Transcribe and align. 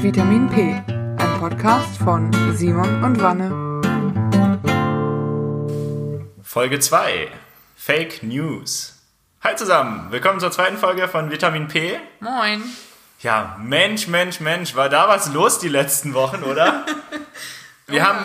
Vitamin 0.00 0.48
P, 0.48 0.80
ein 0.86 1.40
Podcast 1.40 1.96
von 1.98 2.30
Simon 2.54 3.02
und 3.02 3.20
Wanne. 3.20 3.50
Folge 6.42 6.78
2: 6.80 7.28
Fake 7.76 8.22
News. 8.22 8.94
Hi 9.42 9.56
zusammen, 9.56 10.10
willkommen 10.10 10.40
zur 10.40 10.50
zweiten 10.50 10.76
Folge 10.76 11.08
von 11.08 11.30
Vitamin 11.30 11.68
P. 11.68 11.98
Moin. 12.20 12.62
Ja, 13.20 13.56
Mensch, 13.60 14.06
Mensch, 14.08 14.40
Mensch, 14.40 14.76
war 14.76 14.88
da 14.88 15.08
was 15.08 15.32
los 15.32 15.58
die 15.58 15.68
letzten 15.68 16.14
Wochen, 16.14 16.42
oder? 16.44 16.86
Wir 17.86 18.06
haben 18.06 18.24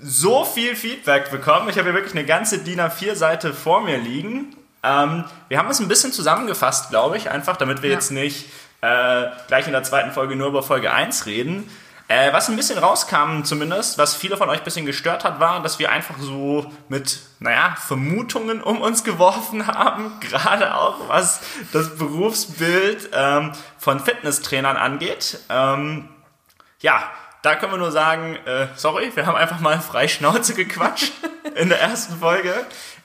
so 0.00 0.44
viel 0.44 0.76
Feedback 0.76 1.30
bekommen. 1.30 1.68
Ich 1.68 1.76
habe 1.78 1.86
hier 1.88 1.94
wirklich 1.94 2.14
eine 2.14 2.24
ganze 2.26 2.58
DIN 2.58 2.80
A4-Seite 2.80 3.52
vor 3.54 3.80
mir 3.82 3.98
liegen. 3.98 4.56
Ähm, 4.84 5.24
wir 5.48 5.58
haben 5.58 5.70
es 5.70 5.78
ein 5.78 5.86
bisschen 5.86 6.12
zusammengefasst, 6.12 6.90
glaube 6.90 7.16
ich, 7.16 7.30
einfach, 7.30 7.56
damit 7.56 7.82
wir 7.82 7.90
Ja. 7.90 7.94
jetzt 7.94 8.10
nicht 8.10 8.46
äh, 8.82 9.26
gleich 9.46 9.66
in 9.66 9.72
der 9.72 9.84
zweiten 9.84 10.10
Folge 10.10 10.36
nur 10.36 10.48
über 10.48 10.62
Folge 10.62 10.92
1 10.92 11.26
reden. 11.26 11.70
Äh, 12.08 12.32
was 12.32 12.50
ein 12.50 12.56
bisschen 12.56 12.78
rauskam 12.78 13.42
zumindest, 13.42 13.96
was 13.96 14.14
viele 14.14 14.36
von 14.36 14.50
euch 14.50 14.58
ein 14.58 14.64
bisschen 14.64 14.84
gestört 14.84 15.24
hat, 15.24 15.40
war, 15.40 15.62
dass 15.62 15.78
wir 15.78 15.90
einfach 15.90 16.16
so 16.18 16.70
mit, 16.88 17.20
naja, 17.38 17.74
Vermutungen 17.78 18.62
um 18.62 18.82
uns 18.82 19.02
geworfen 19.04 19.66
haben, 19.68 20.12
gerade 20.20 20.74
auch 20.74 21.08
was 21.08 21.40
das 21.72 21.96
Berufsbild 21.96 23.10
ähm, 23.14 23.52
von 23.78 24.00
Fitnesstrainern 24.00 24.76
angeht. 24.76 25.38
Ähm, 25.48 26.08
ja, 26.80 27.04
da 27.42 27.54
können 27.54 27.72
wir 27.72 27.78
nur 27.78 27.92
sagen, 27.92 28.36
äh, 28.46 28.66
sorry, 28.74 29.10
wir 29.14 29.26
haben 29.26 29.36
einfach 29.36 29.60
mal 29.60 29.80
frei 29.80 30.08
Schnauze 30.08 30.54
gequatscht 30.54 31.12
in 31.54 31.68
der 31.68 31.80
ersten 31.80 32.18
Folge. 32.18 32.52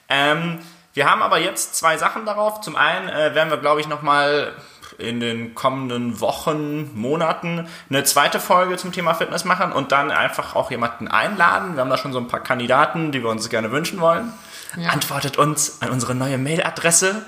Ähm, 0.10 0.60
wir 0.94 1.10
haben 1.10 1.22
aber 1.22 1.38
jetzt 1.38 1.76
zwei 1.76 1.98
Sachen 1.98 2.26
darauf. 2.26 2.62
Zum 2.62 2.76
einen 2.76 3.08
äh, 3.08 3.36
werden 3.36 3.52
wir, 3.52 3.58
glaube 3.58 3.80
ich, 3.80 3.88
nochmal 3.88 4.54
in 4.98 5.20
den 5.20 5.54
kommenden 5.56 6.20
Wochen, 6.20 6.92
Monaten 6.96 7.68
eine 7.90 8.04
zweite 8.04 8.40
Folge 8.40 8.78
zum 8.78 8.92
Thema 8.92 9.14
Fitness 9.14 9.46
machen 9.46 9.72
und 9.72 9.92
dann 9.92 10.10
einfach 10.12 10.56
auch 10.56 10.72
jemanden 10.72 11.08
einladen. 11.08 11.76
Wir 11.76 11.82
haben 11.82 11.90
da 11.90 11.98
schon 11.98 12.14
so 12.14 12.20
ein 12.20 12.28
paar 12.28 12.42
Kandidaten, 12.42 13.12
die 13.12 13.24
wir 13.24 13.30
uns 13.30 13.50
gerne 13.50 13.72
wünschen 13.72 14.00
wollen. 14.00 14.32
Ja. 14.76 14.90
Antwortet 14.90 15.38
uns 15.38 15.82
an 15.82 15.90
unsere 15.90 16.14
neue 16.16 16.38
Mailadresse. 16.38 17.26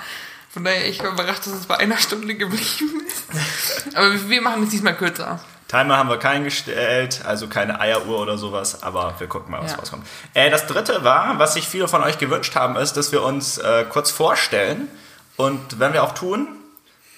Von 0.49 0.63
daher, 0.63 0.87
ich 0.87 0.99
war 1.03 1.11
überrascht, 1.11 1.45
dass 1.45 1.53
es 1.53 1.65
bei 1.65 1.77
einer 1.77 1.97
Stunde 1.97 2.33
geblieben 2.35 3.01
ist. 3.07 3.95
Aber 3.95 4.29
wir 4.29 4.41
machen 4.41 4.63
es 4.63 4.69
diesmal 4.69 4.95
kürzer. 4.95 5.39
Timer 5.67 5.97
haben 5.97 6.07
wir 6.09 6.17
keinen 6.17 6.45
gestellt, 6.45 7.21
also 7.25 7.47
keine 7.47 7.79
Eieruhr 7.81 8.19
oder 8.19 8.37
sowas, 8.37 8.83
aber 8.83 9.15
wir 9.19 9.27
gucken 9.27 9.51
mal, 9.51 9.61
was 9.61 9.73
Ja. 9.73 9.79
rauskommt. 9.79 10.07
Äh, 10.33 10.49
das 10.49 10.65
dritte 10.65 11.03
war, 11.03 11.37
was 11.39 11.55
sich 11.55 11.67
viele 11.67 11.89
von 11.89 12.01
euch 12.03 12.17
gewünscht 12.17 12.55
haben, 12.55 12.77
ist, 12.77 12.93
dass 12.95 13.11
wir 13.11 13.21
uns 13.21 13.57
äh, 13.57 13.83
kurz 13.89 14.09
vorstellen 14.09 14.87
und 15.35 15.79
wenn 15.79 15.91
wir 15.91 16.03
auch 16.03 16.13
tun. 16.13 16.47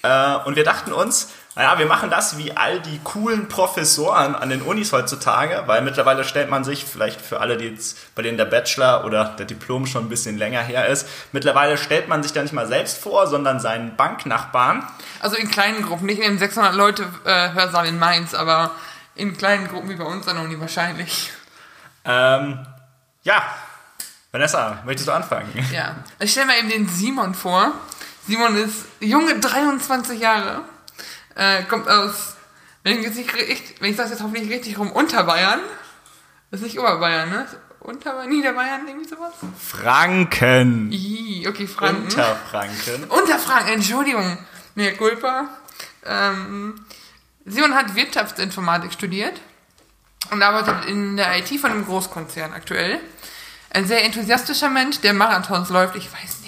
Äh, 0.02 0.36
und 0.46 0.56
wir 0.56 0.64
dachten 0.64 0.92
uns, 0.92 1.28
naja, 1.60 1.78
wir 1.78 1.84
machen 1.84 2.08
das 2.08 2.38
wie 2.38 2.56
all 2.56 2.80
die 2.80 3.00
coolen 3.04 3.46
Professoren 3.46 4.34
an 4.34 4.48
den 4.48 4.62
Unis 4.62 4.94
heutzutage, 4.94 5.64
weil 5.66 5.82
mittlerweile 5.82 6.24
stellt 6.24 6.48
man 6.48 6.64
sich, 6.64 6.86
vielleicht 6.86 7.20
für 7.20 7.40
alle, 7.40 7.58
die 7.58 7.66
jetzt, 7.66 8.14
bei 8.14 8.22
denen 8.22 8.38
der 8.38 8.46
Bachelor 8.46 9.04
oder 9.04 9.36
der 9.38 9.44
Diplom 9.44 9.84
schon 9.84 10.06
ein 10.06 10.08
bisschen 10.08 10.38
länger 10.38 10.62
her 10.62 10.86
ist, 10.86 11.06
mittlerweile 11.32 11.76
stellt 11.76 12.08
man 12.08 12.22
sich 12.22 12.32
da 12.32 12.40
nicht 12.40 12.54
mal 12.54 12.66
selbst 12.66 12.96
vor, 12.96 13.26
sondern 13.26 13.60
seinen 13.60 13.94
Banknachbarn. 13.94 14.86
Also 15.20 15.36
in 15.36 15.50
kleinen 15.50 15.82
Gruppen, 15.82 16.06
nicht 16.06 16.22
in 16.22 16.24
dem 16.24 16.38
600 16.38 16.74
Leute 16.74 17.02
äh, 17.26 17.50
Hörsaal 17.52 17.84
in 17.84 17.98
Mainz, 17.98 18.32
aber 18.32 18.70
in 19.14 19.36
kleinen 19.36 19.68
Gruppen 19.68 19.90
wie 19.90 19.96
bei 19.96 20.04
uns 20.04 20.26
an 20.28 20.36
der 20.36 20.44
Uni 20.46 20.58
wahrscheinlich. 20.58 21.30
Ähm, 22.06 22.66
ja, 23.22 23.42
Vanessa, 24.32 24.78
möchtest 24.86 25.08
du 25.08 25.12
anfangen? 25.12 25.52
Ja. 25.74 25.96
Ich 26.20 26.30
stelle 26.30 26.46
mir 26.46 26.58
eben 26.58 26.70
den 26.70 26.88
Simon 26.88 27.34
vor. 27.34 27.72
Simon 28.26 28.56
ist 28.56 28.86
junge 29.00 29.38
23 29.38 30.18
Jahre, 30.18 30.62
äh, 31.36 31.62
kommt 31.64 31.88
aus, 31.88 32.36
wenn 32.82 32.98
ich, 33.02 33.14
nicht, 33.14 33.34
richtig- 33.34 33.80
wenn 33.80 33.90
ich 33.90 33.96
das 33.96 34.10
jetzt 34.10 34.22
hoffentlich 34.22 34.50
richtig 34.50 34.78
rum, 34.78 34.90
Unterbayern. 34.92 35.60
Das 36.50 36.60
ist 36.60 36.66
nicht 36.66 36.78
Oberbayern, 36.80 37.30
ne? 37.30 37.46
Unterbayern, 37.80 38.28
Niederbayern, 38.28 38.86
irgendwie 38.88 39.08
sowas? 39.08 39.32
Franken. 39.58 40.90
Ih, 40.92 41.46
okay, 41.48 41.66
Franken. 41.66 42.04
Unterfranken. 42.04 43.04
Unterfranken, 43.04 43.72
Entschuldigung. 43.74 44.38
Nee, 44.74 44.92
Culpa. 44.92 45.48
Ähm, 46.04 46.84
Simon 47.46 47.74
hat 47.74 47.94
Wirtschaftsinformatik 47.94 48.92
studiert 48.92 49.40
und 50.30 50.42
arbeitet 50.42 50.84
in 50.86 51.16
der 51.16 51.38
IT 51.38 51.48
von 51.60 51.70
einem 51.70 51.86
Großkonzern 51.86 52.52
aktuell. 52.52 53.00
Ein 53.70 53.86
sehr 53.86 54.04
enthusiastischer 54.04 54.68
Mensch, 54.68 55.00
der 55.00 55.14
Marathons 55.14 55.70
läuft. 55.70 55.96
Ich 55.96 56.12
weiß. 56.12 56.39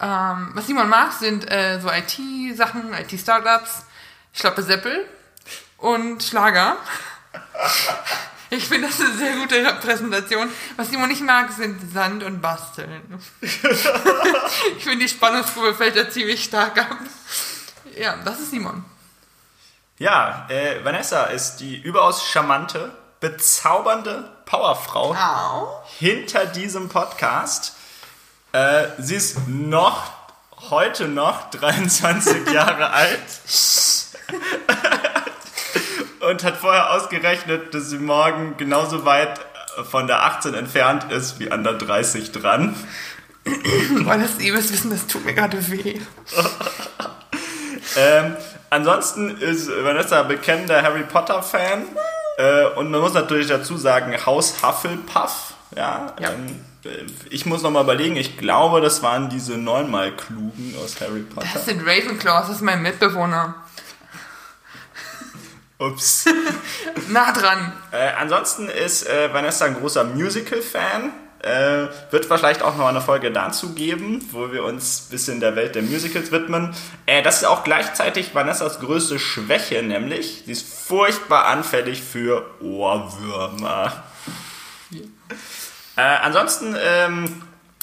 Ähm, 0.00 0.50
was 0.54 0.66
Simon 0.66 0.88
mag, 0.88 1.12
sind 1.12 1.50
äh, 1.50 1.78
so 1.80 1.90
IT-Sachen, 1.90 2.94
IT-Startups, 2.94 3.84
Schlappe 4.32 4.62
Seppel 4.62 5.06
und 5.78 6.22
Schlager. 6.22 6.76
Ich 8.52 8.66
finde 8.66 8.88
das 8.88 9.00
eine 9.00 9.12
sehr 9.12 9.36
gute 9.36 9.62
Präsentation. 9.80 10.50
Was 10.76 10.90
Simon 10.90 11.08
nicht 11.08 11.22
mag, 11.22 11.52
sind 11.52 11.92
Sand 11.92 12.24
und 12.24 12.40
Basteln. 12.40 13.22
Ich 13.40 14.82
finde, 14.82 15.04
die 15.04 15.08
Spannungskurve 15.08 15.72
fällt 15.72 15.96
da 15.96 16.10
ziemlich 16.10 16.42
stark 16.42 16.76
ab. 16.76 16.98
Ja, 17.96 18.16
das 18.24 18.40
ist 18.40 18.50
Simon. 18.50 18.84
Ja, 19.98 20.46
äh, 20.48 20.84
Vanessa 20.84 21.24
ist 21.26 21.58
die 21.58 21.80
überaus 21.80 22.26
charmante, 22.26 22.92
bezaubernde 23.20 24.32
Powerfrau 24.46 25.14
Au. 25.14 25.84
hinter 25.98 26.46
diesem 26.46 26.88
Podcast. 26.88 27.74
Äh, 28.52 28.86
sie 28.98 29.14
ist 29.16 29.48
noch, 29.48 30.10
heute 30.70 31.08
noch 31.08 31.50
23 31.50 32.50
Jahre 32.52 32.90
alt. 32.90 33.20
Und 36.20 36.44
hat 36.44 36.56
vorher 36.56 36.92
ausgerechnet, 36.92 37.74
dass 37.74 37.90
sie 37.90 37.98
morgen 37.98 38.56
genauso 38.56 39.04
weit 39.04 39.40
von 39.90 40.06
der 40.06 40.24
18 40.24 40.54
entfernt 40.54 41.10
ist 41.12 41.38
wie 41.40 41.50
an 41.50 41.64
der 41.64 41.74
30 41.74 42.32
dran. 42.32 42.74
Boah, 44.04 44.18
das 44.18 44.36
müsst 44.38 44.72
wissen, 44.72 44.90
das 44.90 45.06
tut 45.06 45.24
mir 45.24 45.34
gerade 45.34 45.70
weh. 45.70 46.00
Ähm, 47.96 48.36
ansonsten 48.68 49.38
ist 49.38 49.68
Vanessa 49.68 50.22
bekennender 50.22 50.82
Harry 50.82 51.02
Potter 51.04 51.42
Fan. 51.42 51.84
Äh, 52.36 52.66
und 52.76 52.90
man 52.90 53.00
muss 53.00 53.14
natürlich 53.14 53.48
dazu 53.48 53.76
sagen, 53.76 54.14
Haus 54.26 54.62
Hufflepuff. 54.62 55.54
Ja, 55.76 56.14
Ja. 56.20 56.30
Ähm, 56.30 56.46
äh, 56.46 56.69
ich 57.28 57.46
muss 57.46 57.62
noch 57.62 57.70
mal 57.70 57.82
überlegen, 57.82 58.16
ich 58.16 58.38
glaube, 58.38 58.80
das 58.80 59.02
waren 59.02 59.28
diese 59.28 59.58
neunmal 59.58 60.14
Klugen 60.16 60.74
aus 60.82 61.00
Harry 61.00 61.20
Potter. 61.20 61.48
Das 61.52 61.66
sind 61.66 61.82
Ravenclaws, 61.82 62.46
das 62.46 62.56
ist 62.56 62.62
mein 62.62 62.82
Mitbewohner. 62.82 63.54
Ups. 65.78 66.26
Nah 67.08 67.32
dran. 67.32 67.72
äh, 67.92 68.10
ansonsten 68.18 68.68
ist 68.68 69.08
äh, 69.08 69.32
Vanessa 69.32 69.64
ein 69.64 69.74
großer 69.74 70.04
Musical-Fan. 70.04 71.12
Äh, 71.42 71.88
wird 72.10 72.26
vielleicht 72.26 72.62
auch 72.62 72.76
noch 72.76 72.86
eine 72.86 73.00
Folge 73.00 73.32
dazu 73.32 73.72
geben, 73.72 74.24
wo 74.30 74.52
wir 74.52 74.62
uns 74.62 75.06
ein 75.06 75.10
bisschen 75.10 75.40
der 75.40 75.56
Welt 75.56 75.74
der 75.74 75.82
Musicals 75.82 76.30
widmen. 76.30 76.74
Äh, 77.06 77.22
das 77.22 77.38
ist 77.38 77.44
auch 77.44 77.64
gleichzeitig 77.64 78.34
Vanessas 78.34 78.78
größte 78.78 79.18
Schwäche, 79.18 79.82
nämlich 79.82 80.42
sie 80.44 80.52
ist 80.52 80.66
furchtbar 80.86 81.46
anfällig 81.46 82.02
für 82.02 82.44
Ohrwürmer. 82.60 84.04
Äh, 86.00 86.16
ansonsten 86.22 86.74
ähm, 86.82 87.42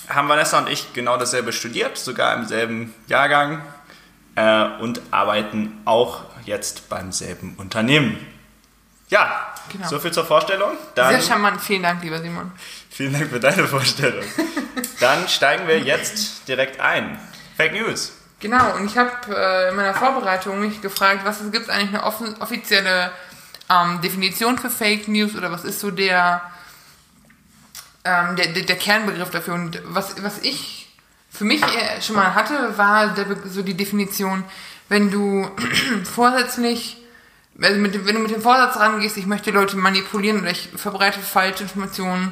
haben 0.10 0.28
Vanessa 0.28 0.58
und 0.58 0.70
ich 0.70 0.92
genau 0.94 1.18
dasselbe 1.18 1.54
studiert, 1.54 1.98
sogar 2.00 2.34
im 2.36 2.46
selben 2.48 2.96
Jahrgang 3.06 3.62
äh, 4.36 4.66
und 4.80 5.02
arbeiten 5.12 5.82
auch 5.86 6.24
jetzt 6.44 6.90
beim 6.90 7.12
selben 7.12 7.54
Unternehmen. 7.58 8.18
Ja, 9.10 9.54
Genau. 9.70 9.88
so 9.88 10.00
viel 10.00 10.12
zur 10.12 10.26
Vorstellung. 10.26 10.72
Dann, 10.96 11.10
Sehr 11.14 11.22
charmant. 11.22 11.62
Vielen 11.62 11.84
Dank, 11.84 12.02
lieber 12.02 12.20
Simon. 12.20 12.52
vielen 12.90 13.14
Dank 13.14 13.30
für 13.30 13.40
deine 13.40 13.68
Vorstellung. 13.68 14.24
Dann 15.02 15.28
steigen 15.28 15.68
wir 15.68 15.80
jetzt 15.80 16.48
direkt 16.48 16.80
ein. 16.80 17.20
Fake 17.58 17.74
News. 17.74 18.14
Genau, 18.40 18.76
und 18.78 18.86
ich 18.86 18.98
habe 18.98 19.12
äh, 19.30 19.70
in 19.70 19.76
meiner 19.76 19.94
Vorbereitung 19.94 20.60
mich 20.62 20.82
gefragt, 20.82 21.22
was 21.26 21.40
gibt 21.52 21.66
es 21.66 21.70
eigentlich 21.70 21.90
eine 21.90 22.04
offizielle 22.42 23.12
ähm, 23.70 24.00
Definition 24.02 24.58
für 24.58 24.70
Fake 24.70 25.08
News 25.08 25.36
oder 25.36 25.52
was 25.52 25.66
ist 25.66 25.82
so 25.82 25.92
der 25.92 26.42
ähm, 28.08 28.36
der, 28.36 28.48
der, 28.48 28.64
der 28.64 28.76
Kernbegriff 28.78 29.30
dafür. 29.30 29.54
Und 29.54 29.82
was, 29.86 30.22
was 30.24 30.40
ich 30.40 30.88
für 31.30 31.44
mich 31.44 31.62
äh, 31.62 32.02
schon 32.02 32.16
mal 32.16 32.34
hatte, 32.34 32.78
war 32.78 33.14
der, 33.14 33.26
so 33.46 33.62
die 33.62 33.76
Definition, 33.76 34.44
wenn 34.90 35.12
du 35.12 35.50
vorsätzlich, 36.04 36.98
also 37.62 37.80
mit, 37.80 38.06
wenn 38.06 38.16
du 38.16 38.22
mit 38.22 38.32
dem 38.32 38.42
Vorsatz 38.42 38.78
rangehst, 38.78 39.18
ich 39.18 39.26
möchte 39.26 39.52
Leute 39.52 39.76
manipulieren 39.78 40.40
oder 40.42 40.52
ich 40.52 40.70
verbreite 40.76 41.20
falsche 41.20 41.64
Informationen, 41.64 42.32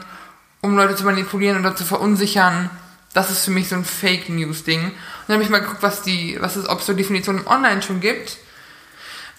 um 0.62 0.76
Leute 0.76 0.96
zu 0.96 1.04
manipulieren 1.04 1.60
oder 1.60 1.76
zu 1.76 1.84
verunsichern, 1.84 2.70
das 3.14 3.32
ist 3.32 3.46
für 3.46 3.52
mich 3.52 3.70
so 3.70 3.76
ein 3.76 3.86
Fake 3.86 4.30
News 4.30 4.64
Ding. 4.64 4.84
Und 4.84 4.94
dann 5.28 5.36
habe 5.36 5.44
ich 5.44 5.50
mal 5.50 5.62
geguckt, 5.62 5.84
was 5.84 6.02
die, 6.02 6.38
was 6.40 6.56
es, 6.56 6.68
ob 6.68 6.80
es 6.80 6.86
so 6.86 6.94
Definitionen 6.94 7.48
online 7.48 7.82
schon 7.82 8.02
gibt. 8.02 8.38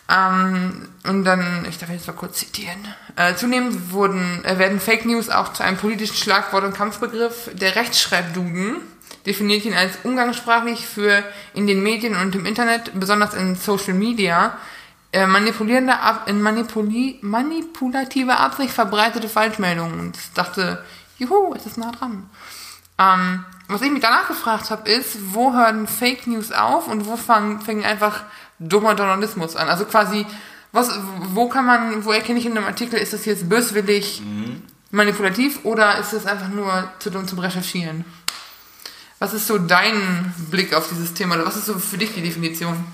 Ähm, 0.08 0.88
und 1.04 1.24
dann, 1.24 1.66
ich 1.68 1.78
darf 1.78 1.90
jetzt 1.90 2.06
mal 2.06 2.12
kurz 2.12 2.38
zitieren. 2.38 2.78
Äh, 3.16 3.34
zunehmend 3.34 3.92
wurden, 3.92 4.44
äh, 4.44 4.58
werden 4.58 4.78
Fake 4.78 5.04
News 5.04 5.28
auch 5.28 5.52
zu 5.52 5.64
einem 5.64 5.76
politischen 5.76 6.16
Schlagwort 6.16 6.64
und 6.64 6.74
Kampfbegriff. 6.74 7.50
Der 7.54 7.74
Rechtschreibduden 7.74 8.76
definiert 9.26 9.64
ihn 9.64 9.74
als 9.74 9.98
umgangssprachlich 10.04 10.86
für 10.86 11.24
in 11.54 11.66
den 11.66 11.82
Medien 11.82 12.16
und 12.16 12.34
im 12.36 12.46
Internet, 12.46 12.92
besonders 12.94 13.34
in 13.34 13.56
Social 13.56 13.94
Media, 13.94 14.56
äh, 15.12 15.26
manipulierende, 15.26 15.98
Ab 15.98 16.28
in 16.28 16.40
manipuli 16.40 17.18
manipulative 17.22 18.36
Absicht 18.36 18.72
verbreitete 18.72 19.28
Falschmeldungen. 19.28 19.98
Und 19.98 20.16
ich 20.16 20.32
dachte, 20.34 20.84
juhu, 21.18 21.54
es 21.54 21.66
ist 21.66 21.78
nah 21.78 21.90
dran. 21.90 22.30
Ähm, 22.98 23.44
was 23.68 23.82
ich 23.82 23.90
mich 23.90 24.02
danach 24.02 24.28
gefragt 24.28 24.70
habe, 24.70 24.88
ist, 24.88 25.34
wo 25.34 25.52
hören 25.52 25.88
Fake 25.88 26.26
News 26.26 26.52
auf 26.52 26.86
und 26.86 27.06
wo 27.06 27.16
fangen, 27.16 27.60
fängt 27.60 27.84
einfach 27.84 28.22
dummer 28.58 28.94
Journalismus 28.94 29.56
an? 29.56 29.68
Also 29.68 29.84
quasi, 29.84 30.26
was, 30.72 30.90
wo 31.32 31.48
kann 31.48 31.66
man, 31.66 32.04
wo 32.04 32.12
erkenne 32.12 32.38
ich 32.38 32.46
in 32.46 32.56
einem 32.56 32.66
Artikel, 32.66 32.98
ist 32.98 33.12
das 33.12 33.24
jetzt 33.24 33.48
böswillig, 33.48 34.22
manipulativ 34.90 35.64
oder 35.64 35.98
ist 35.98 36.12
das 36.12 36.26
einfach 36.26 36.48
nur 36.48 36.90
zu 36.98 37.10
dumm 37.10 37.26
zum 37.26 37.38
Recherchieren? 37.38 38.04
Was 39.18 39.32
ist 39.32 39.46
so 39.46 39.58
dein 39.58 40.34
Blick 40.50 40.74
auf 40.74 40.88
dieses 40.88 41.14
Thema 41.14 41.36
oder 41.36 41.46
was 41.46 41.56
ist 41.56 41.66
so 41.66 41.78
für 41.78 41.96
dich 41.96 42.12
die 42.14 42.22
Definition? 42.22 42.84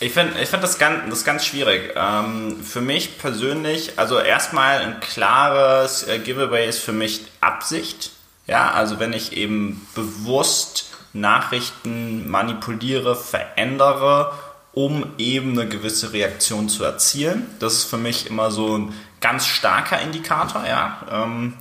Ich 0.00 0.12
finde 0.12 0.40
ich 0.40 0.48
find 0.48 0.62
das, 0.62 0.78
ganz, 0.78 1.08
das 1.10 1.24
ganz 1.24 1.44
schwierig. 1.44 1.92
Ähm, 1.96 2.62
für 2.62 2.80
mich 2.80 3.18
persönlich, 3.18 3.98
also 3.98 4.18
erstmal 4.18 4.78
ein 4.80 5.00
klares 5.00 6.06
äh, 6.06 6.18
Giveaway 6.20 6.68
ist 6.68 6.78
für 6.78 6.92
mich 6.92 7.26
Absicht. 7.40 8.12
Ja, 8.46 8.70
also 8.70 8.98
wenn 8.98 9.12
ich 9.12 9.36
eben 9.36 9.86
bewusst 9.94 10.90
Nachrichten 11.12 12.28
manipuliere, 12.28 13.16
verändere, 13.16 14.32
um 14.78 15.06
eben 15.18 15.58
eine 15.58 15.68
gewisse 15.68 16.12
Reaktion 16.12 16.68
zu 16.68 16.84
erzielen. 16.84 17.48
Das 17.58 17.72
ist 17.72 17.84
für 17.86 17.96
mich 17.96 18.30
immer 18.30 18.52
so 18.52 18.78
ein 18.78 18.94
ganz 19.20 19.44
starker 19.44 20.00
Indikator, 20.00 20.64
ja. 20.68 21.00
Ähm, 21.10 21.54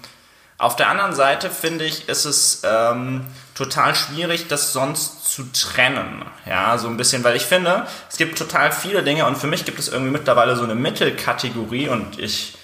auf 0.59 0.75
der 0.75 0.89
anderen 0.89 1.15
Seite 1.15 1.49
finde 1.49 1.85
ich, 1.85 2.09
ist 2.09 2.25
es 2.25 2.61
ähm, 2.63 3.25
total 3.55 3.95
schwierig, 3.95 4.49
das 4.49 4.71
sonst 4.71 5.31
zu 5.31 5.51
trennen. 5.51 6.25
Ja, 6.45 6.77
so 6.77 6.89
ein 6.89 6.97
bisschen, 6.97 7.23
weil 7.23 7.35
ich 7.35 7.41
finde, 7.41 7.87
es 8.07 8.17
gibt 8.17 8.37
total 8.37 8.71
viele 8.71 9.01
Dinge 9.01 9.25
und 9.25 9.35
für 9.35 9.47
mich 9.47 9.65
gibt 9.65 9.79
es 9.79 9.87
irgendwie 9.87 10.11
mittlerweile 10.11 10.55
so 10.55 10.63
eine 10.63 10.75
Mittelkategorie 10.75 11.89
und 11.89 12.19
ich 12.19 12.55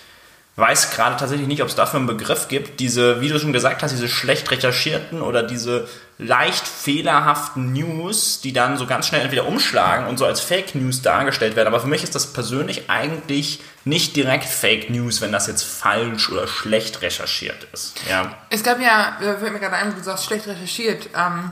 weiß 0.55 0.91
gerade 0.91 1.17
tatsächlich 1.17 1.47
nicht, 1.47 1.63
ob 1.63 1.69
es 1.69 1.75
dafür 1.75 1.97
einen 1.97 2.07
Begriff 2.07 2.47
gibt. 2.47 2.79
Diese, 2.79 3.21
wie 3.21 3.29
du 3.29 3.39
schon 3.39 3.53
gesagt 3.53 3.81
hast, 3.81 3.91
diese 3.91 4.07
schlecht 4.07 4.51
recherchierten 4.51 5.21
oder 5.21 5.41
diese 5.41 5.87
leicht 6.19 6.67
fehlerhaften 6.67 7.73
News, 7.73 8.39
die 8.41 8.53
dann 8.53 8.77
so 8.77 8.85
ganz 8.85 9.07
schnell 9.07 9.21
entweder 9.21 9.47
umschlagen 9.47 10.05
und 10.05 10.17
so 10.17 10.25
als 10.25 10.41
Fake 10.41 10.75
News 10.75 11.01
dargestellt 11.01 11.55
werden. 11.55 11.67
Aber 11.67 11.79
für 11.79 11.87
mich 11.87 12.03
ist 12.03 12.13
das 12.13 12.33
persönlich 12.33 12.89
eigentlich 12.89 13.61
nicht 13.83 14.15
direkt 14.15 14.45
Fake 14.45 14.91
News, 14.91 15.21
wenn 15.21 15.31
das 15.31 15.47
jetzt 15.47 15.63
falsch 15.63 16.29
oder 16.29 16.47
schlecht 16.47 17.01
recherchiert 17.01 17.67
ist. 17.73 17.99
Ja. 18.07 18.35
Es 18.51 18.63
gab 18.63 18.79
ja, 18.79 19.17
äh, 19.21 19.39
fällt 19.39 19.53
mir 19.53 19.59
gerade 19.59 19.75
ein, 19.75 19.95
du 19.95 20.03
sagst 20.03 20.25
schlecht 20.25 20.47
recherchiert. 20.47 21.09
Ähm, 21.15 21.51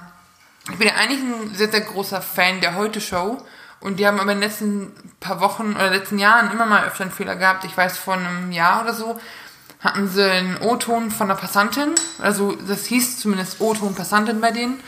ich 0.70 0.78
bin 0.78 0.88
ja 0.88 0.94
eigentlich 0.94 1.20
ein 1.20 1.56
sehr, 1.56 1.72
sehr 1.72 1.82
großer 1.82 2.22
Fan 2.22 2.62
der 2.62 2.76
Heute-Show. 2.76 3.44
Und 3.82 4.00
die 4.00 4.08
haben 4.08 4.20
aber 4.20 4.32
in 4.32 4.40
den 4.40 4.50
letzten 4.50 4.92
paar 5.20 5.42
Wochen 5.42 5.74
oder 5.74 5.90
letzten 5.90 6.20
Jahren 6.20 6.52
immer 6.52 6.66
mal 6.66 6.86
öfter 6.86 7.04
einen 7.04 7.12
Fehler 7.12 7.36
gehabt. 7.36 7.66
Ich 7.66 7.76
weiß, 7.76 7.98
vor 7.98 8.14
einem 8.14 8.52
Jahr 8.52 8.84
oder 8.84 8.94
so 8.94 9.20
hatten 9.80 10.08
sie 10.08 10.24
einen 10.24 10.58
O-Ton 10.58 11.10
von 11.10 11.30
einer 11.30 11.40
Passantin. 11.40 11.90
Also 12.20 12.56
das 12.68 12.86
hieß 12.86 13.20
zumindest 13.20 13.60
O-Ton 13.60 13.96
Passantin 13.96 14.40
bei 14.40 14.52
denen. 14.52 14.80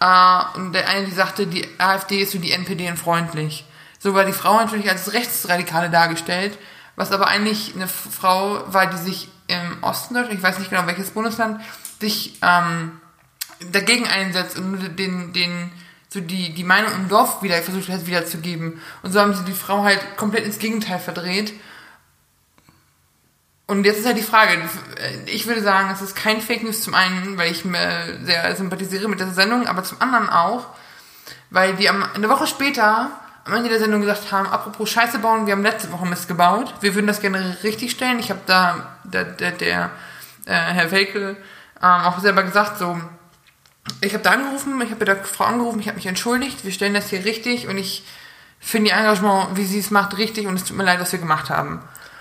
Äh, 0.00 0.40
und 0.54 0.72
der 0.72 0.88
eine, 0.88 1.06
die 1.06 1.14
sagte, 1.14 1.46
die 1.46 1.68
AfD 1.78 2.20
ist 2.20 2.32
für 2.32 2.38
die 2.38 2.52
NPD 2.52 2.94
freundlich. 2.96 3.64
So 3.98 4.14
war 4.14 4.24
die 4.24 4.32
Frau 4.32 4.56
natürlich 4.56 4.88
als 4.88 5.12
Rechtsradikale 5.12 5.90
dargestellt, 5.90 6.56
was 6.94 7.10
aber 7.10 7.26
eigentlich 7.26 7.74
eine 7.74 7.88
Frau 7.88 8.62
war, 8.72 8.86
die 8.86 8.96
sich 8.96 9.28
im 9.48 9.82
Osten 9.82 10.16
ich 10.30 10.42
weiß 10.42 10.58
nicht 10.58 10.70
genau 10.70 10.86
welches 10.86 11.10
Bundesland, 11.10 11.60
sich 12.00 12.38
ähm, 12.42 13.00
dagegen 13.72 14.06
einsetzt 14.06 14.58
und 14.58 14.96
den, 14.98 15.32
den, 15.32 15.72
so 16.08 16.20
die, 16.20 16.54
die 16.54 16.64
Meinung 16.64 16.92
im 16.92 17.08
Dorf 17.08 17.42
wieder 17.42 17.60
versucht 17.62 17.88
hat 17.88 18.06
wiederzugeben. 18.06 18.80
Und 19.02 19.12
so 19.12 19.20
haben 19.20 19.34
sie 19.34 19.44
die 19.44 19.52
Frau 19.52 19.84
halt 19.84 20.16
komplett 20.16 20.44
ins 20.44 20.58
Gegenteil 20.58 20.98
verdreht. 20.98 21.52
Und 23.66 23.84
jetzt 23.84 23.98
ist 23.98 24.06
halt 24.06 24.16
die 24.16 24.22
Frage, 24.22 24.52
ich 25.26 25.46
würde 25.46 25.60
sagen, 25.60 25.90
es 25.92 26.00
ist 26.00 26.16
kein 26.16 26.40
Fake 26.40 26.62
News 26.62 26.80
zum 26.80 26.94
einen, 26.94 27.36
weil 27.36 27.52
ich 27.52 27.66
mir 27.66 28.18
sehr 28.24 28.56
sympathisiere 28.56 29.08
mit 29.08 29.20
der 29.20 29.28
Sendung, 29.32 29.66
aber 29.66 29.84
zum 29.84 30.00
anderen 30.00 30.30
auch, 30.30 30.68
weil 31.50 31.76
die 31.76 31.90
am, 31.90 32.02
eine 32.14 32.30
Woche 32.30 32.46
später 32.46 33.10
am 33.44 33.52
Ende 33.52 33.68
der 33.68 33.78
Sendung 33.78 34.00
gesagt 34.00 34.32
haben, 34.32 34.46
apropos 34.46 34.88
Scheiße 34.88 35.18
bauen, 35.18 35.46
wir 35.46 35.52
haben 35.52 35.62
letzte 35.62 35.92
Woche 35.92 36.06
Mist 36.06 36.28
gebaut, 36.28 36.74
wir 36.80 36.94
würden 36.94 37.06
das 37.06 37.20
gerne 37.20 37.58
richtig 37.62 37.90
stellen. 37.90 38.18
Ich 38.18 38.30
habe 38.30 38.40
da, 38.46 38.98
der, 39.04 39.24
der, 39.24 39.52
der 39.52 39.90
äh, 40.46 40.52
Herr 40.52 40.90
Welke 40.90 41.36
ähm, 41.82 42.00
auch 42.04 42.18
selber 42.20 42.44
gesagt, 42.44 42.78
so, 42.78 42.98
ich 44.00 44.14
habe 44.14 44.22
da 44.22 44.30
angerufen, 44.30 44.80
ich 44.80 44.90
habe 44.90 44.98
bei 44.98 45.04
der 45.04 45.24
Frau 45.24 45.44
angerufen, 45.44 45.80
ich 45.80 45.88
habe 45.88 45.96
mich 45.96 46.06
entschuldigt, 46.06 46.64
wir 46.64 46.72
stellen 46.72 46.94
das 46.94 47.10
hier 47.10 47.24
richtig 47.24 47.68
und 47.68 47.78
ich 47.78 48.04
finde 48.60 48.90
ihr 48.90 48.96
Engagement, 48.96 49.56
wie 49.56 49.64
sie 49.64 49.78
es 49.78 49.90
macht, 49.90 50.18
richtig 50.18 50.46
und 50.46 50.56
es 50.56 50.64
tut 50.64 50.76
mir 50.76 50.84
leid, 50.84 51.00
was 51.00 51.12
wir 51.12 51.18
gemacht 51.18 51.50
haben. 51.50 51.80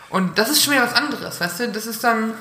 Und 0.09 0.37
das 0.37 0.49
ist 0.49 0.63
schon 0.63 0.73
wieder 0.73 0.83
was 0.83 0.93
anderes, 0.93 1.39
weißt 1.39 1.59
du? 1.59 1.69
Das 1.69 1.85
ist 1.85 2.03
dann. 2.03 2.33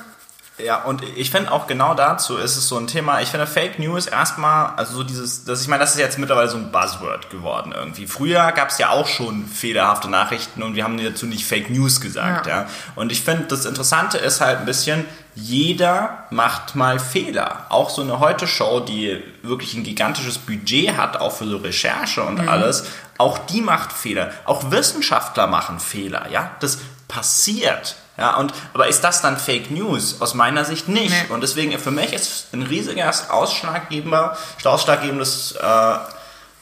Ja, 0.59 0.85
und 0.85 1.03
ich 1.17 1.31
finde 1.31 1.53
auch 1.53 1.67
genau 1.67 1.93
dazu 1.93 2.39
ist 2.39 2.57
es 2.57 2.67
so 2.67 2.79
ein 2.79 2.87
Thema, 2.87 3.21
ich 3.21 3.29
finde 3.29 3.47
Fake 3.47 3.79
News 3.79 4.07
erstmal, 4.07 4.75
also 4.77 4.97
so 4.97 5.03
dieses, 5.03 5.45
das, 5.45 5.61
ich 5.61 5.69
meine, 5.69 5.81
das 5.81 5.95
ist 5.95 6.01
jetzt 6.01 6.19
mittlerweile 6.19 6.49
so 6.49 6.57
ein 6.57 6.73
Buzzword 6.73 7.29
geworden 7.29 7.75
irgendwie. 7.77 8.07
Früher 8.07 8.53
gab 8.53 8.71
es 8.71 8.79
ja 8.79 8.89
auch 8.89 9.07
schon 9.07 9.47
fehlerhafte 9.47 10.09
Nachrichten 10.09 10.63
und 10.63 10.75
wir 10.75 10.85
haben 10.85 10.97
dazu 10.97 11.27
nicht 11.27 11.45
Fake 11.45 11.69
News 11.69 12.01
gesagt, 12.01 12.47
ja. 12.47 12.63
Ja. 12.63 12.67
Und 12.95 13.13
ich 13.13 13.21
finde, 13.21 13.45
das 13.45 13.67
Interessante 13.67 14.17
ist 14.17 14.41
halt 14.41 14.61
ein 14.61 14.65
bisschen, 14.65 15.05
jeder 15.35 16.25
macht 16.31 16.75
mal 16.75 16.99
Fehler. 16.99 17.67
Auch 17.69 17.91
so 17.91 18.01
eine 18.01 18.19
Heute-Show, 18.19 18.81
die 18.81 19.23
wirklich 19.43 19.75
ein 19.75 19.85
gigantisches 19.85 20.39
Budget 20.39 20.97
hat, 20.97 21.21
auch 21.21 21.33
für 21.33 21.45
so 21.45 21.59
Recherche 21.59 22.23
und 22.23 22.49
alles, 22.49 22.87
auch 23.19 23.39
die 23.39 23.61
macht 23.61 23.93
Fehler. 23.93 24.31
Auch 24.47 24.71
Wissenschaftler 24.71 25.47
machen 25.49 25.81
Fehler, 25.81 26.31
ja. 26.31 26.53
Das 26.61 26.79
passiert. 27.09 27.97
Ja, 28.17 28.37
und, 28.37 28.53
aber 28.73 28.89
ist 28.89 29.03
das 29.03 29.21
dann 29.21 29.37
Fake 29.37 29.71
News? 29.71 30.21
Aus 30.21 30.35
meiner 30.35 30.65
Sicht 30.65 30.89
nicht. 30.89 31.11
Nee. 31.11 31.35
Und 31.35 31.43
deswegen, 31.43 31.79
für 31.79 31.91
mich 31.91 32.13
ist 32.13 32.53
ein 32.55 32.63
riesiger 32.63 33.13
ausschlaggebender, 33.29 34.37
ausschlaggebendes, 34.65 35.53
äh, 35.53 35.99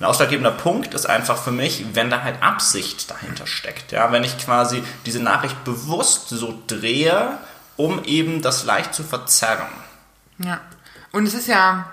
ein 0.01 0.05
ausschlaggebender 0.05 0.51
Punkt 0.51 0.93
ist 0.95 1.07
einfach 1.07 1.39
für 1.39 1.53
mich, 1.53 1.95
wenn 1.95 2.11
da 2.11 2.23
halt 2.23 2.43
Absicht 2.43 3.09
dahinter 3.11 3.47
steckt. 3.47 3.93
Ja, 3.93 4.11
wenn 4.11 4.25
ich 4.25 4.37
quasi 4.39 4.83
diese 5.07 5.21
Nachricht 5.21 5.63
bewusst 5.65 6.29
so 6.31 6.61
drehe, 6.67 7.39
um 7.77 8.03
eben 8.05 8.43
das 8.43 8.65
leicht 8.65 8.93
zu 8.93 9.05
verzerren. 9.05 9.69
Ja. 10.39 10.61
Und 11.13 11.27
es 11.27 11.35
ist 11.35 11.47
ja, 11.47 11.89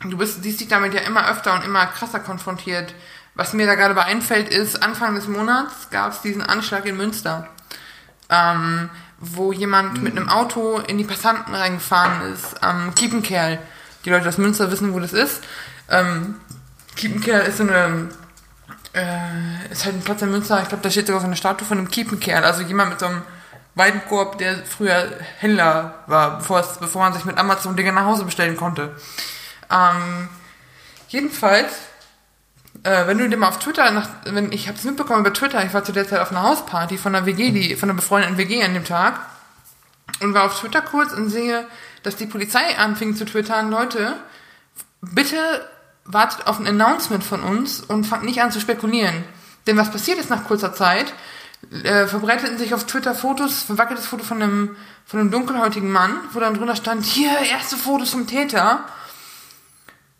du 0.00 0.16
bist, 0.16 0.42
siehst 0.42 0.60
dich 0.60 0.68
damit 0.68 0.94
ja 0.94 1.00
immer 1.00 1.28
öfter 1.28 1.52
und 1.54 1.64
immer 1.64 1.84
krasser 1.86 2.20
konfrontiert. 2.20 2.94
Was 3.34 3.52
mir 3.52 3.66
da 3.66 3.74
gerade 3.74 3.94
bei 3.94 4.04
einfällt, 4.04 4.48
ist, 4.48 4.82
Anfang 4.82 5.14
des 5.14 5.28
Monats 5.28 5.90
gab 5.90 6.12
es 6.12 6.22
diesen 6.22 6.42
Anschlag 6.42 6.86
in 6.86 6.96
Münster, 6.96 7.48
ähm, 8.30 8.90
wo 9.18 9.52
jemand 9.52 10.02
mit 10.02 10.16
einem 10.16 10.28
Auto 10.28 10.78
in 10.78 10.98
die 10.98 11.04
Passanten 11.04 11.54
reingefahren 11.54 12.32
ist, 12.32 12.62
am 12.62 12.94
Kiepenkerl. 12.94 13.58
Die 14.04 14.10
Leute 14.10 14.28
aus 14.28 14.38
Münster 14.38 14.70
wissen, 14.70 14.92
wo 14.92 15.00
das 15.00 15.12
ist. 15.12 15.42
Ähm, 15.90 16.36
Kiepenkerl 16.96 17.46
ist 17.46 17.58
so 17.58 17.64
eine, 17.64 18.08
äh, 18.94 19.72
ist 19.72 19.84
halt 19.84 19.96
ein 19.96 20.02
Platz 20.02 20.22
in 20.22 20.30
Münster, 20.30 20.60
ich 20.62 20.68
glaube, 20.68 20.82
da 20.82 20.90
steht 20.90 21.06
sogar 21.06 21.20
so 21.20 21.26
eine 21.26 21.36
Statue 21.36 21.66
von 21.66 21.78
einem 21.78 21.90
Kiepenkerl, 21.90 22.44
also 22.44 22.62
jemand 22.62 22.90
mit 22.90 23.00
so 23.00 23.06
einem 23.06 23.22
Weidenkorb, 23.74 24.38
der 24.38 24.64
früher 24.64 25.12
Händler 25.38 26.02
war, 26.06 26.38
bevor, 26.38 26.60
es, 26.60 26.78
bevor 26.78 27.02
man 27.02 27.12
sich 27.12 27.26
mit 27.26 27.36
Amazon 27.36 27.76
Dinge 27.76 27.92
nach 27.92 28.06
Hause 28.06 28.24
bestellen 28.24 28.56
konnte. 28.56 28.96
Ähm, 29.70 30.28
jedenfalls, 31.08 31.72
äh, 32.86 33.08
wenn 33.08 33.18
du 33.18 33.28
dir 33.28 33.36
mal 33.36 33.48
auf 33.48 33.58
Twitter, 33.58 33.90
nach, 33.90 34.08
wenn 34.26 34.52
ich 34.52 34.68
habe 34.68 34.78
es 34.78 34.84
mitbekommen 34.84 35.20
über 35.20 35.32
Twitter, 35.32 35.64
ich 35.64 35.74
war 35.74 35.82
zu 35.82 35.92
der 35.92 36.06
Zeit 36.06 36.20
auf 36.20 36.30
einer 36.30 36.44
Hausparty 36.44 36.98
von 36.98 37.14
einer 37.14 37.26
WG, 37.26 37.50
die 37.50 37.74
von 37.74 37.90
einer 37.90 37.96
befreundeten 37.96 38.38
WG 38.38 38.62
an 38.62 38.74
dem 38.74 38.84
Tag 38.84 39.18
und 40.20 40.34
war 40.34 40.44
auf 40.44 40.60
Twitter 40.60 40.82
kurz 40.82 41.12
und 41.12 41.28
sehe, 41.28 41.66
dass 42.04 42.14
die 42.14 42.26
Polizei 42.26 42.78
anfing 42.78 43.16
zu 43.16 43.24
twittern, 43.24 43.70
Leute, 43.70 44.14
bitte 45.00 45.36
wartet 46.04 46.46
auf 46.46 46.60
ein 46.60 46.66
Announcement 46.68 47.24
von 47.24 47.42
uns 47.42 47.80
und 47.80 48.04
fangt 48.04 48.22
nicht 48.22 48.40
an 48.40 48.52
zu 48.52 48.60
spekulieren. 48.60 49.24
Denn 49.66 49.76
was 49.76 49.90
passiert 49.90 50.18
ist 50.18 50.30
nach 50.30 50.44
kurzer 50.44 50.72
Zeit, 50.72 51.12
äh, 51.82 52.06
verbreiteten 52.06 52.56
sich 52.56 52.72
auf 52.72 52.86
Twitter 52.86 53.16
Fotos, 53.16 53.64
verwackeltes 53.64 54.06
Foto 54.06 54.22
von 54.22 54.40
einem, 54.40 54.76
von 55.04 55.18
einem 55.18 55.32
dunkelhäutigen 55.32 55.90
Mann, 55.90 56.20
wo 56.32 56.38
dann 56.38 56.54
drunter 56.54 56.76
stand, 56.76 57.04
hier, 57.04 57.36
erste 57.50 57.76
Fotos 57.76 58.10
vom 58.10 58.28
Täter. 58.28 58.84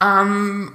Ähm, 0.00 0.72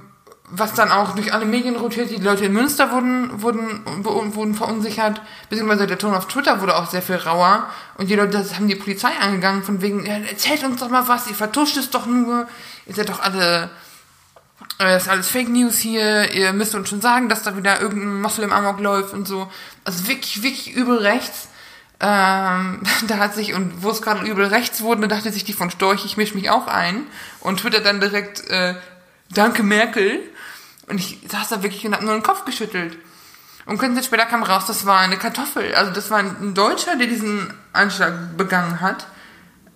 was 0.54 0.74
dann 0.74 0.90
auch 0.90 1.14
durch 1.14 1.32
alle 1.32 1.46
Medien 1.46 1.76
rotiert, 1.76 2.10
die 2.10 2.16
Leute 2.16 2.44
in 2.44 2.52
Münster 2.52 2.92
wurden, 2.92 3.42
wurden, 3.42 3.82
wurden 4.04 4.54
verunsichert, 4.54 5.22
beziehungsweise 5.48 5.86
der 5.86 5.96
Ton 5.96 6.14
auf 6.14 6.28
Twitter 6.28 6.60
wurde 6.60 6.76
auch 6.76 6.90
sehr 6.90 7.00
viel 7.00 7.16
rauer 7.16 7.70
und 7.96 8.10
die 8.10 8.16
Leute 8.16 8.32
das 8.32 8.56
haben 8.56 8.68
die 8.68 8.74
Polizei 8.74 9.08
angegangen 9.18 9.62
von 9.62 9.80
wegen, 9.80 10.04
ja, 10.04 10.18
erzählt 10.18 10.62
uns 10.62 10.80
doch 10.80 10.90
mal 10.90 11.08
was, 11.08 11.26
ihr 11.26 11.34
vertuscht 11.34 11.78
es 11.78 11.88
doch 11.88 12.04
nur, 12.04 12.46
ihr 12.86 12.94
seid 12.94 13.08
doch 13.08 13.20
alle, 13.20 13.70
äh, 14.78 14.94
ist 14.94 15.08
alles 15.08 15.30
Fake 15.30 15.48
News 15.48 15.78
hier, 15.78 16.30
ihr 16.34 16.52
müsst 16.52 16.74
uns 16.74 16.90
schon 16.90 17.00
sagen, 17.00 17.30
dass 17.30 17.42
da 17.42 17.56
wieder 17.56 17.80
irgendein 17.80 18.20
Moslem 18.20 18.52
Amok 18.52 18.78
läuft 18.78 19.14
und 19.14 19.26
so. 19.26 19.50
Also 19.84 20.06
wirklich, 20.06 20.42
wirklich 20.42 20.74
übel 20.74 20.98
rechts. 20.98 21.48
Ähm, 21.98 22.82
da 23.06 23.16
hat 23.16 23.34
sich, 23.34 23.54
und 23.54 23.82
wo 23.82 23.88
es 23.88 24.02
gerade 24.02 24.26
übel 24.26 24.46
rechts 24.46 24.82
wurde, 24.82 25.08
dachte 25.08 25.32
sich 25.32 25.44
die 25.44 25.54
von 25.54 25.70
Storch, 25.70 26.04
ich 26.04 26.18
mische 26.18 26.34
mich 26.34 26.50
auch 26.50 26.66
ein 26.66 27.06
und 27.40 27.60
Twitter 27.60 27.80
dann 27.80 28.00
direkt, 28.00 28.50
äh, 28.50 28.74
danke 29.32 29.62
Merkel. 29.62 30.20
Und 30.88 30.98
ich 30.98 31.18
saß 31.28 31.48
da 31.48 31.62
wirklich 31.62 31.86
und 31.86 31.94
hab 31.94 32.02
nur 32.02 32.12
den 32.12 32.22
Kopf 32.22 32.44
geschüttelt. 32.44 32.96
Und 33.64 33.78
kurz 33.78 33.94
Zeit 33.94 34.04
später 34.04 34.26
kam 34.26 34.42
raus, 34.42 34.64
das 34.66 34.86
war 34.86 34.98
eine 34.98 35.16
Kartoffel. 35.16 35.74
Also 35.74 35.92
das 35.92 36.10
war 36.10 36.18
ein 36.18 36.54
Deutscher, 36.54 36.96
der 36.96 37.06
diesen 37.06 37.52
Anschlag 37.72 38.36
begangen 38.36 38.80
hat. 38.80 39.06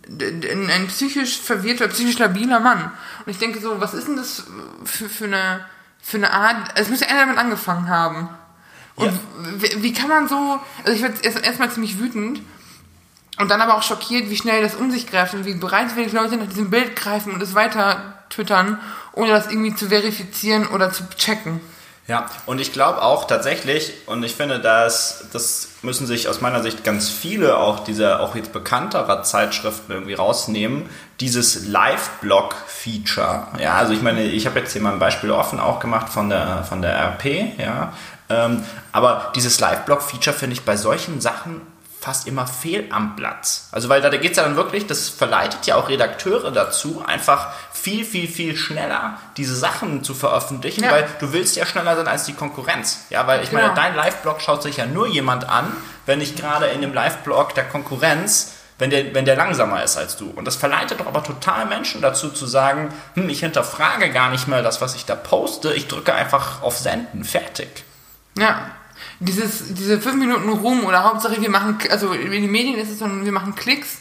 Ein, 0.09 0.71
ein 0.71 0.87
psychisch 0.89 1.41
verwirrter, 1.41 1.89
psychisch 1.89 2.19
labiler 2.19 2.61
Mann. 2.61 2.93
Und 3.25 3.31
ich 3.31 3.39
denke 3.39 3.61
so, 3.61 3.81
was 3.81 3.95
ist 3.95 4.09
denn 4.09 4.17
das 4.17 4.45
für, 4.85 5.09
für, 5.09 5.25
eine, 5.25 5.65
für 6.03 6.17
eine 6.17 6.33
Art, 6.33 6.57
es 6.75 6.89
muss 6.89 7.01
ja 7.01 7.09
einer 7.09 7.21
damit 7.21 7.39
angefangen 7.39 7.89
haben. 7.89 8.29
Und 8.97 9.07
ja. 9.07 9.13
wie, 9.59 9.83
wie, 9.83 9.93
kann 9.93 10.09
man 10.09 10.29
so, 10.29 10.61
also 10.85 10.93
ich 10.93 11.03
werde 11.03 11.21
erst, 11.23 11.45
erstmal 11.45 11.71
ziemlich 11.71 11.99
wütend 11.99 12.41
und 13.39 13.51
dann 13.51 13.61
aber 13.61 13.75
auch 13.75 13.83
schockiert, 13.83 14.31
wie 14.31 14.37
schnell 14.37 14.63
das 14.63 14.75
um 14.75 14.91
sich 14.91 15.07
greift 15.07 15.35
und 15.35 15.45
wie 15.45 15.55
bereitwillig 15.55 16.13
Leute 16.13 16.37
nach 16.37 16.49
diesem 16.49 16.71
Bild 16.71 16.97
greifen 16.97 17.33
und 17.33 17.43
es 17.43 17.55
weiter 17.55 18.16
twittern, 18.31 18.79
ohne 19.13 19.31
das 19.31 19.51
irgendwie 19.51 19.75
zu 19.75 19.89
verifizieren 19.89 20.67
oder 20.69 20.93
zu 20.93 21.05
checken. 21.17 21.61
Ja, 22.09 22.27
und 22.47 22.61
ich 22.61 22.73
glaube 22.73 23.03
auch 23.03 23.27
tatsächlich, 23.27 23.93
und 24.07 24.23
ich 24.23 24.37
finde, 24.37 24.61
dass 24.61 25.27
das 25.33 25.71
müssen 25.83 26.07
sich 26.07 26.29
aus 26.29 26.41
meiner 26.41 26.63
Sicht 26.63 26.85
ganz 26.85 27.09
viele 27.09 27.57
auch 27.57 27.81
dieser 27.81 28.21
auch 28.21 28.37
jetzt 28.37 28.53
bekannterer 28.53 29.25
Zeitschriften 29.25 29.91
irgendwie 29.91 30.15
rausnehmen, 30.15 30.89
dieses 31.19 31.67
Live-Blog-Feature. 31.67 33.49
Ja, 33.59 33.75
also 33.75 33.93
ich 33.93 34.03
meine, 34.03 34.23
ich 34.23 34.47
habe 34.47 34.61
jetzt 34.61 34.73
hier 34.73 34.83
mal 34.83 34.93
ein 34.93 35.01
Beispiel 35.01 35.33
offen 35.33 35.59
auch 35.59 35.81
gemacht 35.81 36.09
von 36.09 36.31
der, 36.31 36.63
von 36.63 36.81
der 36.81 36.97
RP, 36.97 37.59
ja. 37.59 37.93
Ähm, 38.29 38.65
aber 38.93 39.33
dieses 39.35 39.59
Live-Blog-Feature 39.59 40.37
finde 40.37 40.55
ich 40.55 40.63
bei 40.63 40.77
solchen 40.77 41.21
Sachen 41.21 41.61
fast 42.01 42.29
immer 42.29 42.47
fehl 42.47 42.87
am 42.91 43.17
Platz. 43.17 43.69
Also 43.73 43.89
weil 43.89 44.01
da 44.01 44.11
geht 44.11 44.31
es 44.31 44.37
ja 44.37 44.45
dann 44.45 44.55
wirklich, 44.55 44.87
das 44.87 45.09
verleitet 45.09 45.67
ja 45.67 45.75
auch 45.75 45.89
Redakteure 45.89 46.53
dazu, 46.53 47.03
einfach 47.05 47.49
viel, 47.87 48.05
viel, 48.05 48.27
viel 48.27 48.57
schneller 48.57 49.17
diese 49.37 49.55
Sachen 49.55 50.03
zu 50.03 50.13
veröffentlichen, 50.13 50.83
ja. 50.83 50.91
weil 50.91 51.07
du 51.21 51.33
willst 51.33 51.55
ja 51.55 51.65
schneller 51.65 51.95
sein 51.95 52.09
als 52.09 52.25
die 52.25 52.33
Konkurrenz. 52.33 53.05
Ja, 53.11 53.29
weil 53.29 53.45
ich 53.45 53.51
genau. 53.51 53.63
meine, 53.63 53.75
dein 53.75 53.95
Live-Blog 53.95 54.41
schaut 54.41 54.61
sich 54.61 54.79
ja 54.79 54.87
nur 54.87 55.07
jemand 55.07 55.49
an, 55.49 55.73
wenn 56.05 56.21
ich 56.21 56.35
gerade 56.35 56.67
in 56.67 56.81
dem 56.81 56.93
Live-Blog 56.93 57.55
der 57.55 57.63
Konkurrenz 57.63 58.55
wenn 58.79 58.91
der, 58.91 59.15
wenn 59.15 59.25
der 59.25 59.37
langsamer 59.37 59.83
ist 59.85 59.97
als 59.97 60.19
du. 60.19 60.29
Und 60.29 60.45
das 60.45 60.57
verleitet 60.57 61.01
doch 61.01 61.07
aber 61.07 61.23
total 61.23 61.65
Menschen 61.65 62.03
dazu 62.03 62.29
zu 62.29 62.45
sagen, 62.45 62.93
hm, 63.15 63.29
ich 63.31 63.41
hinterfrage 63.41 64.11
gar 64.11 64.29
nicht 64.31 64.49
mehr 64.49 64.63
das, 64.63 64.83
was 64.83 64.97
ich 64.97 65.07
da 65.07 65.15
poste, 65.15 65.73
ich 65.73 65.87
drücke 65.87 66.13
einfach 66.13 66.61
auf 66.61 66.77
Senden, 66.77 67.25
fertig. 67.25 67.85
Ja, 68.37 68.71
dieses, 69.21 69.73
diese 69.73 69.99
fünf 69.99 70.17
Minuten 70.17 70.51
Ruhm 70.51 70.85
oder 70.85 71.05
Hauptsache 71.05 71.41
wir 71.41 71.49
machen, 71.49 71.79
also 71.89 72.13
in 72.13 72.31
den 72.31 72.51
Medien 72.51 72.77
ist 72.77 72.91
es 72.91 72.99
dann, 72.99 73.25
wir 73.25 73.33
machen 73.33 73.55
Klicks 73.55 74.01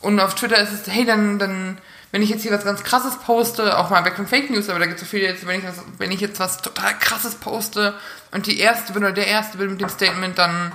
und 0.00 0.20
auf 0.20 0.34
Twitter 0.34 0.58
ist 0.58 0.72
es, 0.72 0.92
hey, 0.92 1.06
dann, 1.06 1.38
dann, 1.38 1.78
wenn 2.12 2.22
ich 2.22 2.30
jetzt 2.30 2.42
hier 2.42 2.52
was 2.52 2.64
ganz 2.64 2.82
krasses 2.82 3.16
poste, 3.18 3.78
auch 3.78 3.90
mal 3.90 4.04
weg 4.04 4.16
von 4.16 4.26
Fake 4.26 4.50
News, 4.50 4.68
aber 4.68 4.80
da 4.80 4.86
gibt 4.86 5.00
es 5.00 5.06
so 5.06 5.10
viele 5.10 5.28
jetzt, 5.28 5.46
wenn 5.46 5.60
ich, 5.60 5.66
was, 5.66 5.82
wenn 5.98 6.10
ich 6.10 6.20
jetzt 6.20 6.40
was 6.40 6.60
total 6.60 6.98
krasses 6.98 7.36
poste 7.36 7.94
und 8.32 8.46
die 8.46 8.58
erste 8.58 8.92
bin 8.92 9.04
oder 9.04 9.12
der 9.12 9.26
erste 9.26 9.58
bin 9.58 9.70
mit 9.70 9.80
dem 9.80 9.88
Statement, 9.88 10.36
dann 10.36 10.72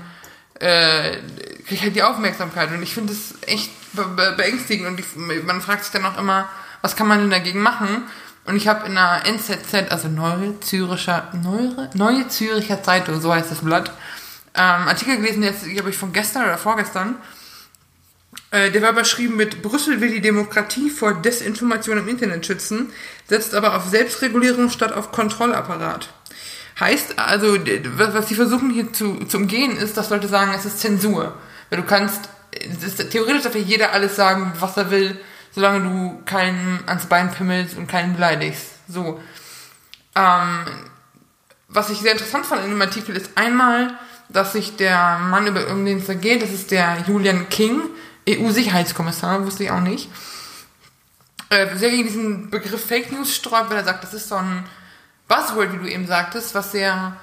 äh, 0.59 1.17
kriege 1.65 1.75
ich 1.75 1.81
halt 1.81 1.95
die 1.95 2.03
Aufmerksamkeit 2.03 2.71
und 2.71 2.81
ich 2.81 2.93
finde 2.93 3.13
es 3.13 3.33
echt 3.47 3.71
be 3.93 4.05
be 4.05 4.33
beängstigend 4.37 4.87
und 4.87 4.99
ich, 4.99 5.05
man 5.43 5.61
fragt 5.61 5.83
sich 5.83 5.91
dann 5.91 6.05
auch 6.05 6.17
immer, 6.17 6.47
was 6.81 6.95
kann 6.95 7.07
man 7.07 7.19
denn 7.19 7.29
dagegen 7.29 7.61
machen? 7.61 8.03
Und 8.45 8.57
ich 8.57 8.67
habe 8.67 8.85
in 8.85 8.93
der 8.93 9.23
NZZ, 9.25 9.91
also 9.91 10.07
Neue 10.07 10.59
Züricher, 10.59 11.29
Neue, 11.33 11.89
Neue 11.95 12.27
Züricher 12.27 12.83
Zeitung, 12.83 13.19
so 13.19 13.33
heißt 13.33 13.51
das 13.51 13.59
Blatt, 13.59 13.91
ähm, 14.53 14.87
Artikel 14.87 15.17
gelesen, 15.17 15.43
jetzt, 15.43 15.65
glaube 15.65 15.89
ich, 15.89 15.97
von 15.97 16.13
gestern 16.13 16.43
oder 16.43 16.57
vorgestern. 16.57 17.15
Äh, 18.55 18.71
der 18.71 18.81
war 18.81 18.91
überschrieben 18.91 19.35
mit 19.35 19.61
Brüssel 19.61 19.99
will 19.99 20.11
die 20.11 20.21
Demokratie 20.21 20.89
vor 20.89 21.13
Desinformation 21.13 21.97
im 21.97 22.07
Internet 22.07 22.45
schützen, 22.45 22.93
setzt 23.27 23.53
aber 23.53 23.75
auf 23.75 23.85
Selbstregulierung 23.85 24.69
statt 24.69 24.93
auf 24.93 25.11
Kontrollapparat. 25.11 26.07
Heißt 26.79 27.19
also, 27.19 27.57
was 27.97 28.29
sie 28.29 28.35
versuchen 28.35 28.69
hier 28.69 28.93
zu, 28.93 29.25
zu 29.25 29.37
umgehen, 29.37 29.75
ist, 29.75 29.97
dass 29.97 30.09
Leute 30.09 30.29
sagen, 30.29 30.53
es 30.55 30.63
ist 30.63 30.79
Zensur. 30.79 31.33
Weil 31.69 31.81
du 31.81 31.85
kannst, 31.85 32.29
ist, 32.53 33.09
theoretisch 33.11 33.43
darf 33.43 33.55
ja 33.55 33.61
jeder 33.61 33.91
alles 33.91 34.15
sagen, 34.15 34.53
was 34.57 34.77
er 34.77 34.89
will, 34.89 35.19
solange 35.51 35.89
du 35.89 36.21
keinen 36.23 36.79
ans 36.85 37.07
Bein 37.07 37.31
pimmelst 37.31 37.77
und 37.77 37.87
keinen 37.87 38.13
beleidigst. 38.13 38.67
So. 38.87 39.19
Ähm, 40.15 40.65
was 41.67 41.89
ich 41.89 41.97
sehr 41.97 42.13
interessant 42.13 42.45
fand 42.45 42.63
in 42.63 42.69
dem 42.69 42.81
Artikel 42.81 43.17
ist 43.17 43.31
einmal, 43.35 43.97
dass 44.29 44.53
sich 44.53 44.77
der 44.77 45.19
Mann, 45.19 45.45
über 45.45 45.61
den 45.61 45.97
es 45.97 46.07
da 46.07 46.13
geht, 46.13 46.41
das 46.41 46.51
ist 46.51 46.71
der 46.71 47.03
Julian 47.05 47.49
King, 47.49 47.81
EU-Sicherheitskommissar, 48.27 49.45
wusste 49.45 49.63
ich 49.65 49.71
auch 49.71 49.81
nicht, 49.81 50.09
äh, 51.49 51.75
sehr 51.75 51.91
gegen 51.91 52.03
diesen 52.03 52.49
Begriff 52.49 52.85
Fake 52.85 53.11
News 53.11 53.35
sträubt, 53.35 53.69
weil 53.69 53.77
er 53.77 53.83
sagt, 53.83 54.03
das 54.03 54.13
ist 54.13 54.29
so 54.29 54.35
ein 54.35 54.65
Buzzword, 55.27 55.73
wie 55.73 55.77
du 55.77 55.85
eben 55.85 56.07
sagtest, 56.07 56.55
was 56.55 56.71
sehr 56.71 57.17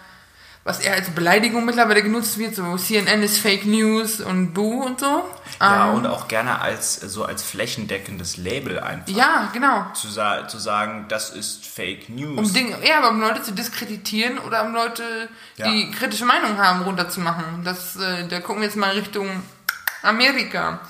was 0.64 0.78
eher 0.78 0.94
als 0.94 1.11
Beleidigung 1.11 1.64
mittlerweile 1.64 2.02
genutzt 2.02 2.38
wird, 2.38 2.54
so 2.54 2.76
CNN 2.76 3.23
ist 3.23 3.38
Fake 3.38 3.66
News 3.66 4.21
und 4.21 4.54
Boo 4.54 4.85
und 4.85 5.00
so. 5.00 5.25
Ja, 5.61 5.88
ähm, 5.88 5.97
und 5.97 6.06
auch 6.06 6.28
gerne 6.28 6.61
als 6.61 6.94
so 6.94 7.25
als 7.25 7.42
flächendeckendes 7.42 8.37
Label 8.37 8.78
einfach. 8.78 9.09
Ja, 9.09 9.50
genau. 9.52 9.87
Zu, 9.94 10.09
zu 10.09 10.59
sagen, 10.59 11.06
das 11.09 11.30
ist 11.30 11.66
Fake 11.66 12.09
News. 12.09 12.38
Um 12.38 12.52
Dinge, 12.52 12.76
ja, 12.87 12.99
aber 12.99 13.11
um 13.11 13.21
Leute 13.21 13.42
zu 13.42 13.52
diskreditieren 13.52 14.38
oder 14.38 14.64
um 14.64 14.73
Leute, 14.73 15.28
die 15.59 15.90
ja. 15.90 15.97
kritische 15.97 16.25
Meinung 16.25 16.56
haben, 16.59 16.82
runterzumachen. 16.82 17.64
Das, 17.64 17.97
äh, 17.97 18.28
da 18.28 18.38
gucken 18.38 18.62
wir 18.62 18.68
jetzt 18.68 18.76
mal 18.76 18.90
Richtung 18.90 19.28
Amerika. 20.02 20.80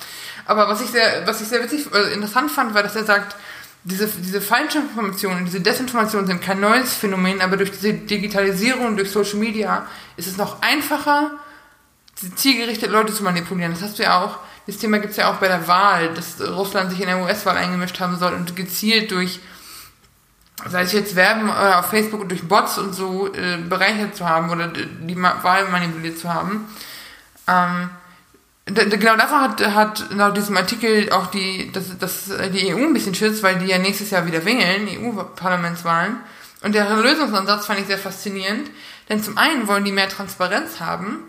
Aber 0.46 0.68
was 0.68 0.80
ich 0.80 0.90
sehr, 0.90 1.26
was 1.26 1.40
ich 1.40 1.48
sehr 1.48 1.62
witzig, 1.62 1.86
äh, 1.94 2.12
interessant 2.12 2.50
fand, 2.50 2.74
war, 2.74 2.82
dass 2.82 2.96
er 2.96 3.04
sagt, 3.04 3.36
diese, 3.84 4.06
diese 4.06 4.40
Falschinformationen, 4.40 5.44
diese 5.44 5.60
Desinformationen 5.60 6.26
sind 6.26 6.42
kein 6.42 6.60
neues 6.60 6.94
Phänomen, 6.94 7.40
aber 7.40 7.56
durch 7.56 7.72
diese 7.72 7.94
Digitalisierung, 7.94 8.96
durch 8.96 9.10
Social 9.10 9.38
Media 9.38 9.86
ist 10.16 10.28
es 10.28 10.36
noch 10.36 10.62
einfacher, 10.62 11.32
zielgerichtet 12.36 12.90
Leute 12.90 13.12
zu 13.12 13.24
manipulieren. 13.24 13.72
Das 13.72 13.82
hast 13.82 13.98
du 13.98 14.04
ja 14.04 14.22
auch, 14.22 14.38
das 14.66 14.76
Thema 14.78 14.98
gibt 14.98 15.12
es 15.12 15.16
ja 15.16 15.32
auch 15.32 15.36
bei 15.36 15.48
der 15.48 15.66
Wahl, 15.66 16.14
dass 16.14 16.40
Russland 16.40 16.90
sich 16.90 17.00
in 17.00 17.06
der 17.06 17.20
US-Wahl 17.22 17.56
eingemischt 17.56 17.98
haben 17.98 18.18
soll 18.18 18.32
und 18.34 18.54
gezielt 18.54 19.10
durch, 19.10 19.40
sei 20.68 20.82
es 20.82 20.92
jetzt 20.92 21.16
Werben 21.16 21.50
oder 21.50 21.80
auf 21.80 21.86
Facebook 21.86 22.20
und 22.20 22.28
durch 22.28 22.46
Bots 22.46 22.78
und 22.78 22.94
so 22.94 23.32
äh, 23.34 23.56
bereichert 23.56 24.14
zu 24.14 24.28
haben 24.28 24.50
oder 24.50 24.68
die 24.68 25.20
Wahl 25.20 25.68
manipuliert 25.68 26.18
zu 26.18 26.32
haben. 26.32 26.68
Ähm, 27.48 27.90
Genau 28.64 29.16
davor 29.16 29.40
hat, 29.40 29.60
hat 29.74 30.06
laut 30.10 30.36
diesem 30.36 30.56
Artikel 30.56 31.10
auch 31.10 31.26
die, 31.26 31.72
dass, 31.72 31.98
dass 31.98 32.26
die 32.52 32.72
EU 32.72 32.78
ein 32.78 32.94
bisschen 32.94 33.14
schützt, 33.14 33.42
weil 33.42 33.58
die 33.58 33.66
ja 33.66 33.78
nächstes 33.78 34.10
Jahr 34.10 34.24
wieder 34.24 34.44
wählen, 34.44 34.88
EU-Parlamentswahlen. 34.88 36.20
Und 36.62 36.74
der 36.74 36.88
Lösungsansatz 36.96 37.66
fand 37.66 37.80
ich 37.80 37.86
sehr 37.86 37.98
faszinierend, 37.98 38.70
denn 39.08 39.20
zum 39.22 39.36
einen 39.36 39.66
wollen 39.66 39.84
die 39.84 39.90
mehr 39.90 40.08
Transparenz 40.08 40.78
haben, 40.78 41.24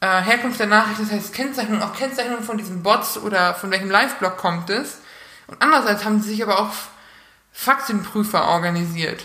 äh, 0.00 0.20
Herkunft 0.20 0.60
der 0.60 0.66
Nachricht, 0.66 1.00
das 1.00 1.10
heißt 1.10 1.32
Kennzeichnung, 1.32 1.82
auch 1.82 1.96
Kennzeichnung 1.96 2.42
von 2.42 2.58
diesen 2.58 2.82
Bots 2.82 3.16
oder 3.16 3.54
von 3.54 3.70
welchem 3.70 3.90
Live-Blog 3.90 4.36
kommt 4.36 4.68
es. 4.68 5.00
Und 5.46 5.56
andererseits 5.60 6.04
haben 6.04 6.20
sie 6.20 6.28
sich 6.28 6.42
aber 6.42 6.60
auch 6.60 6.72
Faktenprüfer 7.52 8.46
organisiert. 8.48 9.24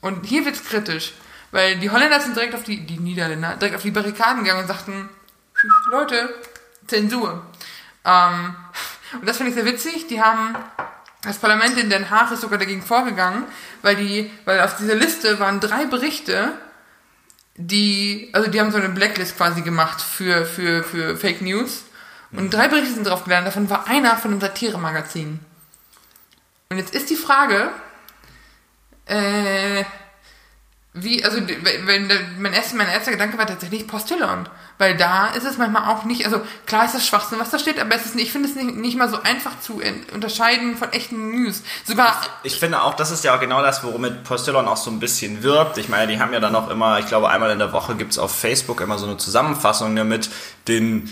Und 0.00 0.26
hier 0.26 0.44
wird's 0.44 0.64
kritisch, 0.64 1.12
weil 1.52 1.78
die 1.78 1.90
Holländer 1.90 2.20
sind 2.20 2.34
direkt 2.34 2.54
auf 2.56 2.64
die, 2.64 2.84
die 2.84 2.98
Niederländer, 2.98 3.54
direkt 3.56 3.76
auf 3.76 3.82
die 3.82 3.92
Barrikaden 3.92 4.42
gegangen 4.42 4.62
und 4.62 4.68
sagten, 4.68 5.08
Leute, 5.90 6.34
Zensur. 6.90 7.42
Ähm, 8.04 8.54
und 9.14 9.28
das 9.28 9.36
finde 9.36 9.50
ich 9.50 9.56
sehr 9.56 9.64
witzig. 9.64 10.06
Die 10.08 10.20
haben, 10.20 10.54
das 11.22 11.38
Parlament 11.38 11.78
in 11.78 11.90
Den 11.90 12.10
Haag 12.10 12.30
ist 12.32 12.42
sogar 12.42 12.58
dagegen 12.58 12.82
vorgegangen, 12.82 13.44
weil 13.82 13.96
die, 13.96 14.30
weil 14.44 14.60
auf 14.60 14.76
dieser 14.76 14.94
Liste 14.94 15.40
waren 15.40 15.60
drei 15.60 15.86
Berichte, 15.86 16.52
die, 17.56 18.30
also 18.32 18.50
die 18.50 18.60
haben 18.60 18.70
so 18.70 18.78
eine 18.78 18.88
Blacklist 18.88 19.36
quasi 19.36 19.62
gemacht 19.62 20.00
für, 20.00 20.46
für, 20.46 20.82
für 20.82 21.16
Fake 21.16 21.42
News. 21.42 21.84
Und 22.32 22.54
drei 22.54 22.68
Berichte 22.68 22.94
sind 22.94 23.06
drauf 23.06 23.24
gelandet, 23.24 23.48
davon 23.48 23.68
war 23.68 23.88
einer 23.88 24.16
von 24.16 24.30
einem 24.30 24.40
Satire-Magazin. 24.40 25.40
Und 26.70 26.76
jetzt 26.78 26.94
ist 26.94 27.10
die 27.10 27.16
Frage, 27.16 27.70
äh, 29.06 29.84
wie, 30.92 31.24
also 31.24 31.38
wenn, 31.46 32.08
wenn 32.08 32.42
mein, 32.42 32.52
erster, 32.52 32.76
mein 32.76 32.88
erster 32.88 33.12
Gedanke 33.12 33.38
war 33.38 33.46
tatsächlich 33.46 33.86
Postillon. 33.86 34.48
Weil 34.76 34.96
da 34.96 35.28
ist 35.28 35.44
es 35.44 35.56
manchmal 35.56 35.88
auch 35.88 36.04
nicht, 36.04 36.24
also 36.24 36.40
klar 36.66 36.84
ist 36.84 36.94
das 36.94 37.06
Schwachsinn, 37.06 37.38
was 37.38 37.50
da 37.50 37.60
steht, 37.60 37.78
aber 37.78 37.94
es 37.94 38.06
ist 38.06 38.16
ich 38.16 38.32
finde 38.32 38.48
es 38.48 38.56
nicht, 38.56 38.74
nicht 38.74 38.98
mal 38.98 39.08
so 39.08 39.22
einfach 39.22 39.60
zu 39.60 39.80
unterscheiden 40.12 40.76
von 40.76 40.92
echten 40.92 41.30
News. 41.30 41.62
Sogar. 41.84 42.20
Ich, 42.42 42.54
ich, 42.54 42.58
finde 42.58 42.82
auch, 42.82 42.94
das 42.94 43.12
ist 43.12 43.22
ja 43.22 43.36
auch 43.36 43.40
genau 43.40 43.62
das, 43.62 43.84
womit 43.84 44.24
Postillon 44.24 44.66
auch 44.66 44.78
so 44.78 44.90
ein 44.90 44.98
bisschen 44.98 45.44
wirbt. 45.44 45.78
Ich 45.78 45.88
meine, 45.88 46.10
die 46.10 46.18
haben 46.18 46.32
ja 46.32 46.40
dann 46.40 46.56
auch 46.56 46.68
immer, 46.68 46.98
ich 46.98 47.06
glaube, 47.06 47.28
einmal 47.28 47.52
in 47.52 47.60
der 47.60 47.72
Woche 47.72 47.94
gibt 47.94 48.10
es 48.12 48.18
auf 48.18 48.34
Facebook 48.34 48.80
immer 48.80 48.98
so 48.98 49.06
eine 49.06 49.16
Zusammenfassung 49.16 49.94
ne, 49.94 50.04
mit 50.04 50.28
den 50.66 51.08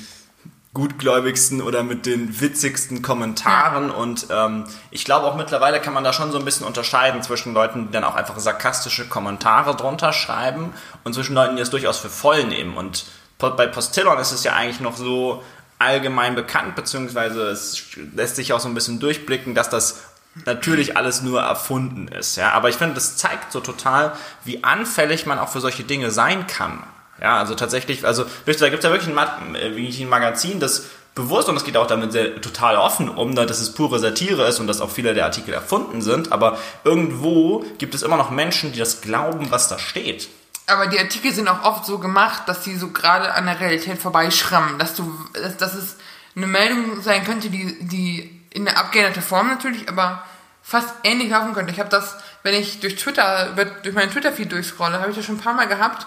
gutgläubigsten 0.79 1.61
oder 1.61 1.83
mit 1.83 2.07
den 2.07 2.41
witzigsten 2.41 3.03
Kommentaren. 3.03 3.91
Und 3.91 4.29
ähm, 4.31 4.65
ich 4.93 5.05
glaube 5.05 5.27
auch 5.27 5.35
mittlerweile 5.35 5.81
kann 5.81 5.93
man 5.93 6.05
da 6.05 6.13
schon 6.13 6.31
so 6.31 6.39
ein 6.39 6.45
bisschen 6.45 6.65
unterscheiden 6.65 7.21
zwischen 7.21 7.53
Leuten, 7.53 7.89
die 7.89 7.93
dann 7.93 8.05
auch 8.05 8.15
einfach 8.15 8.39
sarkastische 8.39 9.09
Kommentare 9.09 9.75
drunter 9.75 10.13
schreiben 10.13 10.73
und 11.03 11.15
zwischen 11.15 11.35
Leuten, 11.35 11.57
die 11.57 11.63
es 11.63 11.71
durchaus 11.71 11.99
für 11.99 12.09
voll 12.09 12.45
nehmen. 12.45 12.77
Und 12.77 13.07
bei 13.39 13.67
Postillon 13.67 14.19
ist 14.19 14.31
es 14.31 14.45
ja 14.45 14.53
eigentlich 14.53 14.79
noch 14.79 14.97
so 14.97 15.43
allgemein 15.81 16.37
bekannt, 16.37 16.77
beziehungsweise 16.77 17.49
es 17.49 17.83
lässt 18.15 18.37
sich 18.37 18.53
auch 18.53 18.61
so 18.61 18.69
ein 18.69 18.75
bisschen 18.75 19.01
durchblicken, 19.01 19.57
dass 19.57 19.71
das 19.71 20.03
natürlich 20.45 20.97
alles 20.97 21.23
nur 21.23 21.41
erfunden 21.41 22.07
ist. 22.07 22.37
Ja? 22.37 22.53
Aber 22.53 22.69
ich 22.69 22.77
finde, 22.77 22.95
das 22.95 23.17
zeigt 23.17 23.51
so 23.51 23.59
total, 23.59 24.13
wie 24.45 24.63
anfällig 24.63 25.27
man 25.27 25.41
auch 25.41 25.49
für 25.49 25.61
solche 25.61 25.83
Dinge 25.83 26.13
sein 26.13 26.47
kann. 26.47 26.85
Ja, 27.21 27.39
also 27.39 27.55
tatsächlich, 27.55 28.07
also 28.07 28.25
da 28.25 28.53
gibt 28.69 28.79
es 28.79 28.85
ja 28.85 28.91
wirklich 28.91 29.15
ein, 29.15 29.55
äh, 29.55 30.05
Magazin, 30.07 30.61
das 30.61 30.87
bewusst, 31.15 31.49
und 31.49 31.57
das 31.57 31.65
geht 31.65 31.77
auch 31.77 31.89
damit 31.89 32.13
sehr, 32.13 32.41
total 32.41 32.77
offen 32.77 33.09
um, 33.09 33.35
dass 33.35 33.61
es 33.61 33.75
pure 33.75 33.99
Satire 33.99 34.47
ist 34.47 34.61
und 34.61 34.69
dass 34.69 34.81
auch 34.81 34.91
viele 34.91 35.15
der 35.15 35.25
Artikel 35.25 35.53
erfunden 35.53 36.01
sind, 36.01 36.31
aber 36.31 36.59
irgendwo 36.85 37.65
gibt 37.79 37.95
es 37.95 38.03
immer 38.03 38.17
noch 38.17 38.31
Menschen, 38.31 38.73
die 38.73 38.79
das 38.79 39.01
glauben, 39.01 39.51
was 39.51 39.69
da 39.69 39.79
steht. 39.79 40.29
Aber 40.69 40.87
die 40.87 40.99
Artikel 40.99 41.33
sind 41.33 41.49
auch 41.49 41.65
oft 41.65 41.87
so 41.87 41.99
gemacht, 41.99 42.43
dass 42.47 42.63
sie 42.63 42.77
so 42.77 42.91
gerade 42.91 43.35
an 43.35 43.47
der 43.47 43.59
Realität 43.59 43.99
vorbeischrammen, 43.99 44.79
dass 44.79 44.95
du, 44.95 45.13
dass, 45.33 45.57
dass 45.57 45.75
es 45.75 45.97
eine 46.37 46.47
Meldung 46.47 47.01
sein 47.03 47.25
könnte, 47.25 47.51
die, 47.51 47.79
die 47.81 48.45
in 48.51 48.65
der 48.65 48.79
abgeänderten 48.79 49.23
Form 49.23 49.49
natürlich, 49.49 49.89
aber 49.89 50.23
fast 50.63 50.89
ähnlich 51.03 51.31
laufen 51.31 51.55
könnte. 51.55 51.73
Ich 51.73 51.81
habe 51.81 51.89
das, 51.89 52.17
wenn 52.43 52.55
ich 52.55 52.81
durch 52.81 52.97
Twitter, 52.97 53.57
durch 53.83 53.95
meinen 53.95 54.11
Twitter-Feed 54.11 54.53
durchscrolle, 54.53 55.01
habe 55.01 55.11
ich 55.11 55.17
das 55.17 55.25
schon 55.25 55.37
ein 55.37 55.41
paar 55.41 55.55
Mal 55.55 55.67
gehabt, 55.67 56.07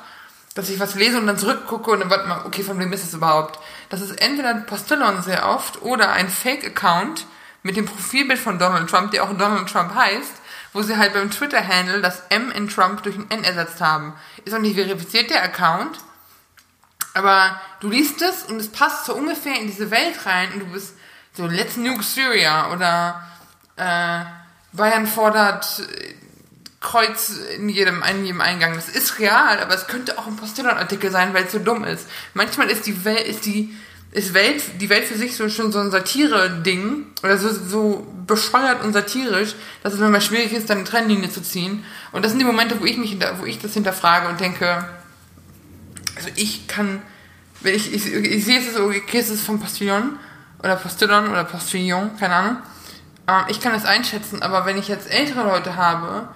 dass 0.54 0.70
ich 0.70 0.80
was 0.80 0.96
lese 0.96 1.18
und 1.18 1.28
dann 1.28 1.38
zurückgucke 1.38 1.92
und 1.92 2.02
dann 2.02 2.10
warte 2.10 2.28
mal, 2.28 2.46
okay, 2.46 2.64
von 2.64 2.78
wem 2.80 2.92
ist 2.92 3.04
es 3.04 3.14
überhaupt? 3.14 3.60
Das 3.90 4.02
ist 4.02 4.22
entweder 4.22 4.50
ein 4.50 4.66
Postillon 4.66 5.22
sehr 5.22 5.48
oft 5.48 5.82
oder 5.82 6.12
ein 6.12 6.30
Fake-Account 6.30 7.26
mit 7.64 7.78
dem 7.78 7.86
Profilbild 7.86 8.40
von 8.40 8.60
Donald 8.60 8.90
Trump, 8.90 9.12
der 9.12 9.24
auch 9.24 9.34
Donald 9.38 9.70
Trump 9.70 9.94
heißt, 9.96 10.34
wo 10.74 10.82
sie 10.82 10.98
halt 10.98 11.14
beim 11.14 11.32
Twitter-Handle 11.32 12.02
das 12.02 12.24
M 12.30 12.52
in 12.52 12.68
Trump 12.68 13.04
durch 13.04 13.16
ein 13.16 13.30
N 13.30 13.44
ersetzt 13.44 13.82
haben. 13.82 14.14
Ist 14.44 14.54
auch 14.54 14.60
nicht 14.60 14.76
verifiziert, 14.76 15.30
der 15.30 15.44
Account. 15.44 16.00
Aber 17.14 17.60
du 17.82 17.90
liest 17.90 18.22
es 18.22 18.44
und 18.44 18.58
es 18.58 18.70
passt 18.70 19.06
so 19.06 19.14
ungefähr 19.14 19.60
in 19.60 19.68
diese 19.68 19.92
Welt 19.92 20.26
rein 20.26 20.54
und 20.54 20.60
du 20.62 20.66
bist 20.68 20.96
so, 21.34 21.46
let's 21.46 21.78
nuke 21.78 22.04
Syria 22.04 22.72
oder 22.72 23.22
äh, 23.76 24.26
Bayern 24.74 25.08
fordert 25.08 25.84
Kreuz 26.82 27.32
in 27.56 27.70
jedem, 27.70 28.02
in 28.02 28.26
jedem 28.26 28.42
Eingang. 28.42 28.74
Das 28.74 28.90
ist 28.90 29.20
real, 29.20 29.60
aber 29.60 29.76
es 29.76 29.88
könnte 29.88 30.18
auch 30.18 30.26
ein 30.28 30.36
Postillon-Artikel 30.36 31.12
sein, 31.12 31.34
weil 31.34 31.46
es 31.46 31.52
so 31.52 31.60
dumm 31.60 31.84
ist. 31.84 32.08
Manchmal 32.34 32.70
ist 32.70 32.88
die 32.88 33.06
Welt, 33.06 33.28
ist 33.28 33.46
die, 33.46 33.74
ist 34.12 34.34
Welt, 34.34 34.64
die 34.82 34.90
Welt 34.90 35.06
für 35.06 35.16
sich 35.16 35.36
so 35.36 35.48
schon 35.48 35.72
so 35.72 35.80
ein 35.80 35.92
Satire-Ding 35.92 37.06
oder 37.24 37.38
so, 37.38 37.50
so 37.54 38.08
bescheuert 38.26 38.84
und 38.84 38.94
satirisch, 38.94 39.54
dass 39.84 39.94
es 39.94 40.00
manchmal 40.00 40.22
schwierig 40.22 40.54
ist, 40.54 40.72
dann 40.72 40.80
eine 40.80 40.88
Trennlinie 40.88 41.30
zu 41.30 41.42
ziehen. 41.42 41.86
Und 42.12 42.26
das 42.26 42.32
sind 42.32 42.40
die 42.40 42.46
Momente, 42.46 42.80
wo 42.82 42.86
ich 42.86 42.98
mich, 42.98 43.12
hinter, 43.12 43.40
wo 43.40 43.46
ich 43.46 43.60
das 43.60 43.76
hinterfrage 43.76 44.28
und 44.28 44.40
denke, 44.40 44.84
also 46.16 46.30
ich 46.36 46.68
kann, 46.68 47.02
wenn 47.62 47.76
ich, 47.76 47.94
ich, 47.94 48.12
ich 48.12 48.44
sehe 48.44 48.60
es 48.60 48.74
so, 48.74 48.86
okay, 48.86 49.20
es 49.20 49.30
ist 49.30 49.46
von 49.46 49.60
Postillon 49.60 50.18
oder 50.60 50.76
Postillon 50.78 51.30
oder 51.30 51.44
Postillon, 51.44 52.18
keine 52.18 52.34
Ahnung. 52.34 52.58
Ähm, 53.28 53.44
ich 53.50 53.62
kann 53.62 53.76
es 53.76 53.86
einschätzen, 53.86 54.42
aber 54.42 54.66
wenn 54.66 54.78
ich 54.78 54.88
jetzt 54.88 55.12
ältere 55.12 55.44
Leute 55.44 55.76
habe, 55.76 56.28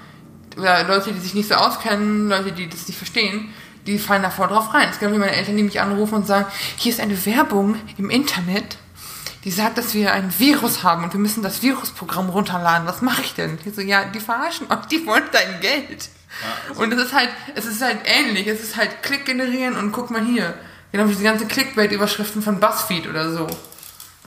oder 0.57 0.83
Leute, 0.83 1.12
die 1.12 1.19
sich 1.19 1.33
nicht 1.33 1.50
so 1.50 1.55
auskennen, 1.55 2.29
Leute, 2.29 2.51
die 2.51 2.68
das 2.68 2.87
nicht 2.87 2.98
verstehen, 2.98 3.53
die 3.85 4.00
fallen 4.00 4.24
da 4.24 4.29
voll 4.29 4.48
drauf 4.48 4.74
rein. 4.74 4.87
Es 4.89 5.00
gibt 5.00 5.11
wie 5.11 5.18
meine 5.18 5.35
Eltern, 5.35 5.57
die 5.57 5.63
mich 5.63 5.79
anrufen 5.79 6.15
und 6.15 6.27
sagen, 6.27 6.46
hier 6.77 6.91
ist 6.91 7.00
eine 7.00 7.25
Werbung 7.25 7.75
im 7.98 8.09
Internet, 8.09 8.77
die 9.44 9.51
sagt, 9.51 9.77
dass 9.77 9.94
wir 9.94 10.11
ein 10.11 10.33
Virus 10.39 10.83
haben 10.83 11.03
und 11.03 11.13
wir 11.13 11.20
müssen 11.20 11.44
das 11.44 11.61
Virusprogramm 11.61 12.29
runterladen. 12.29 12.87
Was 12.87 13.03
mache 13.03 13.22
ich 13.22 13.35
denn? 13.35 13.59
Ich 13.63 13.75
so, 13.75 13.81
ja, 13.81 14.05
die 14.05 14.20
verarschen 14.20 14.72
euch, 14.72 14.85
die 14.87 15.05
wollen 15.05 15.24
dein 15.31 15.61
Geld. 15.61 16.09
Ja, 16.41 16.70
also 16.70 16.81
und 16.81 16.94
es 16.94 17.05
ist 17.05 17.13
halt, 17.13 17.29
es 17.53 17.65
ist 17.65 17.81
halt 17.81 18.00
ähnlich. 18.05 18.48
Es 18.48 18.61
ist 18.61 18.75
halt 18.75 19.03
Klick 19.03 19.25
generieren 19.25 19.75
und 19.75 19.91
guck 19.91 20.09
mal 20.09 20.25
hier. 20.25 20.55
Genau 20.91 21.05
wie 21.05 21.11
diese 21.11 21.24
ganze 21.24 21.46
Clickbait-Überschriften 21.46 22.41
von 22.41 22.59
BuzzFeed 22.59 23.07
oder 23.07 23.31
so. 23.31 23.48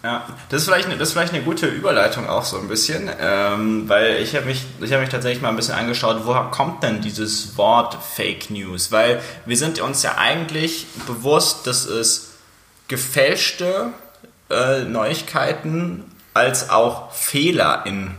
Ja, 0.02 0.26
das 0.48 0.62
ist, 0.62 0.68
vielleicht 0.68 0.86
eine, 0.86 0.96
das 0.96 1.08
ist 1.08 1.14
vielleicht 1.14 1.34
eine 1.34 1.42
gute 1.42 1.66
Überleitung 1.66 2.28
auch 2.28 2.44
so 2.44 2.58
ein 2.58 2.68
bisschen, 2.68 3.10
ähm, 3.20 3.88
weil 3.88 4.16
ich 4.22 4.36
habe 4.36 4.46
mich, 4.46 4.64
hab 4.80 5.00
mich 5.00 5.08
tatsächlich 5.08 5.42
mal 5.42 5.48
ein 5.48 5.56
bisschen 5.56 5.74
angeschaut, 5.74 6.20
woher 6.24 6.44
kommt 6.52 6.84
denn 6.84 7.00
dieses 7.00 7.58
Wort 7.58 7.96
Fake 8.14 8.48
News? 8.50 8.92
Weil 8.92 9.20
wir 9.44 9.56
sind 9.56 9.80
uns 9.80 10.04
ja 10.04 10.16
eigentlich 10.16 10.86
bewusst, 11.06 11.66
dass 11.66 11.84
es 11.84 12.34
gefälschte 12.86 13.88
äh, 14.50 14.82
Neuigkeiten 14.82 16.04
als 16.32 16.70
auch 16.70 17.10
Fehler 17.12 17.82
in 17.84 18.14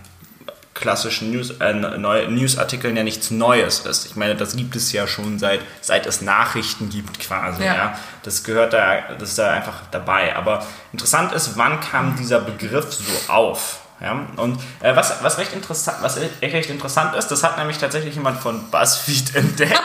klassischen 0.79 1.31
News, 1.31 1.51
äh, 1.59 1.73
Newsartikeln 1.73 2.95
ja 2.95 3.03
nichts 3.03 3.31
Neues 3.31 3.81
ist. 3.81 4.05
Ich 4.05 4.15
meine, 4.15 4.35
das 4.35 4.55
gibt 4.55 4.75
es 4.75 4.91
ja 4.91 5.07
schon 5.07 5.39
seit, 5.39 5.61
seit 5.81 6.05
es 6.05 6.21
Nachrichten 6.21 6.89
gibt 6.89 7.19
quasi. 7.19 7.63
Ja. 7.63 7.75
ja. 7.75 7.99
Das 8.23 8.43
gehört 8.43 8.73
da, 8.73 9.01
das 9.17 9.29
ist 9.29 9.39
da 9.39 9.51
einfach 9.51 9.81
dabei. 9.91 10.35
Aber 10.35 10.65
interessant 10.91 11.33
ist, 11.33 11.57
wann 11.57 11.79
kam 11.79 12.15
dieser 12.15 12.39
Begriff 12.39 12.91
so 12.91 13.31
auf? 13.31 13.81
Ja, 14.01 14.27
und 14.37 14.61
äh, 14.79 14.95
was, 14.95 15.21
was, 15.23 15.37
recht 15.37 15.51
interessant, 15.51 15.97
was 16.01 16.17
recht 16.17 16.69
interessant 16.69 17.15
ist, 17.17 17.27
das 17.27 17.43
hat 17.43 17.57
nämlich 17.57 17.79
tatsächlich 17.79 18.15
jemand 18.15 18.39
von 18.39 18.71
BuzzFeed 18.71 19.35
entdeckt. 19.35 19.81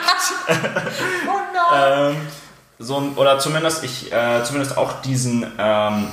oh 0.49 1.41
nein! 1.73 2.11
ähm, 2.15 2.17
so, 2.79 3.13
oder 3.17 3.41
zumindest 3.41 3.83
ich, 3.83 4.13
äh, 4.13 4.45
zumindest 4.45 4.77
auch 4.79 5.01
diesen 5.03 5.45
ähm, 5.59 6.09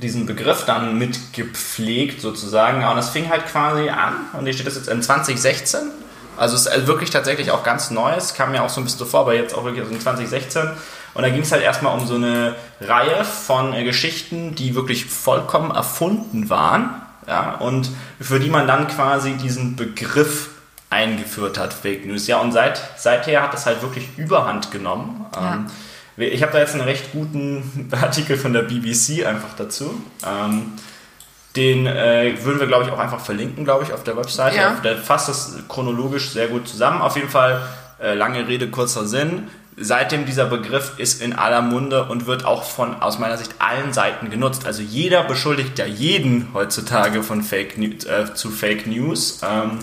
diesen 0.00 0.26
Begriff 0.26 0.64
dann 0.64 0.98
mitgepflegt 0.98 2.20
sozusagen. 2.20 2.84
Und 2.84 2.96
das 2.96 3.10
fing 3.10 3.28
halt 3.28 3.46
quasi 3.46 3.88
an 3.88 4.14
und 4.32 4.44
hier 4.44 4.52
steht 4.52 4.66
das 4.66 4.76
jetzt 4.76 4.88
in 4.88 5.02
2016. 5.02 5.80
Also 6.36 6.54
es 6.54 6.66
ist 6.66 6.86
wirklich 6.86 7.10
tatsächlich 7.10 7.50
auch 7.50 7.64
ganz 7.64 7.90
Neues, 7.90 8.34
kam 8.34 8.52
mir 8.52 8.62
auch 8.62 8.68
so 8.68 8.80
ein 8.80 8.84
bisschen 8.84 9.00
so 9.00 9.04
vor, 9.06 9.20
aber 9.20 9.34
jetzt 9.34 9.54
auch 9.54 9.64
wirklich 9.64 9.90
in 9.90 10.00
2016. 10.00 10.70
Und 11.14 11.22
da 11.22 11.30
ging 11.30 11.42
es 11.42 11.50
halt 11.50 11.62
erstmal 11.62 11.98
um 11.98 12.06
so 12.06 12.14
eine 12.14 12.54
Reihe 12.80 13.24
von 13.24 13.72
äh, 13.72 13.82
Geschichten, 13.82 14.54
die 14.54 14.74
wirklich 14.76 15.06
vollkommen 15.06 15.72
erfunden 15.72 16.48
waren. 16.48 17.02
Ja, 17.26 17.56
und 17.56 17.90
für 18.20 18.40
die 18.40 18.48
man 18.48 18.66
dann 18.66 18.88
quasi 18.88 19.32
diesen 19.32 19.76
Begriff 19.76 20.50
eingeführt 20.90 21.58
hat, 21.58 21.74
Fake 21.74 22.06
News. 22.06 22.26
Ja, 22.26 22.38
und 22.38 22.52
seit, 22.52 22.80
seither 22.96 23.42
hat 23.42 23.52
das 23.52 23.66
halt 23.66 23.82
wirklich 23.82 24.16
Überhand 24.16 24.70
genommen. 24.70 25.26
Ja. 25.34 25.64
Ich 26.18 26.42
habe 26.42 26.52
da 26.52 26.58
jetzt 26.58 26.74
einen 26.74 26.82
recht 26.82 27.12
guten 27.12 27.88
Artikel 27.92 28.36
von 28.36 28.52
der 28.52 28.62
BBC 28.62 29.24
einfach 29.24 29.54
dazu. 29.56 30.02
Ähm, 30.26 30.72
den 31.56 31.86
äh, 31.86 32.36
würden 32.42 32.60
wir, 32.60 32.66
glaube 32.66 32.84
ich, 32.84 32.90
auch 32.90 32.98
einfach 32.98 33.20
verlinken, 33.20 33.64
glaube 33.64 33.84
ich, 33.84 33.92
auf 33.92 34.04
der 34.04 34.16
Webseite. 34.16 34.56
Ja. 34.56 34.74
Der 34.82 34.96
fasst 34.96 35.28
das 35.28 35.54
chronologisch 35.68 36.30
sehr 36.30 36.48
gut 36.48 36.68
zusammen. 36.68 37.00
Auf 37.00 37.16
jeden 37.16 37.28
Fall, 37.28 37.62
äh, 38.00 38.14
lange 38.14 38.46
Rede, 38.46 38.68
kurzer 38.68 39.06
Sinn. 39.06 39.48
Seitdem 39.76 40.26
dieser 40.26 40.46
Begriff 40.46 40.94
ist 40.98 41.22
in 41.22 41.32
aller 41.34 41.62
Munde 41.62 42.04
und 42.04 42.26
wird 42.26 42.44
auch 42.44 42.64
von, 42.64 43.00
aus 43.00 43.18
meiner 43.18 43.38
Sicht, 43.38 43.54
allen 43.60 43.92
Seiten 43.92 44.28
genutzt. 44.28 44.66
Also 44.66 44.82
jeder 44.82 45.22
beschuldigt 45.22 45.78
ja 45.78 45.86
jeden 45.86 46.48
heutzutage 46.52 47.22
von 47.22 47.42
Fake 47.42 47.78
News, 47.78 48.04
äh, 48.04 48.34
zu 48.34 48.50
Fake 48.50 48.86
News. 48.88 49.40
Ähm, 49.48 49.78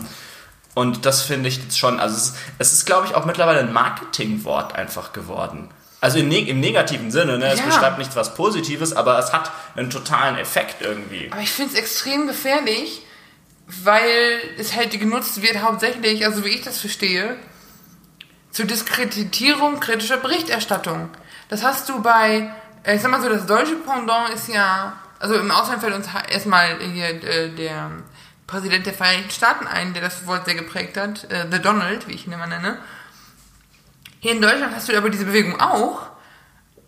und 0.74 1.06
das 1.06 1.22
finde 1.22 1.48
ich 1.48 1.64
jetzt 1.64 1.80
schon, 1.80 2.00
also 2.00 2.16
es, 2.16 2.36
es 2.60 2.74
ist, 2.74 2.86
glaube 2.86 3.08
ich, 3.08 3.16
auch 3.16 3.26
mittlerweile 3.26 3.60
ein 3.60 3.72
Marketingwort 3.72 4.76
einfach 4.76 5.14
geworden. 5.14 5.70
Also 6.06 6.20
im, 6.20 6.32
im 6.32 6.60
negativen 6.60 7.10
Sinne, 7.10 7.40
ne? 7.40 7.48
es 7.48 7.58
ja. 7.62 7.66
beschreibt 7.66 7.98
nichts 7.98 8.16
was 8.16 8.36
Positives, 8.36 8.94
aber 8.94 9.18
es 9.18 9.34
hat 9.34 9.52
einen 9.76 9.90
totalen 9.90 10.38
Effekt 10.38 10.84
irgendwie. 10.84 11.30
Aber 11.32 11.42
ich 11.42 11.50
finde 11.50 11.74
es 11.74 11.80
extrem 11.80 12.28
gefährlich, 12.28 13.02
weil 13.66 14.40
es 14.60 14.76
halt 14.76 14.92
genutzt 14.92 15.42
wird 15.42 15.64
hauptsächlich, 15.64 16.24
also 16.24 16.46
wie 16.46 16.50
ich 16.50 16.62
das 16.62 16.80
verstehe, 16.80 17.38
zur 18.52 18.66
Diskreditierung 18.66 19.80
kritischer 19.80 20.18
Berichterstattung. 20.18 21.10
Das 21.50 21.64
hast 21.64 21.90
du 21.90 22.04
bei, 22.04 22.54
ich 22.86 23.02
sag 23.02 23.10
mal 23.10 23.20
so, 23.20 23.28
das 23.28 23.48
deutsche 23.48 23.76
Pendant 23.78 24.30
ist 24.30 24.48
ja, 24.48 24.94
also 25.18 25.34
im 25.34 25.50
Ausland 25.50 25.82
fällt 25.82 25.96
uns 25.96 26.08
erstmal 26.30 26.78
hier 26.82 27.24
äh, 27.24 27.50
der 27.50 27.90
Präsident 28.46 28.86
der 28.86 28.94
Vereinigten 28.94 29.32
Staaten 29.32 29.66
ein, 29.66 29.94
der 29.94 30.04
das 30.04 30.28
Wort 30.28 30.46
sehr 30.46 30.54
geprägt 30.54 30.98
hat, 30.98 31.24
äh, 31.32 31.48
The 31.52 31.58
Donald, 31.58 32.08
wie 32.08 32.14
ich 32.14 32.28
ihn 32.28 32.34
immer 32.34 32.46
nenne. 32.46 32.78
Hier 34.26 34.34
in 34.34 34.42
Deutschland 34.42 34.76
hast 34.76 34.90
du 34.90 34.98
aber 34.98 35.12
diese 35.12 35.26
Bewegung 35.26 35.60
auch. 35.60 36.02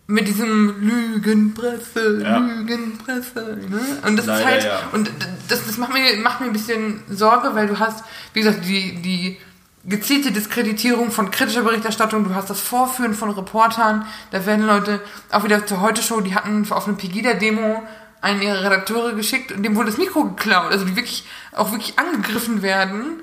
Mit 0.08 0.28
diesem 0.28 0.82
Lügenpresse, 0.82 2.24
ja. 2.24 2.40
Lügenpresse. 2.40 3.60
Ne? 3.70 3.80
Und 4.08 4.16
das 4.18 4.26
Leider, 4.26 4.40
ist 4.40 4.46
halt, 4.48 4.64
ja. 4.64 4.80
und 4.92 5.12
das, 5.48 5.68
das 5.68 5.78
macht, 5.78 5.94
mir, 5.94 6.18
macht 6.18 6.42
mir 6.42 6.48
ein 6.48 6.54
bisschen 6.54 7.04
Sorge, 7.08 7.54
weil 7.54 7.68
du 7.68 7.78
hast, 7.78 8.04
wie 8.34 8.40
gesagt, 8.40 8.66
die, 8.66 9.04
die 9.04 9.38
gezielte 9.84 10.32
Diskreditierung 10.32 11.12
von 11.12 11.30
kritischer 11.30 11.62
Berichterstattung, 11.62 12.24
du 12.24 12.34
hast 12.34 12.50
das 12.50 12.60
Vorführen 12.60 13.14
von 13.14 13.30
Reportern, 13.30 14.08
da 14.32 14.48
werden 14.48 14.66
Leute, 14.66 15.00
auch 15.30 15.44
wieder 15.44 15.64
zur 15.64 15.82
Heute-Show, 15.82 16.22
die 16.22 16.34
hatten 16.34 16.66
auf 16.72 16.88
eine 16.88 16.98
Pegida-Demo 16.98 17.84
einen 18.20 18.42
ihrer 18.42 18.64
Redakteure 18.64 19.14
geschickt 19.14 19.52
und 19.52 19.62
dem 19.62 19.76
wurde 19.76 19.92
das 19.92 20.00
Mikro 20.00 20.24
geklaut, 20.24 20.72
also 20.72 20.86
die 20.86 20.96
wirklich 20.96 21.24
auch 21.52 21.72
wirklich 21.72 22.00
angegriffen 22.00 22.64
werden. 22.64 23.22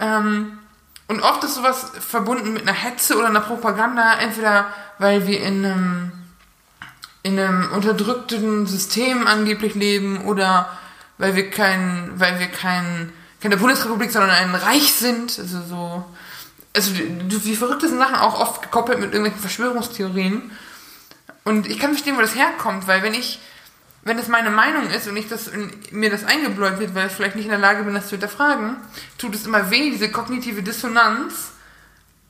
Ähm, 0.00 0.58
und 1.08 1.22
oft 1.22 1.44
ist 1.44 1.54
sowas 1.54 1.92
verbunden 2.00 2.52
mit 2.52 2.62
einer 2.62 2.76
Hetze 2.76 3.16
oder 3.16 3.28
einer 3.28 3.40
Propaganda, 3.40 4.14
entweder 4.18 4.66
weil 4.98 5.26
wir 5.26 5.40
in 5.40 5.64
einem, 5.64 6.12
in 7.22 7.38
einem 7.38 7.70
unterdrückten 7.72 8.66
System 8.66 9.26
angeblich 9.26 9.74
leben 9.74 10.24
oder 10.24 10.68
weil 11.18 11.36
wir 11.36 11.50
kein, 11.50 12.12
weil 12.16 12.40
wir 12.40 12.48
kein, 12.48 13.12
keine 13.40 13.56
Bundesrepublik, 13.56 14.10
sondern 14.10 14.30
ein 14.30 14.54
Reich 14.54 14.94
sind. 14.94 15.38
Also 15.38 15.62
so, 15.62 16.04
also 16.74 16.92
die, 16.92 17.38
die 17.38 17.56
verrücktesten 17.56 17.98
Sachen 17.98 18.16
auch 18.16 18.40
oft 18.40 18.62
gekoppelt 18.62 18.98
mit 18.98 19.12
irgendwelchen 19.12 19.40
Verschwörungstheorien. 19.40 20.50
Und 21.44 21.68
ich 21.68 21.78
kann 21.78 21.92
verstehen, 21.92 22.16
wo 22.16 22.20
das 22.20 22.34
herkommt, 22.34 22.88
weil 22.88 23.02
wenn 23.02 23.14
ich 23.14 23.38
wenn 24.06 24.20
es 24.20 24.28
meine 24.28 24.50
Meinung 24.50 24.88
ist 24.90 25.08
und 25.08 25.16
ich 25.16 25.28
das, 25.28 25.50
mir 25.90 26.10
das 26.10 26.24
eingebläut 26.24 26.78
wird, 26.78 26.94
weil 26.94 27.08
ich 27.08 27.12
vielleicht 27.12 27.34
nicht 27.34 27.46
in 27.46 27.50
der 27.50 27.58
Lage 27.58 27.82
bin, 27.82 27.92
das 27.92 28.04
zu 28.04 28.12
hinterfragen, 28.12 28.76
tut 29.18 29.34
es 29.34 29.46
immer 29.46 29.68
weh, 29.70 29.90
diese 29.90 30.12
kognitive 30.12 30.62
Dissonanz 30.62 31.50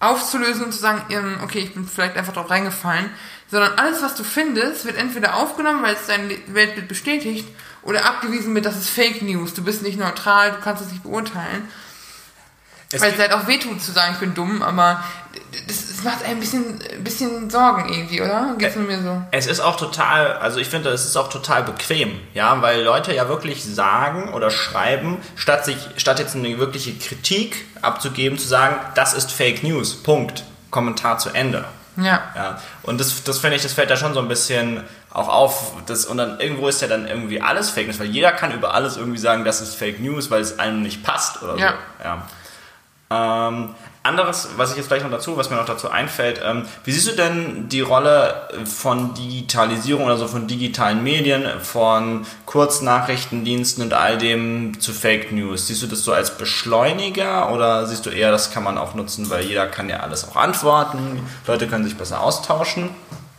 aufzulösen 0.00 0.64
und 0.64 0.72
zu 0.72 0.78
sagen, 0.78 1.02
ähm, 1.10 1.38
okay, 1.44 1.58
ich 1.58 1.74
bin 1.74 1.86
vielleicht 1.86 2.16
einfach 2.16 2.32
drauf 2.32 2.48
reingefallen, 2.48 3.10
sondern 3.50 3.78
alles, 3.78 4.02
was 4.02 4.14
du 4.14 4.24
findest, 4.24 4.86
wird 4.86 4.96
entweder 4.96 5.36
aufgenommen, 5.36 5.82
weil 5.82 5.94
es 5.94 6.06
dein 6.06 6.30
Weltbild 6.46 6.88
bestätigt, 6.88 7.46
oder 7.82 8.06
abgewiesen 8.06 8.54
mit, 8.54 8.64
das 8.64 8.76
ist 8.76 8.88
Fake 8.88 9.20
News, 9.20 9.52
du 9.52 9.62
bist 9.62 9.82
nicht 9.82 9.98
neutral, 9.98 10.52
du 10.52 10.60
kannst 10.60 10.82
es 10.82 10.90
nicht 10.90 11.02
beurteilen. 11.02 11.68
Es 12.90 13.02
weil 13.02 13.12
es 13.12 13.18
halt 13.18 13.32
auch 13.32 13.46
wehtut 13.46 13.82
zu 13.82 13.92
sagen, 13.92 14.14
ich 14.14 14.20
bin 14.20 14.34
dumm, 14.34 14.62
aber 14.62 15.04
das, 15.66 15.88
das 15.88 16.04
macht 16.04 16.24
ein 16.24 16.40
bisschen, 16.40 16.78
bisschen 17.02 17.50
Sorgen 17.50 17.92
irgendwie, 17.92 18.20
oder? 18.20 18.54
Geht's 18.58 18.76
mir 18.76 19.02
so? 19.02 19.22
Es 19.30 19.46
ist 19.46 19.60
auch 19.60 19.76
total, 19.76 20.34
also 20.34 20.58
ich 20.58 20.68
finde, 20.68 20.90
es 20.90 21.04
ist 21.04 21.16
auch 21.16 21.28
total 21.28 21.62
bequem, 21.62 22.20
ja, 22.34 22.60
weil 22.62 22.82
Leute 22.82 23.14
ja 23.14 23.28
wirklich 23.28 23.64
sagen 23.64 24.32
oder 24.32 24.50
schreiben, 24.50 25.18
statt 25.34 25.64
sich, 25.64 25.76
statt 25.96 26.18
jetzt 26.18 26.34
eine 26.34 26.58
wirkliche 26.58 26.94
Kritik 26.94 27.64
abzugeben, 27.82 28.38
zu 28.38 28.46
sagen, 28.46 28.76
das 28.94 29.14
ist 29.14 29.32
Fake 29.32 29.62
News, 29.62 30.02
Punkt, 30.02 30.44
Kommentar 30.70 31.18
zu 31.18 31.30
Ende. 31.30 31.64
Ja. 31.96 32.22
ja. 32.34 32.60
Und 32.82 33.00
das, 33.00 33.24
das 33.24 33.38
finde 33.38 33.56
ich, 33.56 33.62
das 33.62 33.72
fällt 33.72 33.90
da 33.90 33.96
schon 33.96 34.14
so 34.14 34.20
ein 34.20 34.28
bisschen 34.28 34.84
auch 35.12 35.28
auf. 35.28 35.72
Das, 35.86 36.04
und 36.04 36.18
dann 36.18 36.38
irgendwo 36.40 36.68
ist 36.68 36.82
ja 36.82 36.88
dann 36.88 37.08
irgendwie 37.08 37.40
alles 37.40 37.70
Fake 37.70 37.86
News, 37.86 37.98
weil 37.98 38.06
jeder 38.06 38.32
kann 38.32 38.52
über 38.52 38.74
alles 38.74 38.96
irgendwie 38.96 39.18
sagen, 39.18 39.44
das 39.44 39.60
ist 39.60 39.74
Fake 39.74 40.00
News, 40.00 40.30
weil 40.30 40.42
es 40.42 40.58
einem 40.58 40.82
nicht 40.82 41.02
passt 41.02 41.42
oder 41.42 41.56
ja. 41.56 41.70
so. 41.70 42.04
Ja. 42.04 42.28
Ähm, 43.48 43.74
anderes, 44.06 44.48
was 44.56 44.70
ich 44.70 44.76
jetzt 44.76 44.86
vielleicht 44.86 45.04
noch 45.04 45.10
dazu, 45.10 45.36
was 45.36 45.50
mir 45.50 45.56
noch 45.56 45.66
dazu 45.66 45.90
einfällt, 45.90 46.40
ähm, 46.44 46.64
wie 46.84 46.92
siehst 46.92 47.08
du 47.08 47.12
denn 47.12 47.68
die 47.68 47.80
Rolle 47.80 48.48
von 48.64 49.14
Digitalisierung 49.14 50.04
oder 50.04 50.16
so 50.16 50.28
von 50.28 50.46
digitalen 50.46 51.02
Medien, 51.02 51.44
von 51.60 52.24
Kurznachrichtendiensten 52.46 53.84
und 53.84 53.92
all 53.92 54.16
dem 54.16 54.80
zu 54.80 54.92
Fake 54.92 55.32
News? 55.32 55.66
Siehst 55.66 55.82
du 55.82 55.86
das 55.86 56.02
so 56.02 56.12
als 56.12 56.38
Beschleuniger 56.38 57.52
oder 57.52 57.86
siehst 57.86 58.06
du 58.06 58.10
eher, 58.10 58.30
das 58.30 58.50
kann 58.50 58.62
man 58.62 58.78
auch 58.78 58.94
nutzen, 58.94 59.28
weil 59.28 59.44
jeder 59.44 59.66
kann 59.66 59.88
ja 59.88 60.00
alles 60.00 60.26
auch 60.28 60.36
antworten, 60.36 61.20
Leute 61.46 61.66
können 61.66 61.84
sich 61.84 61.96
besser 61.96 62.20
austauschen? 62.20 62.90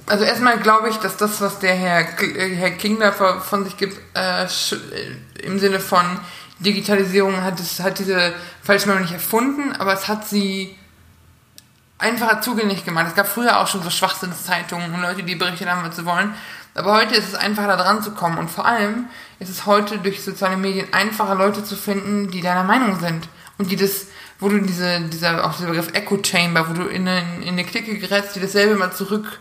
Also 0.06 0.23
erstmal 0.23 0.58
glaube 0.60 0.89
ich, 0.89 0.97
dass 0.97 1.17
das, 1.17 1.41
was 1.41 1.60
der 1.60 1.75
Herr, 1.75 2.06
Herr 2.06 2.71
King 2.71 2.99
da 2.99 3.12
von 3.12 3.65
sich 3.65 3.75
gibt, 3.75 3.97
äh, 4.15 4.47
im 5.43 5.60
Sinne 5.60 5.82
von 5.82 6.06
Digitalisierung 6.60 7.41
hat, 7.43 7.60
es, 7.60 7.80
hat 7.80 8.00
diese 8.00 8.34
Falschmeldung 8.63 9.04
nicht 9.04 9.13
erfunden, 9.13 9.74
aber 9.74 9.93
es 9.93 10.08
hat 10.08 10.28
sie 10.28 10.76
einfacher 11.98 12.41
zugänglich 12.41 12.86
gemacht. 12.86 13.08
Es 13.10 13.15
gab 13.15 13.28
früher 13.28 13.60
auch 13.60 13.67
schon 13.67 13.84
so 13.84 13.89
Schwachsinnszeitungen 13.89 14.93
und 14.93 15.02
Leute, 15.02 15.24
die 15.24 15.36
berichtet 15.36 15.70
haben, 15.70 15.88
was 15.88 15.96
sie 15.96 16.06
wollen. 16.06 16.34
Aber 16.76 16.93
heute 16.93 17.15
ist 17.15 17.28
es 17.28 17.36
einfacher, 17.36 17.67
da 17.67 17.76
dran 17.76 18.04
zu 18.04 18.12
kommen. 18.12 18.38
Und 18.38 18.52
vor 18.52 18.65
allem 18.65 19.06
ist 19.39 19.50
es 19.50 19.65
heute 19.65 19.98
durch 19.98 20.24
soziale 20.24 20.58
Medien 20.58 20.93
einfacher, 20.93 21.34
Leute 21.36 21.63
zu 21.63 21.76
finden, 21.76 22.30
die 22.30 22.41
deiner 22.41 22.63
Meinung 22.63 23.00
sind. 23.00 23.28
Und 23.58 23.72
die 23.72 23.76
das, 23.76 24.08
wo 24.39 24.50
du 24.50 24.60
diese, 24.60 25.02
dieser, 25.02 25.43
auch 25.43 25.56
dieser 25.56 25.70
Begriff 25.70 25.93
Echo 25.93 26.20
Chamber, 26.24 26.70
wo 26.70 26.74
du 26.74 26.84
in 26.84 27.08
eine, 27.08 27.24
in 27.41 27.50
eine 27.50 27.63
Clique 27.63 27.98
gerätst, 27.98 28.36
die 28.36 28.39
dasselbe 28.39 28.76
mal 28.76 28.91
zurück 28.91 29.39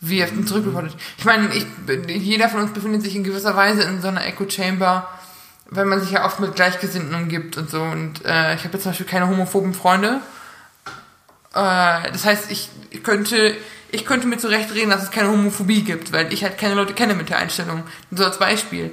wirft 0.00 0.32
und 0.34 0.48
zurückreportet. 0.48 0.96
Ich 1.16 1.24
meine, 1.24 1.48
ich, 1.54 1.66
jeder 2.08 2.48
von 2.48 2.60
uns 2.62 2.72
befindet 2.72 3.02
sich 3.02 3.14
in 3.14 3.24
gewisser 3.24 3.54
Weise 3.56 3.82
in 3.82 4.00
so 4.00 4.08
einer 4.08 4.24
Echo 4.24 4.48
Chamber, 4.48 5.08
weil 5.70 5.84
man 5.84 6.00
sich 6.00 6.10
ja 6.10 6.24
oft 6.24 6.40
mit 6.40 6.54
Gleichgesinnten 6.54 7.14
umgibt 7.14 7.56
und 7.56 7.70
so. 7.70 7.82
Und 7.82 8.24
äh, 8.24 8.54
ich 8.54 8.64
habe 8.64 8.72
jetzt 8.72 8.82
zum 8.82 8.92
Beispiel 8.92 9.06
keine 9.06 9.28
homophoben 9.28 9.74
Freunde. 9.74 10.20
Äh, 11.54 12.10
das 12.10 12.24
heißt, 12.24 12.50
ich 12.50 12.70
könnte, 13.02 13.54
ich 13.90 14.06
könnte 14.06 14.26
mir 14.26 14.38
zurechtreden, 14.38 14.90
dass 14.90 15.02
es 15.02 15.10
keine 15.10 15.28
Homophobie 15.28 15.82
gibt, 15.82 16.12
weil 16.12 16.32
ich 16.32 16.42
halt 16.42 16.58
keine 16.58 16.74
Leute 16.74 16.94
kenne 16.94 17.14
mit 17.14 17.28
der 17.28 17.38
Einstellung. 17.38 17.84
So 18.10 18.24
als 18.24 18.38
Beispiel. 18.38 18.90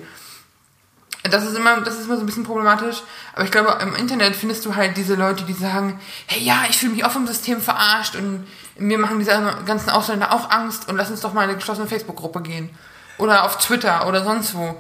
Das 1.23 1.43
ist 1.43 1.57
immer, 1.57 1.81
das 1.81 1.95
ist 1.95 2.05
immer 2.05 2.17
so 2.17 2.23
ein 2.23 2.27
bisschen 2.27 2.43
problematisch. 2.43 3.01
Aber 3.33 3.45
ich 3.45 3.51
glaube, 3.51 3.77
im 3.81 3.95
Internet 3.95 4.35
findest 4.35 4.65
du 4.65 4.75
halt 4.75 4.95
diese 4.97 5.15
Leute, 5.15 5.43
die 5.45 5.53
sagen, 5.53 5.99
hey 6.27 6.43
ja, 6.43 6.65
ich 6.69 6.77
fühle 6.77 6.91
mich 6.91 7.05
auch 7.05 7.11
vom 7.11 7.25
System 7.25 7.61
verarscht 7.61 8.15
und 8.15 8.45
mir 8.77 8.99
machen 8.99 9.19
diese 9.19 9.31
ganzen 9.65 9.89
Ausländer 9.89 10.33
auch 10.33 10.51
Angst 10.51 10.88
und 10.89 10.97
lass 10.97 11.09
uns 11.09 11.21
doch 11.21 11.33
mal 11.33 11.43
in 11.43 11.49
eine 11.49 11.57
geschlossene 11.57 11.88
Facebook-Gruppe 11.88 12.41
gehen. 12.41 12.69
Oder 13.17 13.45
auf 13.45 13.57
Twitter 13.57 14.07
oder 14.07 14.23
sonst 14.23 14.53
wo. 14.55 14.77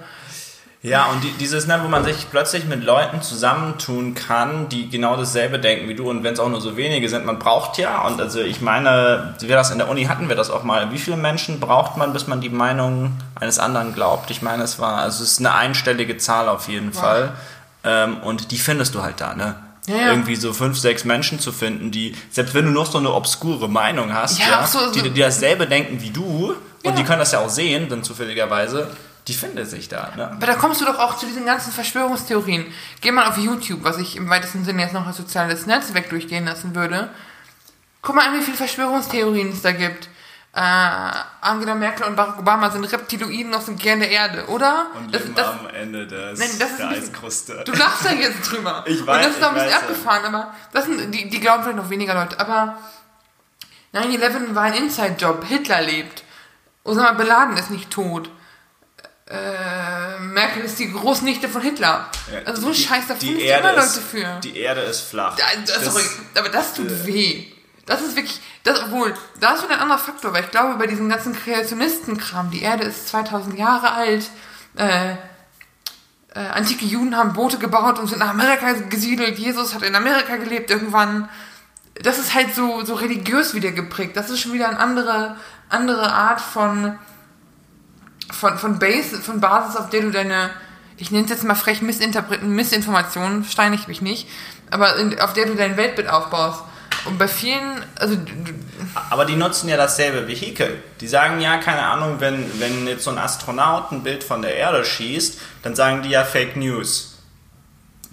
Ja, 0.85 1.07
und 1.07 1.23
die, 1.23 1.31
dieses, 1.31 1.65
ne, 1.65 1.79
wo 1.83 1.87
man 1.87 2.03
sich 2.03 2.29
plötzlich 2.29 2.65
mit 2.65 2.83
Leuten 2.83 3.23
zusammentun 3.23 4.13
kann, 4.13 4.69
die 4.69 4.87
genau 4.87 5.17
dasselbe 5.17 5.57
denken 5.57 5.89
wie 5.89 5.95
du 5.95 6.07
und 6.07 6.23
wenn 6.23 6.33
es 6.33 6.39
auch 6.39 6.49
nur 6.49 6.61
so 6.61 6.77
wenige 6.77 7.09
sind, 7.09 7.25
man 7.25 7.39
braucht 7.39 7.79
ja, 7.79 8.05
und 8.05 8.21
also 8.21 8.39
ich 8.39 8.61
meine, 8.61 9.33
wir 9.39 9.55
das 9.55 9.71
in 9.71 9.79
der 9.79 9.89
Uni 9.89 10.05
hatten 10.05 10.29
wir 10.29 10.35
das 10.35 10.51
auch 10.51 10.61
mal, 10.61 10.91
wie 10.91 10.99
viele 10.99 11.17
Menschen 11.17 11.59
braucht 11.59 11.97
man, 11.97 12.13
bis 12.13 12.27
man 12.27 12.39
die 12.39 12.49
Meinung 12.49 13.13
eines 13.33 13.57
anderen 13.57 13.95
glaubt? 13.95 14.29
Ich 14.29 14.43
meine, 14.43 14.61
es 14.61 14.77
war, 14.77 14.99
also 14.99 15.23
es 15.23 15.33
ist 15.33 15.39
eine 15.39 15.55
einstellige 15.55 16.17
Zahl 16.17 16.47
auf 16.49 16.67
jeden 16.67 16.93
wow. 16.93 17.01
Fall. 17.01 17.31
Ähm, 17.83 18.17
und 18.17 18.51
die 18.51 18.57
findest 18.59 18.93
du 18.93 19.01
halt 19.01 19.19
da, 19.19 19.33
ne? 19.33 19.55
Ja, 19.87 19.95
ja. 19.95 20.09
irgendwie 20.09 20.35
so 20.35 20.53
fünf, 20.53 20.77
sechs 20.77 21.03
Menschen 21.03 21.39
zu 21.39 21.51
finden, 21.51 21.91
die, 21.91 22.15
selbst 22.31 22.53
wenn 22.53 22.65
du 22.65 22.71
noch 22.71 22.87
so 22.87 22.97
eine 22.97 23.13
obskure 23.13 23.69
Meinung 23.69 24.13
hast, 24.13 24.39
ja, 24.39 24.61
ja 24.61 24.67
so, 24.67 24.91
die, 24.91 25.09
die 25.09 25.19
dasselbe 25.19 25.67
denken 25.67 26.01
wie 26.01 26.09
du, 26.09 26.55
und 26.83 26.97
die 26.97 27.03
können 27.03 27.19
das 27.19 27.31
ja 27.31 27.39
auch 27.39 27.49
sehen, 27.49 27.89
dann 27.89 28.03
zufälligerweise, 28.03 28.87
die 29.27 29.33
findet 29.33 29.69
sich 29.69 29.89
da. 29.89 30.11
Ne? 30.15 30.31
Aber 30.31 30.45
da 30.45 30.53
kommst 30.53 30.81
du 30.81 30.85
doch 30.85 30.99
auch 30.99 31.17
zu 31.17 31.25
diesen 31.25 31.45
ganzen 31.45 31.71
Verschwörungstheorien. 31.71 32.65
Geh 33.01 33.11
mal 33.11 33.27
auf 33.27 33.37
YouTube, 33.37 33.83
was 33.83 33.97
ich 33.97 34.17
im 34.17 34.29
weitesten 34.29 34.63
Sinne 34.63 34.83
jetzt 34.83 34.93
noch 34.93 35.07
als 35.07 35.17
soziales 35.17 35.65
Netzwerk 35.65 36.09
durchgehen 36.09 36.45
lassen 36.45 36.75
würde. 36.75 37.09
Guck 38.03 38.15
mal 38.15 38.27
an, 38.27 38.39
wie 38.39 38.43
viele 38.43 38.57
Verschwörungstheorien 38.57 39.51
es 39.51 39.63
da 39.63 39.71
gibt. 39.71 40.09
Äh, 40.53 40.61
Angela 41.41 41.75
Merkel 41.75 42.05
und 42.05 42.15
Barack 42.15 42.39
Obama 42.39 42.69
sind 42.69 42.85
Reptiloiden 42.85 43.53
aus 43.53 43.65
dem 43.65 43.77
Kern 43.77 43.99
der 43.99 44.11
Erde, 44.11 44.45
oder? 44.45 44.87
Und 44.95 45.13
das, 45.13 45.23
das, 45.35 45.47
am 45.47 45.67
Ende 45.67 46.07
des, 46.07 46.39
nein, 46.39 46.49
das 46.59 46.77
der 46.77 46.87
bisschen, 46.87 47.03
Eiskruste. 47.03 47.63
Du 47.65 47.73
lachst 47.73 48.05
da 48.05 48.11
jetzt 48.13 48.51
drüber. 48.51 48.85
Ich 48.87 49.05
weiß, 49.05 49.17
Und 49.17 49.25
das 49.25 49.33
ist 49.33 49.41
doch 49.41 49.49
ein 49.49 49.53
bisschen 49.55 49.69
weiß, 49.69 49.77
abgefahren, 49.77 50.25
aber 50.25 50.53
das 50.71 50.85
sind, 50.85 51.11
die, 51.11 51.29
die 51.29 51.39
glauben 51.39 51.63
vielleicht 51.63 51.77
noch 51.77 51.89
weniger 51.89 52.13
Leute. 52.13 52.39
Aber 52.39 52.77
9-11 53.93 54.55
war 54.55 54.63
ein 54.63 54.75
Inside-Job. 54.75 55.43
Hitler 55.45 55.81
lebt. 55.81 56.23
Osama 56.85 57.13
Bin 57.13 57.27
Laden 57.27 57.57
ist 57.57 57.71
nicht 57.71 57.89
tot 57.89 58.29
äh, 59.27 60.19
Merkel 60.19 60.63
ist 60.63 60.77
die 60.77 60.91
Großnichte 60.91 61.49
von 61.49 61.61
Hitler. 61.61 62.09
Ja, 62.31 62.39
also 62.45 62.61
so 62.61 62.67
ein 62.67 62.75
Scheiß, 62.75 63.07
da 63.07 63.15
finden 63.15 63.39
immer 63.39 63.73
Leute 63.73 64.01
für. 64.01 64.39
Die 64.43 64.57
Erde 64.57 64.81
ist 64.81 65.01
flach. 65.01 65.35
Da, 65.35 65.43
das 65.65 65.83
das, 65.83 65.95
ist, 65.95 66.19
aber 66.35 66.49
das 66.49 66.73
tut 66.73 66.91
äh, 66.91 67.05
weh. 67.07 67.45
Das 67.87 68.01
ist 68.01 68.15
wirklich, 68.15 68.39
das, 68.63 68.83
obwohl, 68.83 69.13
da 69.39 69.53
ist 69.53 69.63
wieder 69.63 69.75
ein 69.75 69.81
anderer 69.81 69.99
Faktor, 69.99 70.33
weil 70.33 70.43
ich 70.43 70.51
glaube, 70.51 70.75
bei 70.75 70.87
diesem 70.87 71.09
ganzen 71.09 71.33
Kreationistenkram, 71.33 72.51
die 72.51 72.61
Erde 72.61 72.83
ist 72.83 73.07
2000 73.09 73.57
Jahre 73.57 73.91
alt, 73.91 74.29
äh, 74.75 75.11
äh, 75.11 76.39
antike 76.39 76.85
Juden 76.85 77.15
haben 77.15 77.33
Boote 77.33 77.57
gebaut 77.57 77.97
und 77.97 78.07
sind 78.07 78.19
nach 78.19 78.29
Amerika 78.29 78.73
gesiedelt, 78.89 79.39
Jesus 79.39 79.73
hat 79.73 79.83
in 79.83 79.95
Amerika 79.95 80.35
gelebt 80.35 80.69
irgendwann. 80.69 81.29
Das 81.95 82.19
ist 82.19 82.33
halt 82.33 82.53
so, 82.53 82.83
so 82.83 82.95
religiös 82.95 83.53
wieder 83.53 83.71
geprägt. 83.71 84.17
Das 84.17 84.29
ist 84.29 84.41
schon 84.41 84.53
wieder 84.53 84.67
eine 84.67 84.79
andere, 84.79 85.37
andere 85.69 86.11
Art 86.11 86.41
von, 86.41 86.99
von, 88.31 88.57
von, 88.57 88.79
Base, 88.79 89.21
von 89.21 89.39
Basis, 89.39 89.75
auf 89.75 89.89
der 89.89 90.01
du 90.01 90.11
deine, 90.11 90.49
ich 90.97 91.11
nenne 91.11 91.25
es 91.25 91.29
jetzt 91.29 91.43
mal 91.43 91.55
frech 91.55 91.81
Missinterpreten, 91.81 92.49
Missinformationen, 92.55 93.45
steine 93.45 93.75
ich 93.75 93.87
mich 93.87 94.01
nicht, 94.01 94.27
aber 94.71 94.95
in, 94.97 95.19
auf 95.19 95.33
der 95.33 95.45
du 95.45 95.55
dein 95.55 95.77
Weltbild 95.77 96.09
aufbaust. 96.09 96.63
Und 97.05 97.19
bei 97.19 97.27
vielen, 97.27 97.83
also. 97.99 98.17
Aber 99.11 99.25
die 99.25 99.35
nutzen 99.35 99.69
ja 99.69 99.77
dasselbe 99.77 100.27
Vehikel. 100.27 100.81
Die 101.01 101.07
sagen 101.07 101.39
ja, 101.39 101.57
keine 101.57 101.83
Ahnung, 101.83 102.15
wenn, 102.19 102.59
wenn 102.59 102.87
jetzt 102.87 103.03
so 103.03 103.11
ein 103.11 103.19
Astronaut 103.19 103.91
ein 103.91 104.01
Bild 104.01 104.23
von 104.23 104.41
der 104.41 104.55
Erde 104.55 104.83
schießt, 104.83 105.39
dann 105.61 105.75
sagen 105.75 106.01
die 106.01 106.09
ja 106.09 106.23
Fake 106.23 106.55
News 106.55 107.14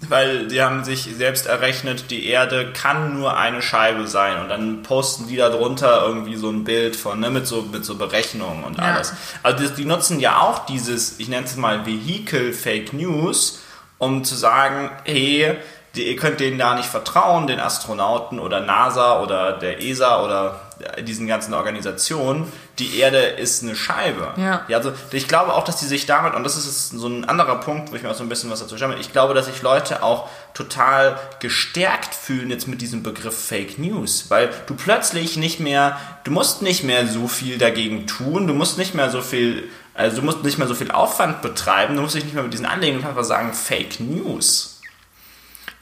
weil 0.09 0.47
die 0.47 0.61
haben 0.61 0.83
sich 0.83 1.09
selbst 1.15 1.45
errechnet, 1.45 2.11
die 2.11 2.27
Erde 2.27 2.71
kann 2.73 3.17
nur 3.17 3.37
eine 3.37 3.61
Scheibe 3.61 4.07
sein 4.07 4.41
und 4.41 4.49
dann 4.49 4.83
posten 4.83 5.27
die 5.27 5.37
da 5.37 5.49
drunter 5.49 6.03
irgendwie 6.05 6.35
so 6.35 6.49
ein 6.49 6.63
Bild 6.63 6.95
von, 6.95 7.19
ne, 7.19 7.29
mit 7.29 7.47
so, 7.47 7.63
mit 7.63 7.85
so 7.85 7.95
Berechnungen 7.95 8.63
und 8.63 8.77
ja. 8.77 8.83
alles. 8.83 9.13
Also 9.41 9.67
die, 9.67 9.73
die 9.75 9.85
nutzen 9.85 10.19
ja 10.19 10.41
auch 10.41 10.65
dieses, 10.65 11.19
ich 11.19 11.27
nenne 11.27 11.45
es 11.45 11.55
mal 11.55 11.85
Vehikel 11.85 12.53
Fake 12.53 12.93
News, 12.93 13.61
um 13.97 14.23
zu 14.23 14.35
sagen, 14.35 14.91
hey, 15.05 15.57
die, 15.95 16.07
ihr 16.07 16.15
könnt 16.15 16.39
denen 16.39 16.57
da 16.57 16.73
nicht 16.73 16.89
vertrauen, 16.89 17.45
den 17.45 17.59
Astronauten 17.59 18.39
oder 18.39 18.61
NASA 18.61 19.21
oder 19.21 19.53
der 19.53 19.81
ESA 19.81 20.23
oder 20.23 20.59
diesen 21.05 21.27
ganzen 21.27 21.53
Organisationen, 21.53 22.51
die 22.79 22.97
Erde 22.97 23.19
ist 23.19 23.61
eine 23.61 23.75
Scheibe. 23.75 24.33
Ja. 24.37 24.65
ja. 24.67 24.77
Also 24.77 24.91
ich 25.11 25.27
glaube 25.27 25.53
auch, 25.53 25.63
dass 25.63 25.77
die 25.77 25.85
sich 25.85 26.07
damit, 26.07 26.33
und 26.33 26.43
das 26.43 26.57
ist 26.57 26.89
so 26.89 27.07
ein 27.07 27.25
anderer 27.25 27.59
Punkt, 27.59 27.91
wo 27.91 27.95
ich 27.95 28.01
mir 28.01 28.09
auch 28.09 28.15
so 28.15 28.23
ein 28.23 28.29
bisschen 28.29 28.49
was 28.49 28.59
dazu 28.59 28.77
schaue, 28.77 28.95
ich 28.99 29.11
glaube, 29.11 29.35
dass 29.35 29.45
sich 29.45 29.61
Leute 29.61 30.01
auch 30.01 30.29
total 30.55 31.19
gestärkt 31.39 32.15
fühlen 32.15 32.49
jetzt 32.49 32.67
mit 32.67 32.81
diesem 32.81 33.03
Begriff 33.03 33.47
Fake 33.47 33.77
News, 33.77 34.25
weil 34.29 34.49
du 34.65 34.73
plötzlich 34.73 35.37
nicht 35.37 35.59
mehr, 35.59 35.97
du 36.23 36.31
musst 36.31 36.63
nicht 36.63 36.83
mehr 36.83 37.07
so 37.07 37.27
viel 37.27 37.59
dagegen 37.59 38.07
tun, 38.07 38.47
du 38.47 38.53
musst 38.53 38.79
nicht 38.79 38.95
mehr 38.95 39.11
so 39.11 39.21
viel, 39.21 39.69
also 39.93 40.17
du 40.17 40.21
musst 40.23 40.43
nicht 40.43 40.57
mehr 40.57 40.67
so 40.67 40.75
viel 40.75 40.91
Aufwand 40.91 41.43
betreiben, 41.43 41.95
du 41.95 42.01
musst 42.01 42.15
dich 42.15 42.23
nicht 42.23 42.33
mehr 42.33 42.43
mit 42.43 42.53
diesen 42.53 42.65
Anlegungen 42.65 43.05
einfach 43.05 43.23
sagen 43.23 43.53
Fake 43.53 43.99
News. 43.99 44.72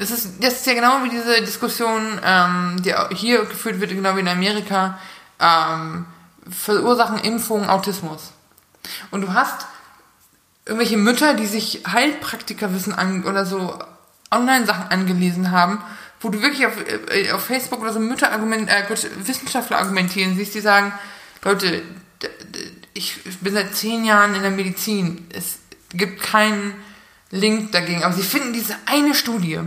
Das 0.02 0.10
ist, 0.10 0.44
das 0.44 0.56
ist 0.56 0.66
ja 0.66 0.74
genau 0.74 1.04
wie 1.04 1.10
diese 1.10 1.42
Diskussion, 1.42 2.20
ähm, 2.26 2.82
die 2.82 2.92
hier 3.16 3.46
geführt 3.46 3.80
wird, 3.80 3.92
genau 3.92 4.16
wie 4.16 4.22
in 4.22 4.28
Amerika, 4.28 4.98
ähm, 5.40 6.08
verursachen 6.50 7.20
Impfungen 7.20 7.70
Autismus. 7.70 8.32
Und 9.12 9.22
du 9.22 9.36
hast 9.36 9.68
irgendwelche 10.66 10.98
Mütter, 10.98 11.36
die 11.36 11.46
sich 11.46 11.84
Heilpraktikerwissen 11.86 12.94
an, 12.94 13.26
oder 13.26 13.46
so 13.46 13.78
Online-Sachen 14.32 14.88
angelesen 14.88 15.52
haben, 15.52 15.84
wo 16.20 16.30
du 16.30 16.42
wirklich 16.42 16.66
auf, 16.66 16.74
äh, 17.12 17.32
auf 17.32 17.46
Facebook 17.46 17.82
oder 17.82 17.94
so 17.94 18.00
Mütter 18.00 18.32
argument, 18.32 18.70
äh, 18.72 18.84
Wissenschaftler 19.28 19.78
argumentieren 19.78 20.36
siehst, 20.36 20.56
die 20.56 20.62
sagen, 20.62 20.92
Leute, 21.44 21.84
ich 22.96 23.20
bin 23.42 23.54
seit 23.54 23.76
zehn 23.76 24.04
Jahren 24.04 24.34
in 24.34 24.42
der 24.42 24.50
Medizin, 24.50 25.28
es 25.32 25.60
gibt 25.94 26.24
keinen 26.24 26.74
Link 27.30 27.72
dagegen, 27.72 28.04
aber 28.04 28.16
sie 28.16 28.24
finden 28.24 28.52
diese 28.52 28.76
eine 28.88 29.14
Studie, 29.14 29.60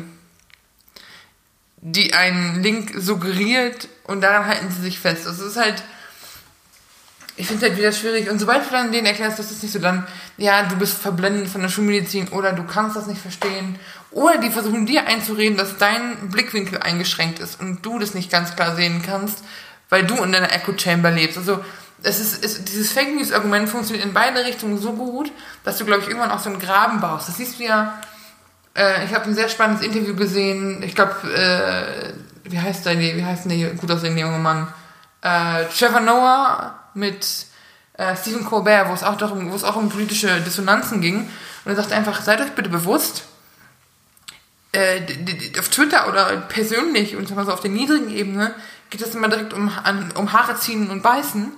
die 1.86 2.14
einen 2.14 2.62
Link 2.62 2.92
suggeriert 2.96 3.88
und 4.04 4.22
daran 4.22 4.46
halten 4.46 4.70
sie 4.70 4.80
sich 4.80 4.98
fest. 4.98 5.26
Also 5.26 5.44
es 5.44 5.50
ist 5.50 5.62
halt, 5.62 5.82
ich 7.36 7.46
finde 7.46 7.66
es 7.66 7.70
halt 7.70 7.78
wieder 7.78 7.92
schwierig. 7.92 8.30
Und 8.30 8.38
sobald 8.38 8.64
du 8.64 8.70
dann 8.70 8.90
denen 8.90 9.06
erklärst, 9.06 9.38
das 9.38 9.50
ist 9.50 9.62
nicht 9.62 9.72
so, 9.72 9.78
dann, 9.80 10.06
ja, 10.38 10.62
du 10.62 10.76
bist 10.76 10.96
verblendet 10.96 11.48
von 11.48 11.60
der 11.60 11.68
Schulmedizin 11.68 12.28
oder 12.28 12.52
du 12.52 12.64
kannst 12.64 12.96
das 12.96 13.06
nicht 13.06 13.20
verstehen. 13.20 13.78
Oder 14.12 14.38
die 14.38 14.48
versuchen 14.48 14.86
dir 14.86 15.06
einzureden, 15.06 15.58
dass 15.58 15.76
dein 15.76 16.30
Blickwinkel 16.30 16.78
eingeschränkt 16.78 17.38
ist 17.38 17.60
und 17.60 17.84
du 17.84 17.98
das 17.98 18.14
nicht 18.14 18.30
ganz 18.30 18.56
klar 18.56 18.74
sehen 18.76 19.02
kannst, 19.04 19.44
weil 19.90 20.04
du 20.04 20.14
in 20.22 20.32
deiner 20.32 20.52
Echo 20.52 20.72
Chamber 20.78 21.10
lebst. 21.10 21.36
Also, 21.36 21.62
es 22.02 22.18
ist, 22.18 22.42
es, 22.42 22.64
dieses 22.64 22.92
Fake 22.92 23.14
News 23.14 23.30
Argument 23.30 23.68
funktioniert 23.68 24.06
in 24.06 24.14
beide 24.14 24.42
Richtungen 24.44 24.78
so 24.78 24.92
gut, 24.92 25.30
dass 25.64 25.76
du, 25.76 25.84
glaube 25.84 26.02
ich, 26.02 26.08
irgendwann 26.08 26.30
auch 26.30 26.40
so 26.40 26.48
einen 26.48 26.60
Graben 26.60 27.00
baust. 27.00 27.28
Das 27.28 27.36
siehst 27.36 27.58
du 27.58 27.64
ja, 27.64 28.00
äh, 28.76 29.04
ich 29.04 29.14
habe 29.14 29.24
ein 29.26 29.34
sehr 29.34 29.48
spannendes 29.48 29.86
Interview 29.86 30.14
gesehen. 30.14 30.82
Ich 30.82 30.94
glaube, 30.94 31.14
äh, 31.32 32.50
wie 32.50 32.60
heißt 32.60 32.86
der, 32.86 32.98
wie 32.98 33.24
heißt 33.24 33.50
der 33.50 33.70
gut 33.70 33.90
aussehende 33.90 34.20
junge 34.20 34.38
Mann? 34.38 34.68
Äh, 35.22 35.64
Trevor 35.66 36.00
Noah 36.00 36.78
mit 36.94 37.46
äh, 37.94 38.16
Stephen 38.16 38.44
Colbert, 38.44 38.88
wo 38.88 38.92
es 38.92 39.02
auch 39.02 39.20
auch 39.20 39.76
um 39.76 39.88
politische 39.88 40.40
Dissonanzen 40.40 41.00
ging. 41.00 41.30
Und 41.64 41.72
er 41.72 41.76
sagt 41.76 41.92
einfach, 41.92 42.20
seid 42.22 42.40
euch 42.40 42.52
bitte 42.52 42.68
bewusst, 42.68 43.24
äh, 44.72 45.00
auf 45.58 45.68
Twitter 45.68 46.08
oder 46.08 46.36
persönlich 46.48 47.16
und 47.16 47.28
so 47.28 47.34
auf 47.36 47.60
der 47.60 47.70
niedrigen 47.70 48.10
Ebene 48.10 48.54
geht 48.90 49.00
es 49.00 49.14
immer 49.14 49.28
direkt 49.28 49.52
um, 49.52 49.70
an, 49.82 50.12
um 50.16 50.32
Haare 50.32 50.56
ziehen 50.56 50.90
und 50.90 51.02
beißen. 51.02 51.52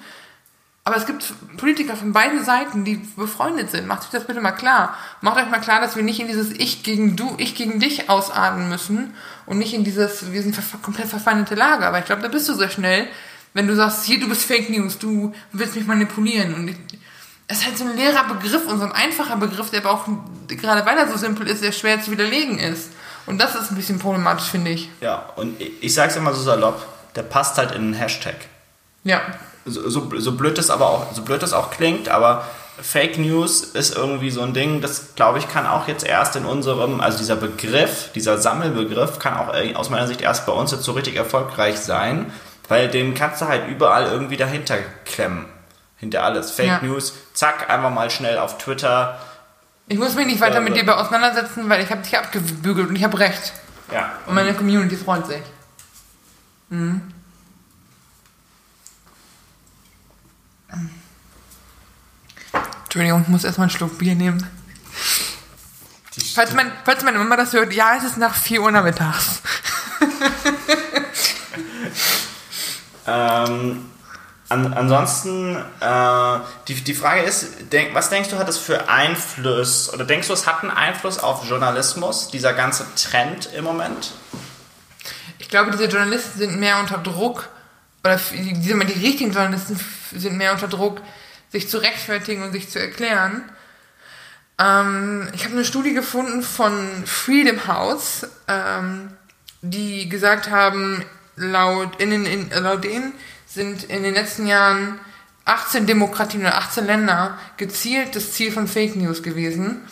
Aber 0.87 0.97
es 0.97 1.05
gibt 1.05 1.35
Politiker 1.57 1.97
von 1.97 2.13
beiden 2.13 2.45
Seiten, 2.45 2.85
die 2.85 2.95
befreundet 3.17 3.73
sind. 3.73 3.89
Macht 3.89 4.05
euch 4.05 4.11
das 4.11 4.25
bitte 4.25 4.41
mal 4.41 4.53
klar. 4.53 4.97
Macht 5.21 5.37
euch 5.37 5.51
mal 5.51 5.59
klar, 5.59 5.81
dass 5.81 5.97
wir 5.97 6.05
nicht 6.05 6.21
in 6.21 6.29
dieses 6.29 6.53
Ich 6.53 6.85
gegen 6.85 7.17
du, 7.17 7.35
Ich 7.39 7.57
gegen 7.57 7.81
dich 7.81 8.09
ausatmen 8.09 8.69
müssen 8.69 9.13
und 9.47 9.59
nicht 9.59 9.75
in 9.75 9.83
dieses, 9.83 10.31
wir 10.31 10.41
sind 10.43 10.57
komplett 10.83 11.09
verfeindete 11.09 11.57
Lage. 11.57 11.85
Aber 11.89 11.99
ich 11.99 12.05
glaube, 12.05 12.23
da 12.23 12.29
bist 12.29 12.49
du 12.49 12.55
sehr 12.55 12.71
schnell, 12.71 13.09
wenn 13.53 13.67
du 13.67 13.75
sagst, 13.75 14.05
hier, 14.05 14.21
du 14.21 14.29
bist 14.29 14.45
Fake 14.45 14.71
News, 14.71 14.97
du 14.97 15.35
willst 15.51 15.75
mich 15.75 15.89
manipulieren. 15.89 16.55
Und 16.55 16.69
ich, 16.69 16.77
es 17.49 17.59
ist 17.59 17.67
halt 17.67 17.79
so 17.79 17.85
ein 17.85 17.97
leerer 17.97 18.23
Begriff 18.23 18.65
und 18.69 18.79
so 18.79 18.85
ein 18.85 18.93
einfacher 18.93 19.39
Begriff, 19.39 19.71
der 19.71 19.85
aber 19.85 19.91
auch, 19.91 20.07
gerade 20.47 20.87
weil 20.87 20.99
er 20.99 21.09
so 21.09 21.17
simpel 21.17 21.49
ist, 21.49 21.63
sehr 21.63 21.73
schwer 21.73 22.01
zu 22.01 22.13
widerlegen 22.13 22.61
ist. 22.61 22.91
Und 23.27 23.41
das 23.41 23.57
ist 23.57 23.73
ein 23.73 23.77
bisschen 23.77 23.99
problematisch, 23.99 24.47
finde 24.47 24.71
ich. 24.71 24.89
Ja, 25.01 25.31
und 25.35 25.61
ich 25.61 25.93
sag's 25.93 26.15
immer 26.15 26.33
so 26.33 26.43
salopp, 26.43 26.87
der 27.17 27.25
passt 27.25 27.59
halt 27.59 27.73
in 27.73 27.79
einen 27.79 27.95
Hashtag. 27.95 28.37
Ja 29.03 29.21
so, 29.67 29.89
so, 29.89 30.09
so 30.19 30.33
blöd 30.33 30.59
das 30.59 30.71
aber 30.71 30.89
auch, 30.89 31.13
so 31.13 31.23
blöd 31.23 31.43
das 31.43 31.53
auch 31.53 31.71
klingt, 31.71 32.09
aber 32.09 32.47
Fake 32.81 33.19
News 33.19 33.63
ist 33.63 33.97
irgendwie 33.97 34.31
so 34.31 34.43
ein 34.43 34.53
Ding, 34.53 34.81
das 34.81 35.15
glaube 35.15 35.39
ich 35.39 35.49
kann 35.49 35.67
auch 35.67 35.89
jetzt 35.89 36.05
erst 36.05 36.37
in 36.37 36.45
unserem, 36.45 37.01
also 37.01 37.19
dieser 37.19 37.37
Begriff, 37.37 38.11
dieser 38.15 38.39
Sammelbegriff 38.39 39.19
kann 39.19 39.35
auch 39.35 39.55
aus 39.75 39.91
meiner 39.91 40.07
Sicht 40.07 40.21
erst 40.21 40.47
bei 40.47 40.53
uns 40.53 40.73
jetzt 40.73 40.85
so 40.85 40.93
richtig 40.93 41.17
erfolgreich 41.17 41.79
sein, 41.79 42.33
weil 42.69 42.89
den 42.89 43.15
kannst 43.15 43.41
du 43.41 43.47
halt 43.47 43.69
überall 43.69 44.07
irgendwie 44.07 44.37
dahinter 44.37 44.77
klemmen. 45.05 45.47
Hinter 45.99 46.25
alles. 46.25 46.51
Fake 46.51 46.67
ja. 46.67 46.81
News, 46.83 47.15
zack, 47.33 47.71
einfach 47.71 47.91
mal 47.91 48.11
schnell 48.11 48.37
auf 48.37 48.59
Twitter. 48.59 49.19
Ich 49.89 49.99
muss 49.99 50.15
mich 50.15 50.27
nicht 50.27 50.41
weiter 50.41 50.59
äh, 50.59 50.61
mit 50.61 50.77
dir 50.77 50.95
auseinandersetzen, 50.95 51.71
weil 51.71 51.83
ich 51.83 51.91
habe 51.91 52.03
dich 52.03 52.19
abgebügelt 52.19 52.91
und 52.91 52.97
ich 52.97 53.05
habe 53.05 53.19
recht. 53.19 53.55
Ja. 53.91 54.11
Und 54.27 54.35
meine 54.35 54.53
Community 54.53 54.97
freut 54.97 55.27
sich. 55.27 55.43
Mhm. 56.69 57.01
Entschuldigung, 62.97 63.25
ich 63.25 63.29
muss 63.29 63.45
erstmal 63.45 63.67
einen 63.67 63.77
Schluck 63.77 63.99
Bier 63.99 64.15
nehmen. 64.15 64.43
Falls, 66.35 66.55
mein, 66.55 66.73
falls 66.87 67.05
meine 67.05 67.19
Mama 67.19 67.37
das 67.37 67.53
hört, 67.53 67.75
ja, 67.75 67.95
es 67.99 68.05
ist 68.05 68.17
nach 68.17 68.35
4 68.35 68.63
Uhr 68.63 68.71
nachmittags. 68.71 69.43
ähm, 73.07 73.91
an, 74.49 74.73
ansonsten, 74.73 75.57
äh, 75.81 76.39
die, 76.69 76.77
die 76.77 76.95
Frage 76.95 77.21
ist, 77.21 77.71
denk, 77.71 77.95
was 77.95 78.09
denkst 78.09 78.31
du, 78.31 78.39
hat 78.39 78.49
es 78.49 78.57
für 78.57 78.89
Einfluss, 78.89 79.93
oder 79.93 80.07
denkst 80.07 80.29
du, 80.29 80.33
es 80.33 80.47
hat 80.47 80.63
einen 80.63 80.71
Einfluss 80.71 81.19
auf 81.19 81.47
Journalismus, 81.47 82.31
dieser 82.31 82.55
ganze 82.55 82.87
Trend 82.95 83.51
im 83.55 83.65
Moment? 83.65 84.13
Ich 85.39 85.51
glaube, 85.51 85.71
diese 85.71 85.85
Journalisten 85.85 86.39
sind 86.39 86.59
mehr 86.59 86.81
unter 86.81 86.97
Druck, 86.97 87.51
oder 88.03 88.19
die, 88.33 88.55
die 88.55 88.73
richtigen 88.73 89.33
Journalisten 89.33 89.79
sind 90.13 90.39
mehr 90.39 90.55
unter 90.55 90.69
Druck, 90.69 91.03
sich 91.51 91.69
zu 91.69 91.79
rechtfertigen 91.79 92.43
und 92.43 92.53
sich 92.53 92.69
zu 92.69 92.81
erklären. 92.81 93.43
Ähm, 94.59 95.29
ich 95.35 95.45
habe 95.45 95.55
eine 95.55 95.65
Studie 95.65 95.95
gefunden 95.95 96.43
von 96.43 97.05
Freedom 97.07 97.67
House, 97.67 98.27
ähm, 98.49 99.11
die 99.63 100.09
gesagt 100.09 100.51
haben, 100.51 101.05
laut, 101.37 102.01
in, 102.01 102.25
in, 102.25 102.51
laut 102.51 102.85
denen 102.85 103.13
sind 103.47 103.85
in 103.85 104.03
den 104.03 104.15
letzten 104.15 104.47
Jahren 104.47 104.99
18 105.45 105.87
Demokratien 105.87 106.43
oder 106.43 106.57
18 106.57 106.87
Länder 106.87 107.39
gezielt 107.57 108.17
das 108.17 108.33
Ziel 108.33 108.51
von 108.51 108.67
Fake 108.67 108.97
News 108.97 109.23
gewesen. 109.23 109.83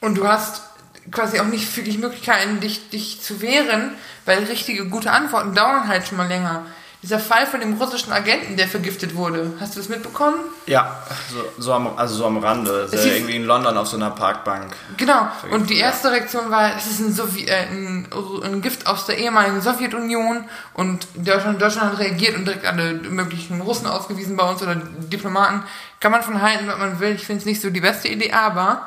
Und 0.00 0.16
du 0.16 0.26
hast 0.26 0.62
quasi 1.10 1.40
auch 1.40 1.46
nicht 1.46 1.76
wirklich 1.76 1.98
Möglichkeiten, 1.98 2.60
dich, 2.60 2.88
dich 2.88 3.20
zu 3.20 3.42
wehren, 3.42 3.92
weil 4.24 4.44
richtige 4.44 4.86
gute 4.88 5.10
Antworten 5.10 5.54
dauern 5.54 5.88
halt 5.88 6.06
schon 6.06 6.16
mal 6.16 6.28
länger. 6.28 6.64
Dieser 7.02 7.18
Fall 7.18 7.46
von 7.46 7.60
dem 7.60 7.80
russischen 7.80 8.12
Agenten, 8.12 8.58
der 8.58 8.68
vergiftet 8.68 9.14
wurde. 9.14 9.54
Hast 9.58 9.74
du 9.74 9.80
das 9.80 9.88
mitbekommen? 9.88 10.36
Ja, 10.66 11.02
so, 11.32 11.62
so 11.62 11.72
am, 11.72 11.96
also 11.96 12.14
so 12.14 12.26
am 12.26 12.36
Rande. 12.36 12.90
Ist 12.92 13.06
ja 13.06 13.12
irgendwie 13.12 13.36
in 13.36 13.44
London 13.44 13.78
auf 13.78 13.88
so 13.88 13.96
einer 13.96 14.10
Parkbank. 14.10 14.76
Genau. 14.98 15.28
Und 15.50 15.70
die 15.70 15.78
erste 15.78 16.10
Reaktion 16.10 16.50
war, 16.50 16.76
es 16.76 16.86
ist 16.86 17.00
ein, 17.00 17.14
Sovi 17.14 17.46
äh, 17.46 17.68
ein, 17.70 18.06
ein, 18.42 18.60
Gift 18.60 18.86
aus 18.86 19.06
der 19.06 19.16
ehemaligen 19.16 19.62
Sowjetunion. 19.62 20.44
Und 20.74 21.08
Deutschland, 21.14 21.62
Deutschland 21.62 21.92
hat 21.92 22.00
reagiert 22.00 22.36
und 22.36 22.44
direkt 22.44 22.66
alle 22.66 22.92
möglichen 22.92 23.62
Russen 23.62 23.86
ausgewiesen 23.86 24.36
bei 24.36 24.46
uns 24.46 24.62
oder 24.62 24.74
Diplomaten. 24.74 25.62
Kann 26.00 26.12
man 26.12 26.22
von 26.22 26.42
halten, 26.42 26.66
was 26.66 26.76
man 26.76 27.00
will. 27.00 27.14
Ich 27.14 27.24
finde 27.24 27.40
es 27.40 27.46
nicht 27.46 27.62
so 27.62 27.70
die 27.70 27.80
beste 27.80 28.08
Idee, 28.08 28.32
aber 28.32 28.86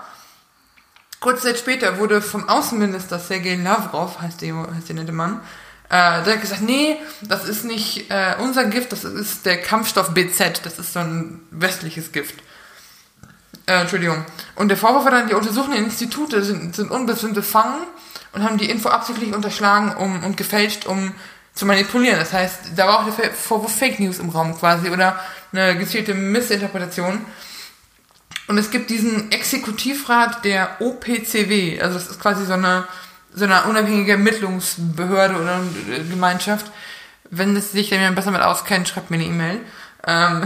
kurze 1.19 1.47
Zeit 1.47 1.57
später 1.57 1.97
wurde 1.97 2.21
vom 2.21 2.47
Außenminister 2.47 3.17
Sergei 3.17 3.55
Lavrov, 3.55 4.21
heißt 4.21 4.41
der, 4.41 4.55
heißt 4.75 4.89
der 4.89 4.97
nette 4.97 5.13
Mann, 5.13 5.39
äh, 5.89 6.23
der 6.23 6.33
hat 6.33 6.41
gesagt, 6.41 6.61
nee, 6.61 6.97
das 7.21 7.47
ist 7.47 7.65
nicht 7.65 8.09
äh, 8.09 8.35
unser 8.39 8.65
Gift, 8.65 8.91
das 8.91 9.03
ist 9.03 9.45
der 9.45 9.61
Kampfstoff 9.61 10.13
BZ, 10.13 10.65
das 10.65 10.79
ist 10.79 10.93
so 10.93 10.99
ein 10.99 11.41
westliches 11.51 12.11
Gift. 12.11 12.35
Äh, 13.65 13.81
Entschuldigung. 13.81 14.25
Und 14.55 14.69
der 14.69 14.77
Vorwurf 14.77 15.05
war 15.05 15.11
dann, 15.11 15.27
die 15.27 15.35
untersuchenden 15.35 15.85
Institute 15.85 16.43
sind, 16.43 16.75
sind 16.75 16.91
unbestimmte 16.91 17.43
Fangen 17.43 17.83
und 18.33 18.43
haben 18.43 18.57
die 18.57 18.69
Info 18.69 18.89
absichtlich 18.89 19.33
unterschlagen 19.33 19.95
um, 19.95 20.23
und 20.23 20.35
gefälscht, 20.35 20.85
um 20.85 21.13
zu 21.53 21.65
manipulieren. 21.65 22.19
Das 22.19 22.33
heißt, 22.33 22.71
da 22.75 22.87
war 22.87 22.99
auch 22.99 23.15
der 23.15 23.31
Vorwurf 23.31 23.75
Fake 23.75 23.99
News 23.99 24.19
im 24.19 24.29
Raum 24.29 24.57
quasi 24.57 24.89
oder 24.89 25.19
eine 25.51 25.77
gezielte 25.77 26.13
Missinterpretation. 26.13 27.21
Und 28.47 28.57
es 28.57 28.71
gibt 28.71 28.89
diesen 28.89 29.31
Exekutivrat 29.31 30.43
der 30.43 30.81
OPCW, 30.81 31.79
also 31.81 31.93
das 31.93 32.09
ist 32.09 32.19
quasi 32.19 32.45
so 32.45 32.53
eine 32.53 32.85
so 33.33 33.45
einer 33.45 33.65
unabhängigen 33.67 34.09
Ermittlungsbehörde 34.09 35.35
oder 35.35 35.61
Gemeinschaft. 36.09 36.71
Wenn 37.29 37.55
es 37.55 37.71
sich 37.71 37.89
dann 37.89 38.15
besser 38.15 38.31
mit 38.31 38.41
auskennt, 38.41 38.87
schreibt 38.87 39.09
mir 39.09 39.17
eine 39.17 39.25
E-Mail. 39.25 39.59
Ähm, 40.05 40.43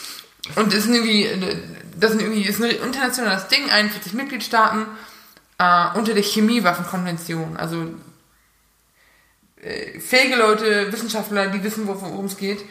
und 0.56 0.72
das 0.72 0.86
ist 0.86 0.88
irgendwie, 0.88 1.28
das 1.98 2.12
ist 2.12 2.20
irgendwie 2.20 2.42
ist 2.42 2.62
ein 2.62 2.70
internationales 2.70 3.48
Ding, 3.48 3.70
41 3.70 4.12
Mitgliedstaaten. 4.12 4.86
äh, 5.60 5.98
unter 5.98 6.14
der 6.14 6.22
Chemiewaffenkonvention. 6.22 7.56
Also 7.56 7.94
äh, 9.62 10.00
fähige 10.00 10.36
Leute, 10.36 10.90
Wissenschaftler, 10.90 11.48
die 11.48 11.62
wissen, 11.62 11.86
worum 11.86 12.24
es 12.24 12.38
geht, 12.38 12.64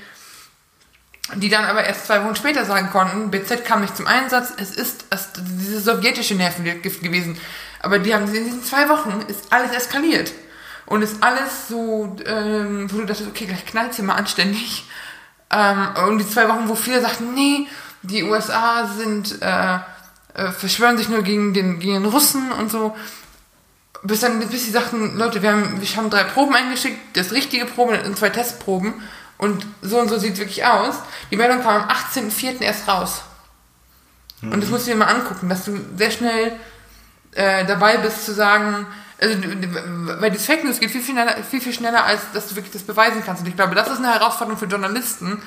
die 1.36 1.50
dann 1.50 1.66
aber 1.66 1.84
erst 1.84 2.08
zwei 2.08 2.24
Wochen 2.24 2.36
später 2.36 2.66
sagen 2.66 2.90
konnten, 2.90 3.30
BZ 3.30 3.64
kam 3.64 3.82
nicht 3.82 3.96
zum 3.96 4.08
Einsatz, 4.08 4.52
es 4.58 4.72
ist 4.72 5.06
es, 5.12 5.30
diese 5.36 5.80
sowjetische 5.80 6.34
Nervengift 6.34 7.04
gewesen. 7.04 7.38
Aber 7.82 8.00
die 8.00 8.14
haben 8.14 8.34
in 8.34 8.46
diesen 8.46 8.64
zwei 8.64 8.90
Wochen 8.90 9.24
ist 9.28 9.52
alles 9.52 9.72
eskaliert. 9.72 10.32
Und 10.86 11.02
ist 11.02 11.22
alles 11.22 11.68
so, 11.68 12.18
ähm, 12.26 12.92
wo 12.92 12.98
du 12.98 13.06
dachtest, 13.06 13.30
okay, 13.30 13.46
gleich 13.46 13.66
knallt 13.66 13.94
hier 13.94 14.06
mal 14.06 14.16
anständig. 14.16 14.86
Ähm, 15.52 15.88
und 16.08 16.18
die 16.20 16.28
zwei 16.28 16.50
Wochen, 16.50 16.68
wo 16.68 16.76
viele 16.76 17.02
sagten, 17.02 17.34
nee, 17.34 17.68
die 18.02 18.24
USA 18.24 18.88
sind, 18.88 19.42
äh, 19.42 19.76
äh, 20.34 20.52
verschwören 20.52 20.98
sich 20.98 21.10
nur 21.10 21.22
gegen 21.22 21.54
den, 21.54 21.80
gegen 21.80 21.94
den 21.94 22.06
Russen 22.06 22.52
und 22.52 22.72
so. 22.72 22.96
Bis 24.02 24.22
dann, 24.22 24.40
bis 24.40 24.66
sie 24.66 24.72
sagten, 24.72 25.18
Leute, 25.18 25.42
wir 25.42 25.52
haben, 25.52 25.82
wir 25.82 25.96
haben 25.96 26.10
drei 26.10 26.24
Proben 26.24 26.56
eingeschickt, 26.56 27.18
das 27.18 27.34
richtige 27.34 27.66
Proben 27.66 28.00
und 28.00 28.18
zwei 28.18 28.30
Testproben. 28.30 28.94
Und 29.38 29.66
so 29.82 30.00
und 30.00 30.10
so 30.10 30.18
sieht 30.18 30.34
es 30.34 30.40
wirklich 30.40 30.66
aus. 30.66 30.96
Die 31.32 31.38
Meldung 31.38 31.62
kam 31.62 31.84
am 31.84 31.90
18.04. 31.90 32.62
erst 32.62 32.88
raus. 32.88 33.22
Mhm. 34.42 34.54
Und 34.54 34.64
das 34.64 34.70
musst 34.70 34.88
du 34.88 34.92
dir 34.92 34.98
mal 34.98 35.06
angucken, 35.06 35.50
dass 35.50 35.66
du 35.66 35.80
sehr 35.98 36.12
schnell 36.12 36.60
äh, 37.34 37.66
dabei 37.66 37.98
bist 37.98 38.26
zu 38.26 38.34
sagen, 38.34 38.88
also, 39.22 39.36
weil 40.22 40.32
das 40.32 40.46
Fake 40.46 40.64
News 40.64 40.80
geht 40.80 40.92
viel, 40.92 41.02
viel 41.02 41.14
schneller, 41.14 41.44
viel, 41.44 41.60
viel 41.60 41.74
schneller, 41.74 42.06
als 42.06 42.22
dass 42.34 42.48
du 42.48 42.56
wirklich 42.56 42.72
das 42.72 42.84
beweisen 42.84 43.22
kannst. 43.26 43.42
Und 43.42 43.50
ich 43.50 43.56
glaube, 43.56 43.76
das 43.76 43.90
ist 43.90 43.98
eine 43.98 44.14
Herausforderung 44.14 44.58
für 44.58 44.66
Journalisten, 44.66 45.42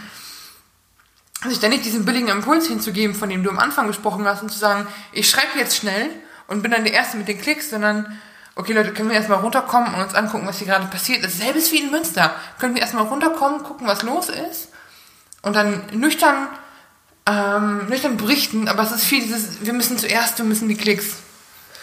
sich 1.49 1.59
da 1.59 1.69
nicht 1.69 1.85
diesen 1.85 2.05
billigen 2.05 2.29
Impuls 2.29 2.67
hinzugeben, 2.67 3.15
von 3.15 3.31
dem 3.31 3.43
du 3.43 3.51
am 3.51 3.59
Anfang 3.59 3.87
gesprochen 3.87 4.27
hast, 4.27 4.43
und 4.43 4.51
zu 4.51 4.59
sagen, 4.59 4.87
ich 5.13 5.29
schreibe 5.29 5.59
jetzt 5.59 5.77
schnell 5.77 6.11
und 6.49 6.63
bin 6.63 6.71
dann 6.71 6.85
der 6.85 6.93
Erste 6.93 7.17
mit 7.17 7.29
den 7.29 7.41
Klicks, 7.41 7.71
sondern, 7.71 8.21
okay 8.57 8.75
Leute, 8.75 8.93
können 8.93 9.09
wir 9.09 9.17
erstmal 9.17 9.41
runterkommen 9.41 9.95
und 9.95 10.03
uns 10.03 10.15
angucken, 10.15 10.47
was 10.47 10.59
hier 10.59 10.67
gerade 10.67 10.87
passiert. 10.87 11.25
Ist 11.25 11.41
wie 11.73 11.79
in 11.79 11.91
Münster. 11.91 12.35
Können 12.59 12.75
wir 12.75 12.83
erstmal 12.83 13.05
runterkommen, 13.05 13.63
gucken, 13.63 13.87
was 13.87 14.03
los 14.03 14.29
ist 14.29 14.69
und 15.43 15.57
dann 15.57 15.83
nüchtern, 15.93 16.49
ähm, 17.27 17.89
nüchtern 17.89 18.17
berichten, 18.17 18.69
aber 18.69 18.83
es 18.83 18.93
ist 18.93 19.05
viel 19.05 19.23
dieses, 19.23 19.65
wir 19.65 19.73
müssen 19.73 19.99
zuerst, 19.99 20.39
wir 20.39 20.45
müssen 20.45 20.69
die 20.69 20.77
Klicks. 20.77 21.17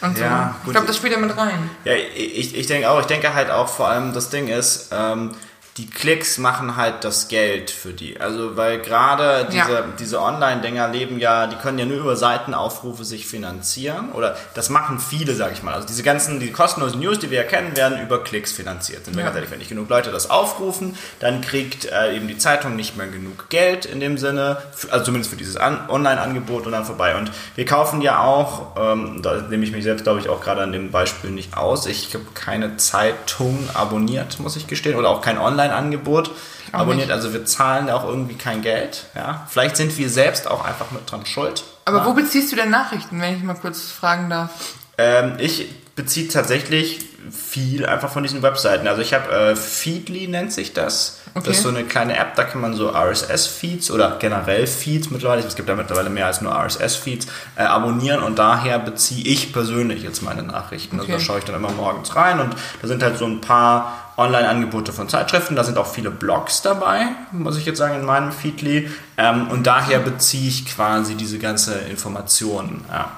Und 0.01 0.17
so. 0.17 0.23
Ja, 0.23 0.55
ich 0.65 0.71
glaube, 0.71 0.87
das 0.87 0.97
spielt 0.97 1.13
ja 1.13 1.19
mit 1.19 1.35
rein. 1.35 1.69
Ja, 1.83 1.93
ich, 1.93 2.55
ich 2.55 2.67
denke 2.67 2.89
auch, 2.89 2.99
ich 3.01 3.07
denke 3.07 3.33
halt 3.33 3.49
auch 3.51 3.67
vor 3.67 3.89
allem, 3.89 4.13
das 4.13 4.29
Ding 4.29 4.47
ist, 4.47 4.89
ähm, 4.91 5.31
die 5.77 5.87
Klicks 5.89 6.37
machen 6.37 6.75
halt 6.75 7.03
das 7.03 7.27
Geld 7.27 7.71
für 7.71 7.93
die. 7.93 8.19
Also, 8.19 8.57
weil 8.57 8.79
gerade 8.79 9.45
diese, 9.45 9.71
ja. 9.71 9.83
diese 9.97 10.21
Online-Dinger 10.21 10.89
leben 10.89 11.19
ja, 11.19 11.47
die 11.47 11.55
können 11.55 11.79
ja 11.79 11.85
nur 11.85 11.97
über 11.97 12.15
Seitenaufrufe 12.15 13.05
sich 13.05 13.27
finanzieren. 13.27 14.11
Oder 14.11 14.35
das 14.55 14.69
machen 14.69 14.99
viele, 14.99 15.35
sag 15.35 15.53
ich 15.53 15.63
mal. 15.63 15.73
Also 15.73 15.87
diese 15.87 16.03
ganzen, 16.03 16.39
die 16.39 16.51
kostenlosen 16.51 16.99
News, 16.99 17.19
die 17.19 17.29
wir 17.29 17.37
ja 17.37 17.43
kennen, 17.43 17.77
werden 17.77 18.01
über 18.01 18.23
Klicks 18.23 18.51
finanziert. 18.51 19.05
Sind 19.05 19.15
wir 19.15 19.23
ganz 19.23 19.35
ehrlich, 19.35 19.51
wenn 19.51 19.59
nicht 19.59 19.69
genug 19.69 19.89
Leute 19.89 20.11
das 20.11 20.29
aufrufen, 20.29 20.97
dann 21.19 21.41
kriegt 21.41 21.85
äh, 21.85 22.15
eben 22.15 22.27
die 22.27 22.37
Zeitung 22.37 22.75
nicht 22.75 22.97
mehr 22.97 23.07
genug 23.07 23.49
Geld 23.49 23.85
in 23.85 23.99
dem 23.99 24.17
Sinne, 24.17 24.61
für, 24.73 24.91
also 24.91 25.05
zumindest 25.05 25.31
für 25.31 25.37
dieses 25.37 25.57
Online-Angebot 25.57 26.65
und 26.65 26.71
dann 26.71 26.85
vorbei. 26.85 27.15
Und 27.15 27.31
wir 27.55 27.65
kaufen 27.65 28.01
ja 28.01 28.19
auch, 28.19 28.75
ähm, 28.77 29.21
da 29.21 29.41
nehme 29.49 29.63
ich 29.63 29.71
mich 29.71 29.83
selbst, 29.83 30.03
glaube 30.03 30.19
ich, 30.19 30.29
auch 30.29 30.41
gerade 30.41 30.61
an 30.61 30.71
dem 30.71 30.91
Beispiel 30.91 31.29
nicht 31.29 31.55
aus. 31.55 31.85
Ich 31.85 32.13
habe 32.13 32.25
keine 32.33 32.77
Zeitung 32.77 33.69
abonniert, 33.73 34.39
muss 34.39 34.55
ich 34.55 34.67
gestehen, 34.67 34.95
oder 34.95 35.09
auch 35.09 35.21
kein 35.21 35.37
Online 35.37 35.58
Online-Angebot 35.59 36.31
abonniert. 36.71 37.07
Nicht. 37.07 37.11
Also 37.11 37.33
wir 37.33 37.45
zahlen 37.45 37.87
da 37.87 37.95
auch 37.95 38.05
irgendwie 38.05 38.35
kein 38.35 38.61
Geld. 38.61 39.05
Ja? 39.15 39.47
Vielleicht 39.49 39.77
sind 39.77 39.97
wir 39.97 40.09
selbst 40.09 40.47
auch 40.47 40.63
einfach 40.65 40.91
mit 40.91 41.09
dran 41.09 41.25
schuld. 41.25 41.63
Aber 41.85 41.99
ja. 41.99 42.05
wo 42.05 42.13
beziehst 42.13 42.51
du 42.51 42.55
denn 42.55 42.69
Nachrichten, 42.69 43.19
wenn 43.21 43.35
ich 43.35 43.43
mal 43.43 43.55
kurz 43.55 43.91
fragen 43.91 44.29
darf? 44.29 44.51
Ähm, 44.97 45.35
ich 45.39 45.69
beziehe 45.95 46.27
tatsächlich 46.27 46.99
viel 47.31 47.85
einfach 47.85 48.09
von 48.09 48.23
diesen 48.23 48.41
Webseiten. 48.41 48.87
Also 48.87 49.01
ich 49.01 49.13
habe 49.13 49.31
äh, 49.31 49.55
Feedly 49.55 50.27
nennt 50.27 50.53
sich 50.53 50.73
das. 50.73 51.19
Okay. 51.33 51.47
Das 51.47 51.57
ist 51.57 51.63
so 51.63 51.69
eine 51.69 51.83
kleine 51.83 52.17
App, 52.17 52.35
da 52.35 52.43
kann 52.43 52.59
man 52.59 52.73
so 52.73 52.89
RSS-Feeds 52.89 53.91
oder 53.91 54.17
generell 54.19 54.65
Feeds 54.65 55.11
mittlerweile, 55.11 55.43
es 55.43 55.55
gibt 55.55 55.69
da 55.69 55.75
mittlerweile 55.75 56.09
mehr 56.09 56.25
als 56.25 56.41
nur 56.41 56.51
RSS-Feeds, 56.51 57.27
äh, 57.55 57.63
abonnieren 57.63 58.23
und 58.23 58.39
daher 58.39 58.79
beziehe 58.79 59.23
ich 59.25 59.53
persönlich 59.53 60.01
jetzt 60.01 60.23
meine 60.23 60.41
Nachrichten. 60.41 60.99
Okay. 60.99 61.11
Also 61.11 61.19
da 61.19 61.23
schaue 61.23 61.39
ich 61.39 61.45
dann 61.45 61.55
immer 61.55 61.71
morgens 61.71 62.15
rein 62.15 62.39
und 62.39 62.55
da 62.81 62.87
sind 62.87 63.03
halt 63.03 63.19
so 63.19 63.25
ein 63.25 63.41
paar 63.41 64.08
Online-Angebote 64.19 64.93
von 64.93 65.09
Zeitschriften, 65.09 65.55
da 65.55 65.63
sind 65.63 65.77
auch 65.77 65.87
viele 65.87 66.11
Blogs 66.11 66.61
dabei, 66.61 67.07
muss 67.31 67.57
ich 67.57 67.65
jetzt 67.65 67.77
sagen, 67.77 67.95
in 67.95 68.05
meinem 68.05 68.31
Feedly. 68.31 68.91
Ähm, 69.17 69.47
und 69.49 69.65
daher 69.65 69.99
beziehe 69.99 70.49
ich 70.49 70.65
quasi 70.65 71.15
diese 71.15 71.39
ganze 71.39 71.75
Information. 71.79 72.81
Ja. 72.89 73.11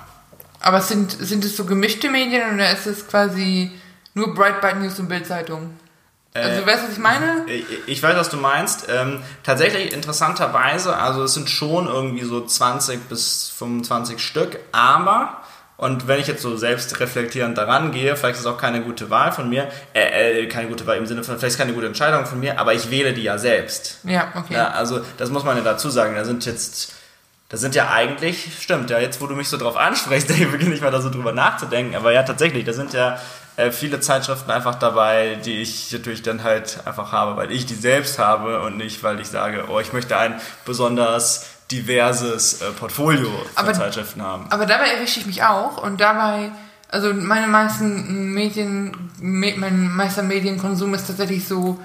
Aber 0.59 0.79
sind, 0.81 1.11
sind 1.11 1.43
es 1.43 1.57
so 1.57 1.65
gemischte 1.65 2.09
Medien 2.09 2.53
oder 2.53 2.71
ist 2.71 2.85
es 2.85 3.07
quasi 3.07 3.71
nur 4.13 4.33
Breitbart 4.33 4.79
News 4.79 4.99
und 4.99 5.09
Bildzeitung? 5.09 5.71
Also, 6.33 6.61
äh, 6.61 6.65
weißt 6.65 6.83
du, 6.83 6.87
was 6.87 6.93
ich 6.93 6.99
meine? 6.99 7.45
Ich 7.87 8.01
weiß, 8.01 8.15
was 8.15 8.29
du 8.29 8.37
meinst. 8.37 8.85
Ähm, 8.89 9.21
tatsächlich 9.43 9.91
interessanterweise, 9.91 10.95
also 10.95 11.23
es 11.23 11.33
sind 11.33 11.49
schon 11.49 11.87
irgendwie 11.87 12.23
so 12.23 12.45
20 12.45 13.09
bis 13.09 13.51
25 13.57 14.19
Stück, 14.19 14.59
aber 14.71 15.41
und 15.81 16.07
wenn 16.07 16.19
ich 16.19 16.27
jetzt 16.27 16.43
so 16.43 16.55
selbst 16.57 16.99
reflektierend 16.99 17.57
daran 17.57 17.91
gehe, 17.91 18.15
vielleicht 18.15 18.35
ist 18.35 18.41
es 18.41 18.45
auch 18.45 18.59
keine 18.59 18.81
gute 18.81 19.09
Wahl 19.09 19.31
von 19.31 19.49
mir, 19.49 19.67
äh, 19.95 20.43
äh, 20.43 20.45
keine 20.45 20.69
gute 20.69 20.85
Wahl 20.85 20.97
im 20.97 21.07
Sinne 21.07 21.23
von, 21.23 21.39
vielleicht 21.39 21.53
ist 21.53 21.57
keine 21.57 21.73
gute 21.73 21.87
Entscheidung 21.87 22.27
von 22.27 22.39
mir, 22.39 22.59
aber 22.59 22.75
ich 22.75 22.91
wähle 22.91 23.13
die 23.13 23.23
ja 23.23 23.39
selbst. 23.39 23.97
Ja, 24.03 24.31
okay. 24.35 24.53
Ja, 24.53 24.69
also 24.69 25.01
das 25.17 25.31
muss 25.31 25.43
man 25.43 25.57
ja 25.57 25.63
dazu 25.63 25.89
sagen. 25.89 26.13
Da 26.13 26.23
sind 26.23 26.45
jetzt, 26.45 26.93
das 27.49 27.61
sind 27.61 27.73
ja 27.73 27.89
eigentlich, 27.89 28.59
stimmt, 28.61 28.91
ja, 28.91 28.99
jetzt 28.99 29.21
wo 29.21 29.25
du 29.25 29.35
mich 29.35 29.49
so 29.49 29.57
drauf 29.57 29.75
ansprichst, 29.75 30.29
da 30.29 30.35
beginne 30.51 30.75
ich 30.75 30.81
mal 30.81 30.91
da 30.91 31.01
so 31.01 31.09
drüber 31.09 31.31
nachzudenken, 31.31 31.95
aber 31.95 32.11
ja, 32.11 32.21
tatsächlich, 32.21 32.63
da 32.63 32.73
sind 32.73 32.93
ja 32.93 33.19
äh, 33.55 33.71
viele 33.71 33.99
Zeitschriften 33.99 34.51
einfach 34.51 34.75
dabei, 34.75 35.39
die 35.43 35.63
ich 35.63 35.91
natürlich 35.91 36.21
dann 36.21 36.43
halt 36.43 36.77
einfach 36.85 37.11
habe, 37.11 37.37
weil 37.37 37.51
ich 37.51 37.65
die 37.65 37.73
selbst 37.73 38.19
habe 38.19 38.61
und 38.61 38.77
nicht, 38.77 39.01
weil 39.01 39.19
ich 39.19 39.29
sage, 39.29 39.65
oh, 39.67 39.79
ich 39.79 39.93
möchte 39.93 40.15
ein 40.15 40.39
besonders 40.63 41.47
diverses 41.71 42.61
äh, 42.61 42.71
Portfolio 42.71 43.29
von 43.29 43.47
aber, 43.55 43.73
Zeitschriften 43.73 44.21
haben. 44.21 44.47
Aber 44.49 44.65
dabei 44.65 44.89
erwische 44.89 45.19
ich 45.19 45.25
mich 45.25 45.43
auch 45.43 45.81
und 45.81 46.01
dabei, 46.01 46.51
also 46.89 47.13
meine 47.13 47.47
meisten 47.47 48.33
Medien, 48.33 49.11
me, 49.19 49.53
mein 49.57 49.91
meister 49.95 50.23
Medienkonsum 50.23 50.93
ist 50.93 51.07
tatsächlich 51.07 51.47
so 51.47 51.79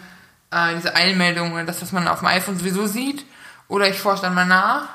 äh, 0.51 0.75
diese 0.77 0.94
Eilmeldungen 0.94 1.53
oder 1.53 1.64
das, 1.64 1.83
was 1.83 1.92
man 1.92 2.09
auf 2.09 2.20
dem 2.20 2.29
iPhone 2.29 2.59
sowieso 2.59 2.87
sieht. 2.87 3.25
Oder 3.68 3.88
ich 3.88 3.99
forsche 3.99 4.22
dann 4.22 4.35
mal 4.35 4.46
nach. 4.46 4.88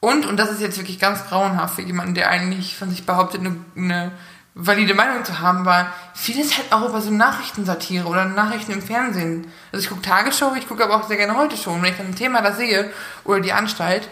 Und, 0.00 0.26
und 0.26 0.38
das 0.38 0.50
ist 0.50 0.60
jetzt 0.60 0.78
wirklich 0.78 0.98
ganz 0.98 1.26
grauenhaft 1.26 1.74
für 1.74 1.82
jemanden, 1.82 2.14
der 2.14 2.30
eigentlich 2.30 2.76
von 2.76 2.90
sich 2.90 3.04
behauptet, 3.04 3.40
eine, 3.40 3.56
eine 3.76 4.12
valide 4.66 4.94
Meinung 4.94 5.24
zu 5.24 5.40
haben, 5.40 5.64
weil 5.64 5.86
vieles 6.14 6.56
halt 6.56 6.72
auch 6.72 6.88
über 6.88 7.00
so 7.00 7.10
Nachrichtensatire 7.10 8.06
oder 8.06 8.24
Nachrichten 8.26 8.72
im 8.72 8.82
Fernsehen. 8.82 9.50
Also 9.72 9.82
ich 9.82 9.88
gucke 9.88 10.02
Tagesschau, 10.02 10.54
ich 10.54 10.68
gucke 10.68 10.84
aber 10.84 10.96
auch 10.96 11.08
sehr 11.08 11.16
gerne 11.16 11.36
heute 11.36 11.56
schon. 11.56 11.82
Wenn 11.82 11.92
ich 11.92 11.96
dann 11.96 12.08
ein 12.08 12.14
Thema 12.14 12.42
da 12.42 12.52
sehe 12.52 12.90
oder 13.24 13.40
die 13.40 13.52
Anstalt, 13.52 14.08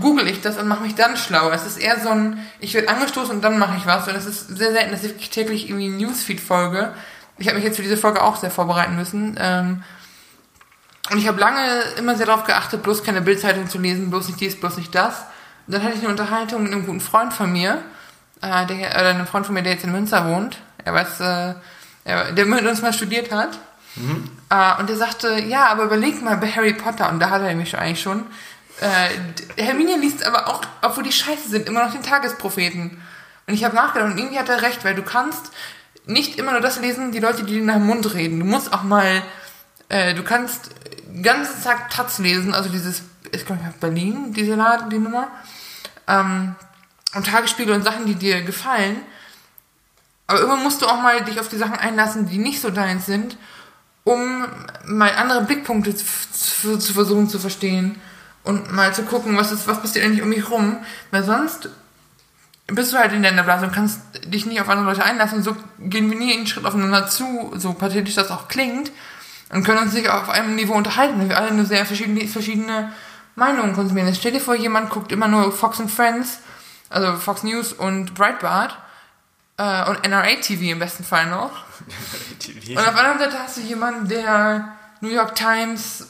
google 0.00 0.26
ich 0.28 0.40
das 0.40 0.58
und 0.58 0.68
mache 0.68 0.82
mich 0.82 0.94
dann 0.94 1.16
schlau. 1.16 1.50
Es 1.50 1.66
ist 1.66 1.76
eher 1.76 2.00
so 2.00 2.08
ein, 2.08 2.38
ich 2.60 2.74
werde 2.74 2.88
angestoßen 2.88 3.34
und 3.34 3.42
dann 3.42 3.58
mache 3.58 3.76
ich 3.76 3.86
was. 3.86 4.08
Und 4.08 4.14
es 4.14 4.26
ist 4.26 4.56
sehr 4.56 4.72
selten, 4.72 4.92
dass 4.92 5.04
ich 5.04 5.30
täglich 5.30 5.68
irgendwie 5.68 5.88
Newsfeed 5.88 6.40
folge. 6.40 6.94
Ich 7.38 7.48
habe 7.48 7.56
mich 7.56 7.64
jetzt 7.64 7.76
für 7.76 7.82
diese 7.82 7.96
Folge 7.96 8.22
auch 8.22 8.36
sehr 8.36 8.50
vorbereiten 8.50 8.96
müssen. 8.96 9.38
Ähm, 9.40 9.82
und 11.10 11.18
ich 11.18 11.28
habe 11.28 11.40
lange 11.40 11.82
immer 11.98 12.16
sehr 12.16 12.26
darauf 12.26 12.44
geachtet, 12.44 12.82
bloß 12.82 13.02
keine 13.02 13.20
Bildzeitung 13.20 13.68
zu 13.68 13.78
lesen, 13.78 14.10
bloß 14.10 14.28
nicht 14.28 14.40
dies, 14.40 14.58
bloß 14.58 14.76
nicht 14.76 14.94
das. 14.94 15.22
Und 15.66 15.74
dann 15.74 15.82
hatte 15.82 15.94
ich 15.94 16.00
eine 16.00 16.08
Unterhaltung 16.08 16.62
mit 16.62 16.72
einem 16.72 16.86
guten 16.86 17.00
Freund 17.00 17.32
von 17.32 17.52
mir, 17.52 17.82
äh, 18.42 18.66
der, 18.66 18.90
oder 18.90 19.08
einem 19.08 19.26
Freund 19.26 19.46
von 19.46 19.54
mir, 19.54 19.62
der 19.62 19.72
jetzt 19.72 19.84
in 19.84 19.92
Münster 19.92 20.26
wohnt. 20.26 20.58
Er 20.84 20.94
weiß, 20.94 21.20
äh, 21.20 21.54
er, 22.04 22.32
der 22.32 22.46
mit 22.46 22.66
uns 22.66 22.82
mal 22.82 22.92
studiert 22.92 23.32
hat. 23.32 23.58
Mhm. 23.96 24.30
Äh, 24.50 24.80
und 24.80 24.88
der 24.88 24.96
sagte, 24.96 25.40
ja, 25.40 25.66
aber 25.66 25.84
überleg 25.84 26.22
mal 26.22 26.36
bei 26.36 26.50
Harry 26.50 26.74
Potter, 26.74 27.08
und 27.10 27.20
da 27.20 27.30
hat 27.30 27.42
er 27.42 27.48
nämlich 27.48 27.76
eigentlich 27.76 28.02
schon, 28.02 28.26
äh, 28.80 29.62
Hermine 29.62 29.96
liest 29.98 30.26
aber 30.26 30.48
auch, 30.48 30.62
obwohl 30.82 31.04
die 31.04 31.12
scheiße 31.12 31.48
sind, 31.48 31.68
immer 31.68 31.84
noch 31.84 31.92
den 31.92 32.02
Tagespropheten. 32.02 33.00
Und 33.46 33.54
ich 33.54 33.64
habe 33.64 33.74
nachgedacht 33.74 34.10
und 34.10 34.18
irgendwie 34.18 34.38
hat 34.38 34.48
er 34.48 34.62
recht, 34.62 34.84
weil 34.84 34.94
du 34.94 35.02
kannst 35.02 35.52
nicht 36.06 36.38
immer 36.38 36.52
nur 36.52 36.60
das 36.60 36.80
lesen, 36.80 37.12
die 37.12 37.20
Leute, 37.20 37.44
die 37.44 37.54
dir 37.54 37.62
nach 37.62 37.74
dem 37.74 37.86
Mund 37.86 38.12
reden. 38.14 38.40
Du 38.40 38.46
musst 38.46 38.72
auch 38.72 38.82
mal, 38.82 39.22
äh, 39.88 40.14
du 40.14 40.22
kannst 40.22 40.70
den 41.06 41.22
ganzen 41.22 41.62
Tag 41.62 41.90
Taz 41.90 42.18
lesen, 42.18 42.54
also 42.54 42.70
dieses, 42.70 43.02
ich 43.30 43.46
glaube, 43.46 43.60
Berlin, 43.80 44.32
diese 44.32 44.54
Laden, 44.54 44.90
die 44.90 44.98
Nummer. 44.98 45.28
Ähm, 46.08 46.56
und 47.14 47.26
Tagesspiegel 47.26 47.74
und 47.74 47.82
Sachen, 47.82 48.06
die 48.06 48.14
dir 48.14 48.42
gefallen. 48.42 48.96
Aber 50.26 50.40
irgendwann 50.40 50.62
musst 50.62 50.82
du 50.82 50.86
auch 50.86 51.02
mal 51.02 51.22
dich 51.24 51.40
auf 51.40 51.48
die 51.48 51.58
Sachen 51.58 51.74
einlassen, 51.74 52.28
die 52.28 52.38
nicht 52.38 52.60
so 52.60 52.70
deins 52.70 53.06
sind, 53.06 53.36
um 54.04 54.46
mal 54.86 55.12
andere 55.16 55.42
Blickpunkte 55.42 55.94
zu, 55.94 56.78
zu 56.78 56.92
versuchen 56.92 57.28
zu 57.28 57.38
verstehen 57.38 58.00
und 58.44 58.72
mal 58.72 58.94
zu 58.94 59.02
gucken, 59.02 59.36
was 59.36 59.52
ist, 59.52 59.66
was 59.66 59.80
passiert 59.80 60.04
eigentlich 60.04 60.22
um 60.22 60.28
mich 60.28 60.50
rum, 60.50 60.78
weil 61.10 61.22
sonst 61.22 61.68
bist 62.66 62.92
du 62.92 62.98
halt 62.98 63.12
in 63.12 63.22
deiner 63.22 63.42
Blase 63.42 63.66
und 63.66 63.74
kannst 63.74 64.00
dich 64.24 64.46
nicht 64.46 64.60
auf 64.60 64.68
andere 64.68 64.86
Leute 64.86 65.04
einlassen. 65.04 65.42
So 65.42 65.56
gehen 65.78 66.10
wir 66.10 66.18
nie 66.18 66.32
einen 66.32 66.46
Schritt 66.46 66.64
aufeinander 66.64 67.06
zu, 67.06 67.52
so 67.56 67.74
pathetisch 67.74 68.14
das 68.14 68.30
auch 68.30 68.48
klingt, 68.48 68.90
und 69.52 69.64
können 69.64 69.82
uns 69.82 69.92
nicht 69.92 70.08
auf 70.08 70.30
einem 70.30 70.54
Niveau 70.54 70.72
unterhalten, 70.72 71.20
weil 71.20 71.28
wir 71.28 71.36
alle 71.36 71.52
nur 71.52 71.66
sehr 71.66 71.84
verschiedene, 71.84 72.26
verschiedene 72.26 72.92
Meinungen 73.36 73.74
konsumieren. 73.74 74.14
Stell 74.14 74.32
dir 74.32 74.40
vor, 74.40 74.54
jemand 74.54 74.88
guckt 74.88 75.12
immer 75.12 75.28
nur 75.28 75.52
Fox 75.52 75.78
and 75.78 75.90
Friends, 75.90 76.38
also 76.92 77.16
Fox 77.16 77.42
News 77.42 77.72
und 77.72 78.14
Breitbart, 78.14 78.76
äh, 79.56 79.88
und 79.88 80.06
NRA-TV 80.06 80.72
im 80.72 80.78
besten 80.78 81.04
Fall 81.04 81.26
noch. 81.26 81.50
und 82.68 82.78
auf 82.78 82.94
der 82.94 83.04
anderen 83.04 83.18
Seite 83.18 83.38
hast 83.38 83.56
du 83.58 83.60
jemanden, 83.62 84.08
der 84.08 84.76
New 85.00 85.10
York 85.10 85.34
Times 85.34 86.08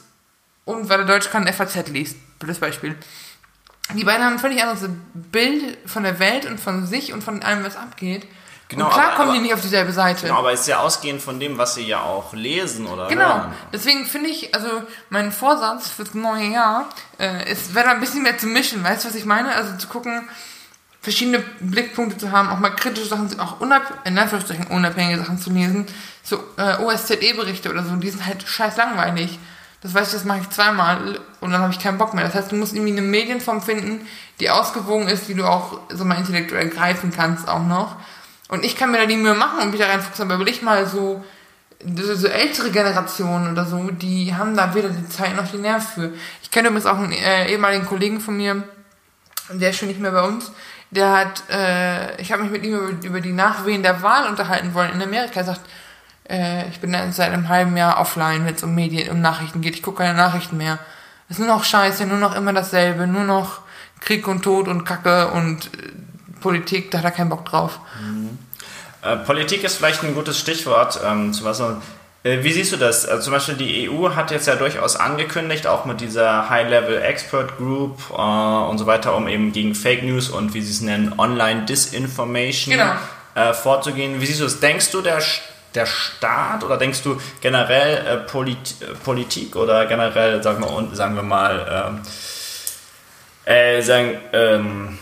und 0.65 0.89
weil 0.89 1.01
er 1.01 1.07
Deutsch 1.07 1.31
kann, 1.31 1.47
FAZ 1.47 1.89
liest. 1.89 2.17
Blödes 2.39 2.59
Beispiel. 2.59 2.97
Die 3.95 4.05
beiden 4.05 4.25
haben 4.25 4.35
ein 4.35 4.39
völlig 4.39 4.63
anderes 4.63 4.89
Bild 5.13 5.79
von 5.87 6.03
der 6.03 6.19
Welt 6.19 6.47
und 6.47 6.61
von 6.61 6.87
sich 6.87 7.13
und 7.13 7.23
von 7.23 7.43
allem, 7.43 7.65
was 7.65 7.77
abgeht. 7.77 8.27
Genau, 8.69 8.87
und 8.87 8.93
klar 8.93 9.09
aber, 9.09 9.17
kommen 9.17 9.29
aber, 9.31 9.39
die 9.39 9.43
nicht 9.43 9.55
auf 9.55 9.61
dieselbe 9.61 9.93
Seite. 9.93 10.23
Genau, 10.23 10.39
aber 10.39 10.53
es 10.53 10.61
ist 10.61 10.69
ja 10.69 10.79
ausgehend 10.79 11.21
von 11.21 11.39
dem, 11.39 11.59
was 11.59 11.75
sie 11.75 11.87
ja 11.87 12.01
auch 12.03 12.33
lesen 12.33 12.87
oder 12.87 13.09
Genau, 13.09 13.29
hören. 13.29 13.53
deswegen 13.73 14.07
finde 14.07 14.31
ich, 14.31 14.55
also 14.55 14.69
mein 15.11 15.31
Vorsatz 15.31 15.91
fürs 15.91 16.15
neue 16.15 16.47
Jahr 16.47 16.89
äh, 17.19 17.53
ist, 17.53 17.75
wäre 17.75 17.87
da 17.87 17.93
ein 17.93 18.01
bisschen 18.01 18.23
mehr 18.23 18.39
zu 18.39 18.47
mischen, 18.47 18.83
weißt 18.83 19.05
du, 19.05 19.09
was 19.09 19.15
ich 19.15 19.27
meine? 19.27 19.55
Also 19.55 19.77
zu 19.77 19.89
gucken, 19.89 20.27
verschiedene 21.03 21.41
Blickpunkte 21.61 22.17
zu 22.17 22.31
haben, 22.31 22.49
auch 22.49 22.61
mal 22.61 22.71
kritische 22.71 23.09
Sachen, 23.09 23.39
auch 23.41 23.61
unab 23.61 23.83
in 24.05 24.17
unabhängige 24.71 25.19
Sachen 25.19 25.39
zu 25.39 25.51
lesen. 25.51 25.87
So 26.23 26.43
äh, 26.57 26.77
OSZE-Berichte 26.77 27.71
oder 27.71 27.83
so, 27.85 27.97
die 27.97 28.09
sind 28.09 28.25
halt 28.25 28.47
scheiß 28.47 28.77
langweilig. 28.77 29.39
Das 29.83 29.95
weiß 29.95 30.09
ich, 30.09 30.15
das 30.15 30.25
mache 30.25 30.39
ich 30.43 30.51
zweimal 30.51 31.19
und 31.41 31.51
dann 31.51 31.61
habe 31.61 31.73
ich 31.73 31.81
keinen 31.81 31.99
Bock 31.99 32.15
mehr. 32.15 32.25
Das 32.25 32.37
heißt, 32.37 32.53
du 32.53 32.57
musst 32.57 32.73
irgendwie 32.73 32.93
eine 32.93 33.03
Medienform 33.03 33.63
finden, 33.63 34.07
die 34.39 34.49
ausgewogen 34.49 35.09
ist, 35.09 35.27
die 35.27 35.35
du 35.35 35.45
auch 35.45 35.81
so 35.89 36.05
mal 36.05 36.15
intellektuell 36.15 36.69
greifen 36.69 37.13
kannst 37.15 37.49
auch 37.49 37.65
noch. 37.65 37.97
Und 38.49 38.65
ich 38.65 38.77
kann 38.77 38.93
mir 38.93 38.99
da 38.99 39.07
die 39.07 39.17
Mühe 39.17 39.35
machen 39.35 39.59
und 39.61 39.71
mich 39.73 39.81
da 39.81 39.89
reinfuchsen, 39.89 40.31
aber 40.31 40.39
will 40.39 40.49
ich 40.49 40.63
mal 40.63 40.87
so, 40.87 41.25
so, 41.97 42.15
so, 42.15 42.29
ältere 42.29 42.71
Generationen 42.71 43.51
oder 43.51 43.67
so, 43.67 43.91
die 43.91 44.35
haben 44.37 44.57
da 44.57 44.73
weder 44.75 44.91
die 44.91 45.09
Zeit 45.09 45.35
noch 45.35 45.51
die 45.51 45.59
Nerv 45.59 45.95
für. 45.95 46.13
Ich 46.43 46.53
kenne 46.53 46.69
übrigens 46.69 46.87
auch 46.87 46.99
einen 46.99 47.11
äh, 47.11 47.51
ehemaligen 47.51 47.87
Kollegen 47.87 48.21
von 48.21 48.37
mir, 48.37 48.63
der 49.51 49.71
ist 49.71 49.79
schon 49.79 49.89
nicht 49.89 50.01
mehr 50.01 50.13
bei 50.13 50.23
uns, 50.23 50.53
der 50.93 51.11
hat, 51.11 51.43
äh, 51.51 52.21
ich 52.21 52.33
habe 52.33 52.43
mich 52.43 52.53
mit 52.53 52.65
ihm 52.65 52.75
über, 52.75 53.07
über 53.07 53.21
die 53.21 53.33
Nachwehen 53.33 53.83
der 53.83 54.03
Wahl 54.03 54.29
unterhalten 54.29 54.75
wollen 54.75 54.93
in 54.93 55.03
Amerika. 55.03 55.41
Er 55.41 55.45
sagt, 55.45 55.63
äh, 56.29 56.69
ich 56.69 56.81
bin 56.81 56.95
seit 57.13 57.33
einem 57.33 57.49
halben 57.49 57.77
Jahr 57.77 57.99
offline, 57.99 58.45
wenn 58.45 58.55
es 58.55 58.63
um 58.63 58.75
Medien, 58.75 59.11
um 59.11 59.21
Nachrichten 59.21 59.63
geht. 59.63 59.75
Ich 59.75 59.83
gucke 59.83 60.03
keine 60.03 60.15
Nachrichten 60.15 60.59
mehr. 60.59 60.79
Es 61.29 61.39
ist 61.39 61.45
nur 61.45 61.55
noch 61.55 61.65
Scheiße, 61.65 62.07
nur 62.07 62.19
noch 62.19 62.37
immer 62.37 62.53
dasselbe, 62.53 63.07
nur 63.07 63.25
noch 63.25 63.61
Krieg 64.01 64.29
und 64.29 64.43
Tod 64.43 64.69
und 64.69 64.85
Kacke 64.85 65.29
und 65.29 65.67
äh, 65.67 65.93
Politik, 66.41 66.91
da 66.91 66.99
hat 66.99 67.05
er 67.05 67.11
keinen 67.11 67.31
Bock 67.31 67.47
drauf. 67.47 67.81
Mhm. 68.03 68.39
Äh, 69.03 69.17
Politik 69.17 69.65
ist 69.65 69.77
vielleicht 69.77 70.05
ein 70.05 70.15
gutes 70.15 70.39
Stichwort 70.39 71.01
ähm, 71.05 71.33
zu 71.33 71.45
was. 71.45 71.61
Äh, 71.61 71.75
wie 72.25 72.53
siehst 72.53 72.73
du 72.73 72.77
das? 72.77 73.07
Also 73.07 73.25
zum 73.25 73.33
Beispiel 73.33 73.57
die 73.57 73.91
EU 73.91 74.11
hat 74.15 74.31
jetzt 74.31 74.47
ja 74.47 74.55
durchaus 74.55 74.97
angekündigt, 74.97 75.67
auch 75.67 75.85
mit 75.85 76.01
dieser 76.01 76.49
High-Level 76.49 77.03
Expert 77.03 77.57
Group 77.57 77.99
äh, 78.11 78.15
und 78.15 78.79
so 78.79 78.87
weiter, 78.87 79.17
um 79.17 79.27
eben 79.29 79.53
gegen 79.53 79.75
Fake 79.75 80.05
News 80.05 80.29
und 80.29 80.55
wie 80.55 80.63
sie 80.63 80.71
es 80.71 80.81
nennen, 80.81 81.15
Online-Disinformation 81.19 82.75
genau. 82.75 82.93
Äh, 83.35 83.55
vorzugehen. 83.55 84.21
Wie 84.21 84.27
siehst 84.27 84.41
du 84.41 84.45
das? 84.45 84.61
Denkst 84.61 84.91
du, 84.91 85.01
der 85.01 85.21
der 85.75 85.87
Staat 85.87 86.65
oder 86.65 86.77
denkst 86.77 87.03
du 87.03 87.19
generell 87.41 88.07
äh, 88.07 88.17
Polit 88.19 88.77
äh, 88.81 88.95
Politik 89.05 89.57
oder 89.57 89.87
generell, 89.87 90.43
sagen 90.43 90.63
wir, 90.63 90.95
sagen 90.95 91.15
wir 91.15 91.23
mal, 91.23 91.97
ähm, 93.47 93.53
äh, 93.53 93.83
sagen, 93.83 94.19
ähm, 94.33 94.99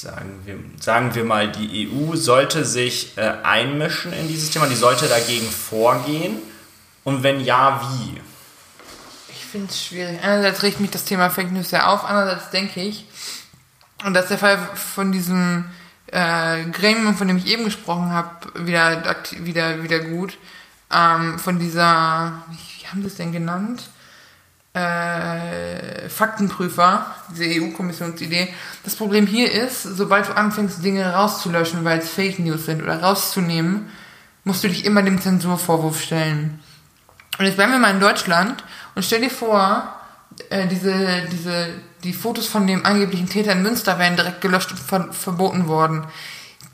sagen, 0.00 0.40
wir, 0.44 0.58
sagen 0.80 1.14
wir 1.14 1.24
mal, 1.24 1.50
die 1.50 1.88
EU 1.88 2.16
sollte 2.16 2.64
sich 2.64 3.16
äh, 3.16 3.34
einmischen 3.42 4.12
in 4.12 4.28
dieses 4.28 4.50
Thema, 4.50 4.66
die 4.66 4.76
sollte 4.76 5.08
dagegen 5.08 5.50
vorgehen 5.50 6.38
und 7.04 7.22
wenn 7.22 7.40
ja, 7.40 7.80
wie? 7.82 8.20
Ich 9.30 9.44
finde 9.44 9.68
es 9.70 9.84
schwierig. 9.84 10.18
Einerseits 10.22 10.62
riecht 10.62 10.80
mich 10.80 10.90
das 10.90 11.04
Thema 11.04 11.30
Fake 11.30 11.52
News 11.52 11.70
sehr 11.70 11.88
auf, 11.88 12.04
andererseits 12.04 12.50
denke 12.50 12.80
ich, 12.80 13.06
und 14.04 14.14
das 14.14 14.24
ist 14.24 14.30
der 14.30 14.38
Fall 14.38 14.58
von 14.74 15.12
diesem 15.12 15.64
äh, 16.08 16.64
Gremium, 16.64 17.16
von 17.16 17.28
dem 17.28 17.38
ich 17.38 17.46
eben 17.46 17.64
gesprochen 17.64 18.10
habe, 18.10 18.66
wieder, 18.66 19.02
wieder, 19.40 19.82
wieder 19.82 20.00
gut. 20.00 20.38
Ähm, 20.92 21.38
von 21.38 21.58
dieser, 21.58 22.44
wie 22.50 22.86
haben 22.86 23.00
sie 23.00 23.08
es 23.08 23.16
denn 23.16 23.32
genannt? 23.32 23.90
Äh, 24.76 26.10
Faktenprüfer, 26.10 27.06
diese 27.30 27.44
EU-Kommissionsidee. 27.44 28.48
Das 28.84 28.94
Problem 28.94 29.26
hier 29.26 29.50
ist, 29.50 29.82
sobald 29.84 30.28
du 30.28 30.36
anfängst, 30.36 30.84
Dinge 30.84 31.14
rauszulöschen, 31.14 31.82
weil 31.82 32.00
es 32.00 32.10
Fake 32.10 32.38
News 32.40 32.66
sind 32.66 32.82
oder 32.82 33.00
rauszunehmen, 33.02 33.88
musst 34.44 34.62
du 34.62 34.68
dich 34.68 34.84
immer 34.84 35.02
dem 35.02 35.18
Zensurvorwurf 35.18 36.02
stellen. 36.02 36.60
Und 37.38 37.46
jetzt 37.46 37.56
bleiben 37.56 37.72
wir 37.72 37.78
mal 37.78 37.94
in 37.94 38.00
Deutschland 38.00 38.64
und 38.94 39.02
stell 39.02 39.22
dir 39.22 39.30
vor, 39.30 39.94
äh, 40.50 40.66
diese, 40.66 41.22
diese, 41.32 41.68
die 42.04 42.12
Fotos 42.12 42.46
von 42.46 42.66
dem 42.66 42.84
angeblichen 42.84 43.30
Täter 43.30 43.52
in 43.52 43.62
Münster 43.62 43.98
wären 43.98 44.16
direkt 44.16 44.42
gelöscht 44.42 44.72
und 44.72 44.78
ver 44.78 45.10
verboten 45.10 45.68
worden. 45.68 46.04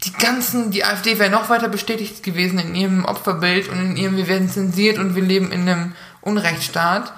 Die 0.02 0.12
ganzen, 0.12 0.72
die 0.72 0.84
AfD 0.84 1.20
wäre 1.20 1.30
noch 1.30 1.50
weiter 1.50 1.68
bestätigt 1.68 2.24
gewesen 2.24 2.58
in 2.58 2.74
ihrem 2.74 3.04
Opferbild 3.04 3.68
und 3.68 3.78
in 3.78 3.96
ihrem, 3.96 4.16
wir 4.16 4.26
werden 4.26 4.48
zensiert 4.48 4.98
und 4.98 5.14
wir 5.14 5.22
leben 5.22 5.52
in 5.52 5.68
einem 5.68 5.92
Unrechtsstaat. 6.20 7.12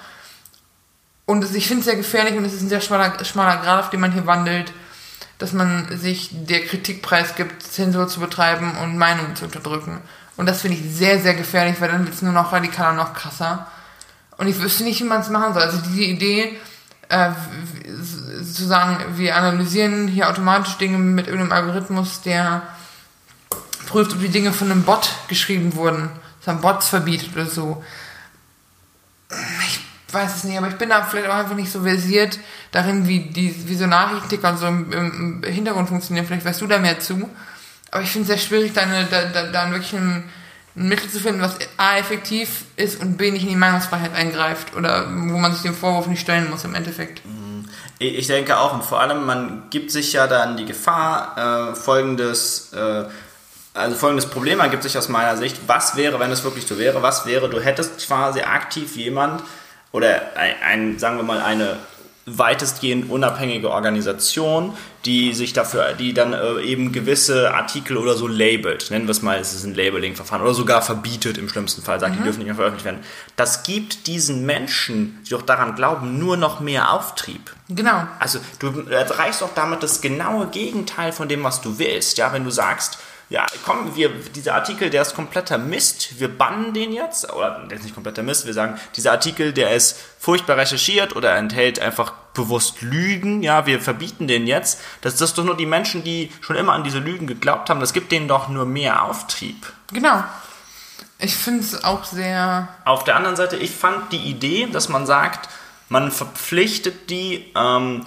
Und 1.26 1.54
ich 1.54 1.66
finde 1.66 1.80
es 1.80 1.86
sehr 1.86 1.96
gefährlich 1.96 2.36
und 2.36 2.44
es 2.44 2.52
ist 2.52 2.62
ein 2.62 2.68
sehr 2.68 2.80
schmaler, 2.80 3.24
schmaler 3.24 3.62
Grad, 3.62 3.84
auf 3.84 3.90
dem 3.90 4.00
man 4.00 4.12
hier 4.12 4.26
wandelt, 4.26 4.72
dass 5.38 5.52
man 5.52 5.98
sich 5.98 6.30
der 6.32 6.64
Kritik 6.64 7.02
preisgibt, 7.02 7.62
Zensur 7.62 8.08
zu 8.08 8.20
betreiben 8.20 8.76
und 8.82 8.98
Meinungen 8.98 9.34
zu 9.34 9.44
unterdrücken. 9.44 10.00
Und 10.36 10.46
das 10.46 10.62
finde 10.62 10.76
ich 10.76 10.94
sehr, 10.94 11.20
sehr 11.20 11.34
gefährlich, 11.34 11.80
weil 11.80 11.90
dann 11.90 12.04
wird 12.04 12.14
es 12.14 12.22
nur 12.22 12.32
noch 12.32 12.52
radikaler, 12.52 12.94
noch 12.94 13.14
krasser. 13.14 13.66
Und 14.36 14.48
ich 14.48 14.60
wüsste 14.60 14.84
nicht, 14.84 15.00
wie 15.00 15.04
man 15.04 15.20
es 15.20 15.30
machen 15.30 15.54
soll. 15.54 15.62
Also 15.62 15.78
diese 15.78 16.02
Idee, 16.02 16.58
äh, 17.08 17.30
zu 18.52 18.66
sagen, 18.66 19.16
wir 19.16 19.36
analysieren 19.36 20.08
hier 20.08 20.28
automatisch 20.28 20.76
Dinge 20.76 20.98
mit 20.98 21.26
irgendeinem 21.26 21.52
Algorithmus, 21.52 22.22
der 22.22 22.62
prüft, 23.86 24.12
ob 24.12 24.20
die 24.20 24.28
Dinge 24.28 24.52
von 24.52 24.70
einem 24.70 24.82
Bot 24.82 25.10
geschrieben 25.28 25.74
wurden, 25.74 26.08
dass 26.38 26.46
man 26.46 26.60
Bots 26.60 26.88
verbietet 26.88 27.30
oder 27.34 27.46
so. 27.46 27.84
Weiß 30.14 30.36
es 30.36 30.44
nicht, 30.44 30.56
aber 30.56 30.68
ich 30.68 30.76
bin 30.76 30.88
da 30.88 31.02
vielleicht 31.02 31.28
auch 31.28 31.34
einfach 31.34 31.56
nicht 31.56 31.70
so 31.70 31.82
versiert 31.82 32.38
darin, 32.70 33.06
wie, 33.06 33.20
die, 33.20 33.68
wie 33.68 33.74
so 33.74 33.86
Nachrichtenticker 33.86 34.50
und 34.50 34.58
so 34.58 34.66
im, 34.66 34.92
im 34.92 35.42
Hintergrund 35.42 35.88
funktionieren. 35.88 36.26
Vielleicht 36.26 36.46
weißt 36.46 36.60
du 36.60 36.66
da 36.66 36.78
mehr 36.78 37.00
zu. 37.00 37.28
Aber 37.90 38.02
ich 38.02 38.10
finde 38.10 38.22
es 38.22 38.28
sehr 38.28 38.48
schwierig, 38.48 38.72
da, 38.72 38.86
da, 39.10 39.24
da, 39.24 39.46
da 39.50 39.70
wirklich 39.70 39.94
einen 39.94 40.24
ein 40.76 40.88
Mittel 40.88 41.08
zu 41.08 41.20
finden, 41.20 41.40
was 41.40 41.56
A 41.76 41.98
effektiv 41.98 42.64
ist 42.76 43.00
und 43.00 43.16
B 43.16 43.30
nicht 43.30 43.42
in 43.42 43.48
die 43.48 43.56
Meinungsfreiheit 43.56 44.14
eingreift 44.14 44.74
oder 44.74 45.06
wo 45.06 45.38
man 45.38 45.52
sich 45.52 45.62
dem 45.62 45.74
Vorwurf 45.74 46.06
nicht 46.06 46.20
stellen 46.20 46.50
muss 46.50 46.64
im 46.64 46.74
Endeffekt. 46.74 47.24
Mhm. 47.24 47.68
Ich 48.00 48.26
denke 48.26 48.58
auch 48.58 48.74
und 48.74 48.84
vor 48.84 49.00
allem, 49.00 49.24
man 49.24 49.64
gibt 49.70 49.92
sich 49.92 50.12
ja 50.12 50.26
dann 50.26 50.56
die 50.56 50.64
Gefahr, 50.64 51.70
äh, 51.70 51.74
folgendes, 51.76 52.72
äh, 52.72 53.04
also 53.72 53.96
folgendes 53.96 54.26
Problem 54.26 54.58
ergibt 54.60 54.82
sich 54.82 54.98
aus 54.98 55.08
meiner 55.08 55.36
Sicht, 55.36 55.56
was 55.68 55.94
wäre, 55.96 56.18
wenn 56.18 56.32
es 56.32 56.42
wirklich 56.42 56.66
so 56.66 56.76
wäre, 56.76 57.02
was 57.02 57.24
wäre, 57.24 57.48
du 57.48 57.60
hättest 57.60 58.04
quasi 58.06 58.40
aktiv 58.40 58.96
jemand 58.96 59.44
oder 59.94 60.36
ein, 60.36 60.54
ein 60.62 60.98
sagen 60.98 61.16
wir 61.18 61.22
mal 61.22 61.40
eine 61.40 61.76
weitestgehend 62.26 63.10
unabhängige 63.10 63.70
Organisation, 63.70 64.76
die 65.04 65.34
sich 65.34 65.52
dafür, 65.52 65.92
die 65.92 66.14
dann 66.14 66.32
äh, 66.32 66.62
eben 66.62 66.90
gewisse 66.90 67.54
Artikel 67.54 67.96
oder 67.96 68.14
so 68.14 68.26
labelt. 68.26 68.90
Nennen 68.90 69.06
wir 69.06 69.12
es 69.12 69.22
mal, 69.22 69.38
es 69.38 69.52
ist 69.52 69.64
ein 69.64 69.74
Labeling-Verfahren 69.74 70.42
oder 70.42 70.54
sogar 70.54 70.82
verbietet 70.82 71.38
im 71.38 71.48
schlimmsten 71.48 71.82
Fall, 71.82 72.00
sagt, 72.00 72.14
mhm. 72.14 72.18
die 72.18 72.24
dürfen 72.24 72.38
nicht 72.38 72.46
mehr 72.46 72.56
veröffentlicht 72.56 72.86
werden. 72.86 73.04
Das 73.36 73.62
gibt 73.62 74.08
diesen 74.08 74.44
Menschen, 74.46 75.20
die 75.26 75.30
doch 75.30 75.42
daran 75.42 75.76
glauben, 75.76 76.18
nur 76.18 76.36
noch 76.36 76.58
mehr 76.58 76.92
Auftrieb. 76.92 77.54
Genau. 77.68 78.08
Also 78.18 78.40
du 78.58 78.88
erreichst 78.90 79.42
doch 79.42 79.54
damit 79.54 79.82
das 79.84 80.00
genaue 80.00 80.46
Gegenteil 80.46 81.12
von 81.12 81.28
dem, 81.28 81.44
was 81.44 81.60
du 81.60 81.78
willst. 81.78 82.18
Ja, 82.18 82.32
wenn 82.32 82.42
du 82.42 82.50
sagst, 82.50 82.98
ja, 83.30 83.46
komm, 83.64 83.96
wir, 83.96 84.10
dieser 84.10 84.54
Artikel, 84.54 84.90
der 84.90 85.02
ist 85.02 85.14
kompletter 85.14 85.58
Mist, 85.58 86.20
wir 86.20 86.28
bannen 86.28 86.74
den 86.74 86.92
jetzt, 86.92 87.32
oder 87.32 87.64
der 87.68 87.78
ist 87.78 87.84
nicht 87.84 87.94
kompletter 87.94 88.22
Mist, 88.22 88.46
wir 88.46 88.54
sagen, 88.54 88.78
dieser 88.96 89.12
Artikel, 89.12 89.52
der 89.52 89.74
ist 89.74 89.98
furchtbar 90.18 90.56
recherchiert 90.56 91.16
oder 91.16 91.34
enthält 91.36 91.78
einfach 91.80 92.12
bewusst 92.34 92.82
Lügen, 92.82 93.42
ja, 93.42 93.66
wir 93.66 93.80
verbieten 93.80 94.28
den 94.28 94.46
jetzt. 94.46 94.80
Das, 95.00 95.16
das 95.16 95.30
ist 95.30 95.38
doch 95.38 95.44
nur 95.44 95.56
die 95.56 95.66
Menschen, 95.66 96.04
die 96.04 96.30
schon 96.40 96.56
immer 96.56 96.72
an 96.72 96.84
diese 96.84 96.98
Lügen 96.98 97.26
geglaubt 97.26 97.70
haben, 97.70 97.80
das 97.80 97.92
gibt 97.92 98.12
denen 98.12 98.28
doch 98.28 98.48
nur 98.48 98.66
mehr 98.66 99.02
Auftrieb. 99.04 99.72
Genau. 99.92 100.22
Ich 101.18 101.34
finde 101.36 101.60
es 101.60 101.84
auch 101.84 102.04
sehr. 102.04 102.68
Auf 102.84 103.04
der 103.04 103.16
anderen 103.16 103.36
Seite, 103.36 103.56
ich 103.56 103.70
fand 103.70 104.12
die 104.12 104.18
Idee, 104.18 104.66
dass 104.70 104.88
man 104.88 105.06
sagt, 105.06 105.48
man 105.88 106.10
verpflichtet 106.10 107.08
die, 107.08 107.52
ähm, 107.56 108.04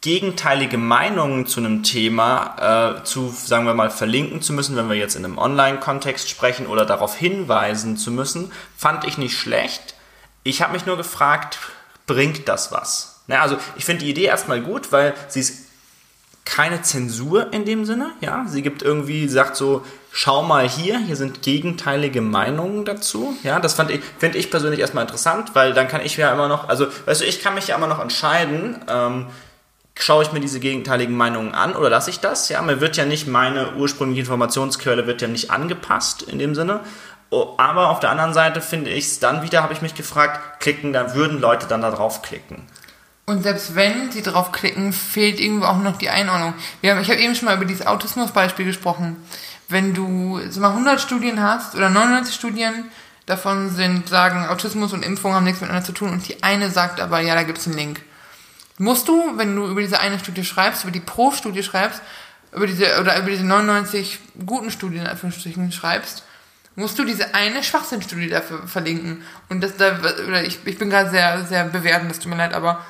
gegenteilige 0.00 0.78
Meinungen 0.78 1.46
zu 1.46 1.60
einem 1.60 1.82
Thema 1.82 2.98
äh, 3.00 3.04
zu, 3.04 3.34
sagen 3.36 3.66
wir 3.66 3.74
mal, 3.74 3.90
verlinken 3.90 4.42
zu 4.42 4.52
müssen, 4.52 4.76
wenn 4.76 4.88
wir 4.88 4.96
jetzt 4.96 5.16
in 5.16 5.24
einem 5.24 5.38
Online-Kontext 5.38 6.28
sprechen 6.28 6.66
oder 6.66 6.86
darauf 6.86 7.16
hinweisen 7.16 7.96
zu 7.96 8.12
müssen, 8.12 8.52
fand 8.76 9.04
ich 9.04 9.18
nicht 9.18 9.36
schlecht. 9.36 9.94
Ich 10.44 10.62
habe 10.62 10.72
mich 10.72 10.86
nur 10.86 10.96
gefragt, 10.96 11.58
bringt 12.06 12.48
das 12.48 12.70
was? 12.70 13.22
Na, 13.26 13.40
also 13.40 13.58
ich 13.76 13.84
finde 13.84 14.04
die 14.04 14.10
Idee 14.10 14.24
erstmal 14.24 14.60
gut, 14.60 14.92
weil 14.92 15.14
sie 15.26 15.40
ist 15.40 15.68
keine 16.44 16.80
Zensur 16.80 17.52
in 17.52 17.66
dem 17.66 17.84
Sinne, 17.84 18.12
ja. 18.20 18.46
Sie 18.48 18.62
gibt 18.62 18.82
irgendwie, 18.82 19.28
sagt 19.28 19.54
so, 19.54 19.84
schau 20.12 20.42
mal 20.42 20.66
hier, 20.66 20.98
hier 20.98 21.16
sind 21.16 21.42
gegenteilige 21.42 22.22
Meinungen 22.22 22.86
dazu, 22.86 23.36
ja. 23.42 23.60
Das 23.60 23.74
fand 23.74 23.90
ich, 23.90 24.00
finde 24.18 24.38
ich 24.38 24.50
persönlich 24.50 24.80
erstmal 24.80 25.02
interessant, 25.04 25.54
weil 25.54 25.74
dann 25.74 25.88
kann 25.88 26.00
ich 26.00 26.16
ja 26.16 26.32
immer 26.32 26.48
noch, 26.48 26.68
also, 26.68 26.86
weißt 27.04 27.20
du, 27.20 27.26
ich 27.26 27.42
kann 27.42 27.54
mich 27.54 27.66
ja 27.66 27.76
immer 27.76 27.86
noch 27.86 28.00
entscheiden, 28.00 28.76
ähm, 28.88 29.26
schaue 29.98 30.22
ich 30.22 30.32
mir 30.32 30.40
diese 30.40 30.60
gegenteiligen 30.60 31.16
Meinungen 31.16 31.54
an 31.54 31.74
oder 31.74 31.90
lasse 31.90 32.10
ich 32.10 32.20
das? 32.20 32.48
Ja, 32.48 32.62
mir 32.62 32.80
wird 32.80 32.96
ja 32.96 33.04
nicht 33.04 33.26
meine 33.26 33.74
ursprüngliche 33.74 34.20
Informationsquelle 34.20 35.06
wird 35.06 35.22
ja 35.22 35.28
nicht 35.28 35.50
angepasst 35.50 36.22
in 36.22 36.38
dem 36.38 36.54
Sinne. 36.54 36.80
Oh, 37.30 37.54
aber 37.58 37.90
auf 37.90 38.00
der 38.00 38.10
anderen 38.10 38.32
Seite 38.32 38.60
finde 38.60 38.90
ich 38.90 39.04
es 39.04 39.20
dann 39.20 39.42
wieder, 39.42 39.62
habe 39.62 39.74
ich 39.74 39.82
mich 39.82 39.94
gefragt, 39.94 40.60
klicken, 40.60 40.92
da 40.92 41.14
würden 41.14 41.40
Leute 41.40 41.66
dann 41.66 41.82
da 41.82 41.90
drauf 41.90 42.22
klicken. 42.22 42.62
Und 43.26 43.42
selbst 43.42 43.74
wenn 43.74 44.10
sie 44.10 44.22
draufklicken, 44.22 44.94
fehlt 44.94 45.38
irgendwo 45.38 45.66
auch 45.66 45.76
noch 45.76 45.98
die 45.98 46.08
Einordnung. 46.08 46.54
Wir 46.80 46.92
haben, 46.92 47.02
ich 47.02 47.10
habe 47.10 47.20
eben 47.20 47.34
schon 47.34 47.44
mal 47.44 47.56
über 47.56 47.66
dieses 47.66 47.86
Autismus-Beispiel 47.86 48.64
gesprochen. 48.64 49.16
Wenn 49.68 49.92
du 49.92 50.40
sag 50.48 50.62
mal, 50.62 50.70
100 50.70 50.98
Studien 50.98 51.42
hast 51.42 51.74
oder 51.74 51.90
99 51.90 52.34
Studien, 52.34 52.90
davon 53.28 53.68
sind, 53.70 54.08
sagen, 54.08 54.46
Autismus 54.46 54.94
und 54.94 55.04
Impfung 55.04 55.34
haben 55.34 55.44
nichts 55.44 55.60
miteinander 55.60 55.84
zu 55.84 55.92
tun 55.92 56.10
und 56.10 56.26
die 56.26 56.42
eine 56.42 56.70
sagt 56.70 57.00
aber, 57.00 57.20
ja, 57.20 57.34
da 57.34 57.42
gibt 57.42 57.58
es 57.58 57.66
einen 57.66 57.76
Link. 57.76 58.00
Musst 58.78 59.08
du, 59.08 59.36
wenn 59.36 59.54
du 59.54 59.66
über 59.66 59.80
diese 59.80 60.00
eine 60.00 60.18
Studie 60.18 60.44
schreibst, 60.44 60.84
über 60.84 60.92
die 60.92 61.00
Pro-Studie 61.00 61.62
schreibst, 61.62 62.00
über 62.52 62.66
diese, 62.66 63.00
oder 63.00 63.18
über 63.18 63.30
diese 63.30 63.44
99 63.44 64.18
guten 64.46 64.70
Studien, 64.70 65.02
in 65.02 65.08
Anführungsstrichen, 65.08 65.72
schreibst, 65.72 66.22
musst 66.76 66.96
du 66.98 67.04
diese 67.04 67.34
eine 67.34 67.64
Schwachsinnstudie 67.64 68.28
dafür 68.28 68.66
verlinken. 68.68 69.22
Und 69.48 69.62
das 69.62 69.76
da, 69.76 69.98
oder 70.28 70.44
ich, 70.44 70.60
ich 70.64 70.78
bin 70.78 70.90
gerade 70.90 71.10
sehr, 71.10 71.44
sehr 71.44 71.64
bewertend, 71.64 72.10
das 72.10 72.20
tut 72.20 72.30
mir 72.30 72.38
leid, 72.38 72.54
aber 72.54 72.84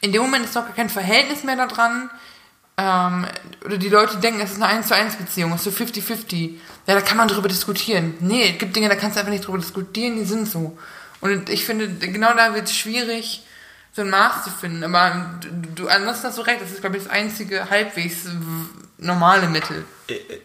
in 0.00 0.12
dem 0.12 0.22
Moment 0.22 0.44
ist 0.44 0.56
doch 0.56 0.64
gar 0.64 0.74
kein 0.74 0.90
Verhältnis 0.90 1.44
mehr 1.44 1.56
da 1.56 1.66
dran. 1.66 2.10
Ähm, 2.76 3.26
oder 3.64 3.78
die 3.78 3.88
Leute 3.88 4.18
denken, 4.18 4.40
es 4.40 4.52
ist 4.52 4.62
eine 4.62 4.66
1 4.66 4.88
zu 4.88 4.94
1 4.94 5.16
Beziehung, 5.16 5.52
es 5.52 5.64
ist 5.64 5.76
so 5.76 5.84
50-50. 5.84 6.56
Ja, 6.86 6.94
da 6.94 7.00
kann 7.00 7.16
man 7.16 7.28
drüber 7.28 7.48
diskutieren. 7.48 8.14
Nee, 8.20 8.52
es 8.52 8.58
gibt 8.58 8.74
Dinge, 8.74 8.88
da 8.88 8.96
kannst 8.96 9.16
du 9.16 9.20
einfach 9.20 9.32
nicht 9.32 9.46
drüber 9.46 9.58
diskutieren, 9.58 10.16
die 10.16 10.24
sind 10.24 10.48
so. 10.48 10.76
Und 11.20 11.48
ich 11.50 11.64
finde, 11.64 11.88
genau 11.88 12.34
da 12.34 12.54
wird 12.54 12.66
es 12.66 12.76
schwierig, 12.76 13.44
so 13.98 14.02
ein 14.02 14.10
Maß 14.10 14.44
zu 14.44 14.50
finden. 14.50 14.84
Aber 14.84 15.26
du, 15.40 15.82
du 15.82 15.88
ansonsten 15.88 16.28
hast 16.28 16.38
du 16.38 16.42
recht, 16.42 16.62
das 16.62 16.70
ist, 16.70 16.80
glaube 16.80 16.96
ich, 16.96 17.02
das 17.02 17.12
einzige 17.12 17.68
halbwegs 17.68 18.26
normale 18.96 19.48
Mittel. 19.48 19.84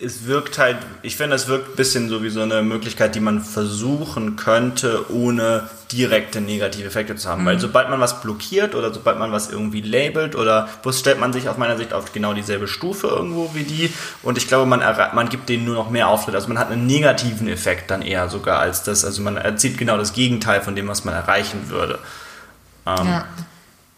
Es 0.01 0.25
wirkt 0.25 0.57
halt, 0.57 0.77
ich 1.03 1.15
finde, 1.15 1.35
es 1.35 1.47
wirkt 1.47 1.69
ein 1.69 1.75
bisschen 1.75 2.09
so 2.09 2.21
wie 2.21 2.29
so 2.29 2.41
eine 2.41 2.61
Möglichkeit, 2.63 3.15
die 3.15 3.19
man 3.19 3.41
versuchen 3.41 4.35
könnte, 4.35 5.05
ohne 5.11 5.69
direkte 5.91 6.41
negative 6.41 6.87
Effekte 6.87 7.15
zu 7.15 7.29
haben. 7.29 7.43
Mhm. 7.43 7.45
Weil 7.45 7.59
sobald 7.59 7.89
man 7.89 7.99
was 7.99 8.21
blockiert 8.21 8.75
oder 8.75 8.93
sobald 8.93 9.19
man 9.19 9.31
was 9.31 9.49
irgendwie 9.49 9.81
labelt 9.81 10.35
oder 10.35 10.67
was 10.81 10.99
stellt 10.99 11.19
man 11.19 11.31
sich 11.31 11.47
aus 11.47 11.57
meiner 11.57 11.77
Sicht 11.77 11.93
auf 11.93 12.11
genau 12.11 12.33
dieselbe 12.33 12.67
Stufe 12.67 13.07
irgendwo 13.07 13.53
wie 13.53 13.63
die 13.63 13.93
und 14.23 14.37
ich 14.37 14.47
glaube, 14.47 14.65
man, 14.65 14.81
man 15.13 15.29
gibt 15.29 15.47
denen 15.47 15.65
nur 15.65 15.75
noch 15.75 15.91
mehr 15.91 16.07
Auftritt. 16.07 16.35
Also 16.35 16.47
man 16.47 16.59
hat 16.59 16.71
einen 16.71 16.87
negativen 16.87 17.47
Effekt 17.47 17.91
dann 17.91 18.01
eher 18.01 18.29
sogar 18.29 18.59
als 18.59 18.83
das. 18.83 19.05
Also 19.05 19.21
man 19.21 19.37
erzielt 19.37 19.77
genau 19.77 19.97
das 19.97 20.13
Gegenteil 20.13 20.61
von 20.61 20.75
dem, 20.75 20.87
was 20.87 21.05
man 21.05 21.13
erreichen 21.13 21.69
würde. 21.69 21.99
Ähm, 22.85 23.07
ja, 23.07 23.25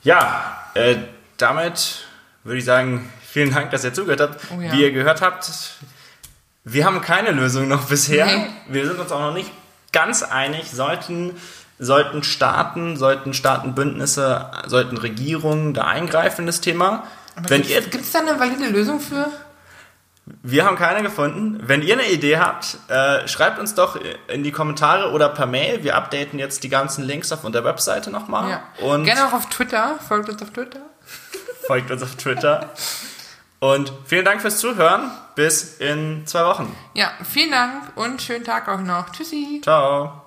ja 0.03 0.57
äh, 0.73 0.97
damit 1.37 2.05
würde 2.43 2.59
ich 2.59 2.65
sagen, 2.65 3.09
Vielen 3.35 3.53
Dank, 3.53 3.69
dass 3.71 3.83
ihr 3.83 3.93
zugehört 3.93 4.21
habt. 4.21 4.39
Oh 4.49 4.61
ja. 4.61 4.71
Wie 4.71 4.81
ihr 4.81 4.93
gehört 4.93 5.21
habt, 5.21 5.51
wir 6.63 6.85
haben 6.85 7.01
keine 7.01 7.31
Lösung 7.31 7.67
noch 7.67 7.83
bisher. 7.87 8.25
Nee. 8.25 8.47
Wir 8.69 8.87
sind 8.87 8.97
uns 8.97 9.11
auch 9.11 9.19
noch 9.19 9.33
nicht 9.33 9.51
ganz 9.91 10.23
einig. 10.23 10.71
Sollten, 10.71 11.35
sollten 11.77 12.23
Staaten, 12.23 12.95
sollten 12.95 13.33
Staatenbündnisse, 13.33 14.51
sollten 14.67 14.95
Regierungen 14.95 15.73
da 15.73 15.83
eingreifen 15.83 16.43
in 16.43 16.47
das 16.47 16.61
Thema. 16.61 17.03
Gibt 17.45 17.95
es 17.95 18.11
da 18.13 18.19
eine 18.19 18.39
valide 18.39 18.69
Lösung 18.69 19.01
für? 19.01 19.27
Wir 20.25 20.65
haben 20.65 20.75
keine 20.75 21.03
gefunden. 21.03 21.59
Wenn 21.61 21.83
ihr 21.83 21.93
eine 21.93 22.09
Idee 22.09 22.37
habt, 22.37 22.77
äh, 22.87 23.27
schreibt 23.27 23.59
uns 23.59 23.75
doch 23.75 23.99
in 24.27 24.43
die 24.43 24.51
Kommentare 24.51 25.11
oder 25.11 25.29
per 25.29 25.45
Mail. 25.45 25.83
Wir 25.83 25.95
updaten 25.95 26.39
jetzt 26.39 26.63
die 26.63 26.69
ganzen 26.69 27.03
Links 27.03 27.31
auf 27.31 27.43
unserer 27.43 27.63
Webseite 27.63 28.09
nochmal. 28.09 28.49
Ja. 28.49 28.63
Und 28.83 29.03
Gerne 29.03 29.27
auch 29.27 29.33
auf 29.33 29.49
Twitter. 29.49 29.99
Folgt 30.07 30.29
uns 30.29 30.41
auf 30.41 30.49
Twitter. 30.49 30.79
Folgt 31.67 31.91
uns 31.91 32.01
auf 32.01 32.15
Twitter. 32.15 32.71
Und 33.59 33.91
vielen 34.05 34.25
Dank 34.25 34.41
fürs 34.41 34.57
Zuhören. 34.57 35.11
Bis 35.35 35.77
in 35.77 36.25
zwei 36.25 36.45
Wochen. 36.45 36.75
Ja, 36.93 37.11
vielen 37.23 37.51
Dank 37.51 37.95
und 37.95 38.21
schönen 38.21 38.45
Tag 38.45 38.67
auch 38.67 38.79
noch. 38.79 39.11
Tschüssi. 39.11 39.61
Ciao. 39.63 40.24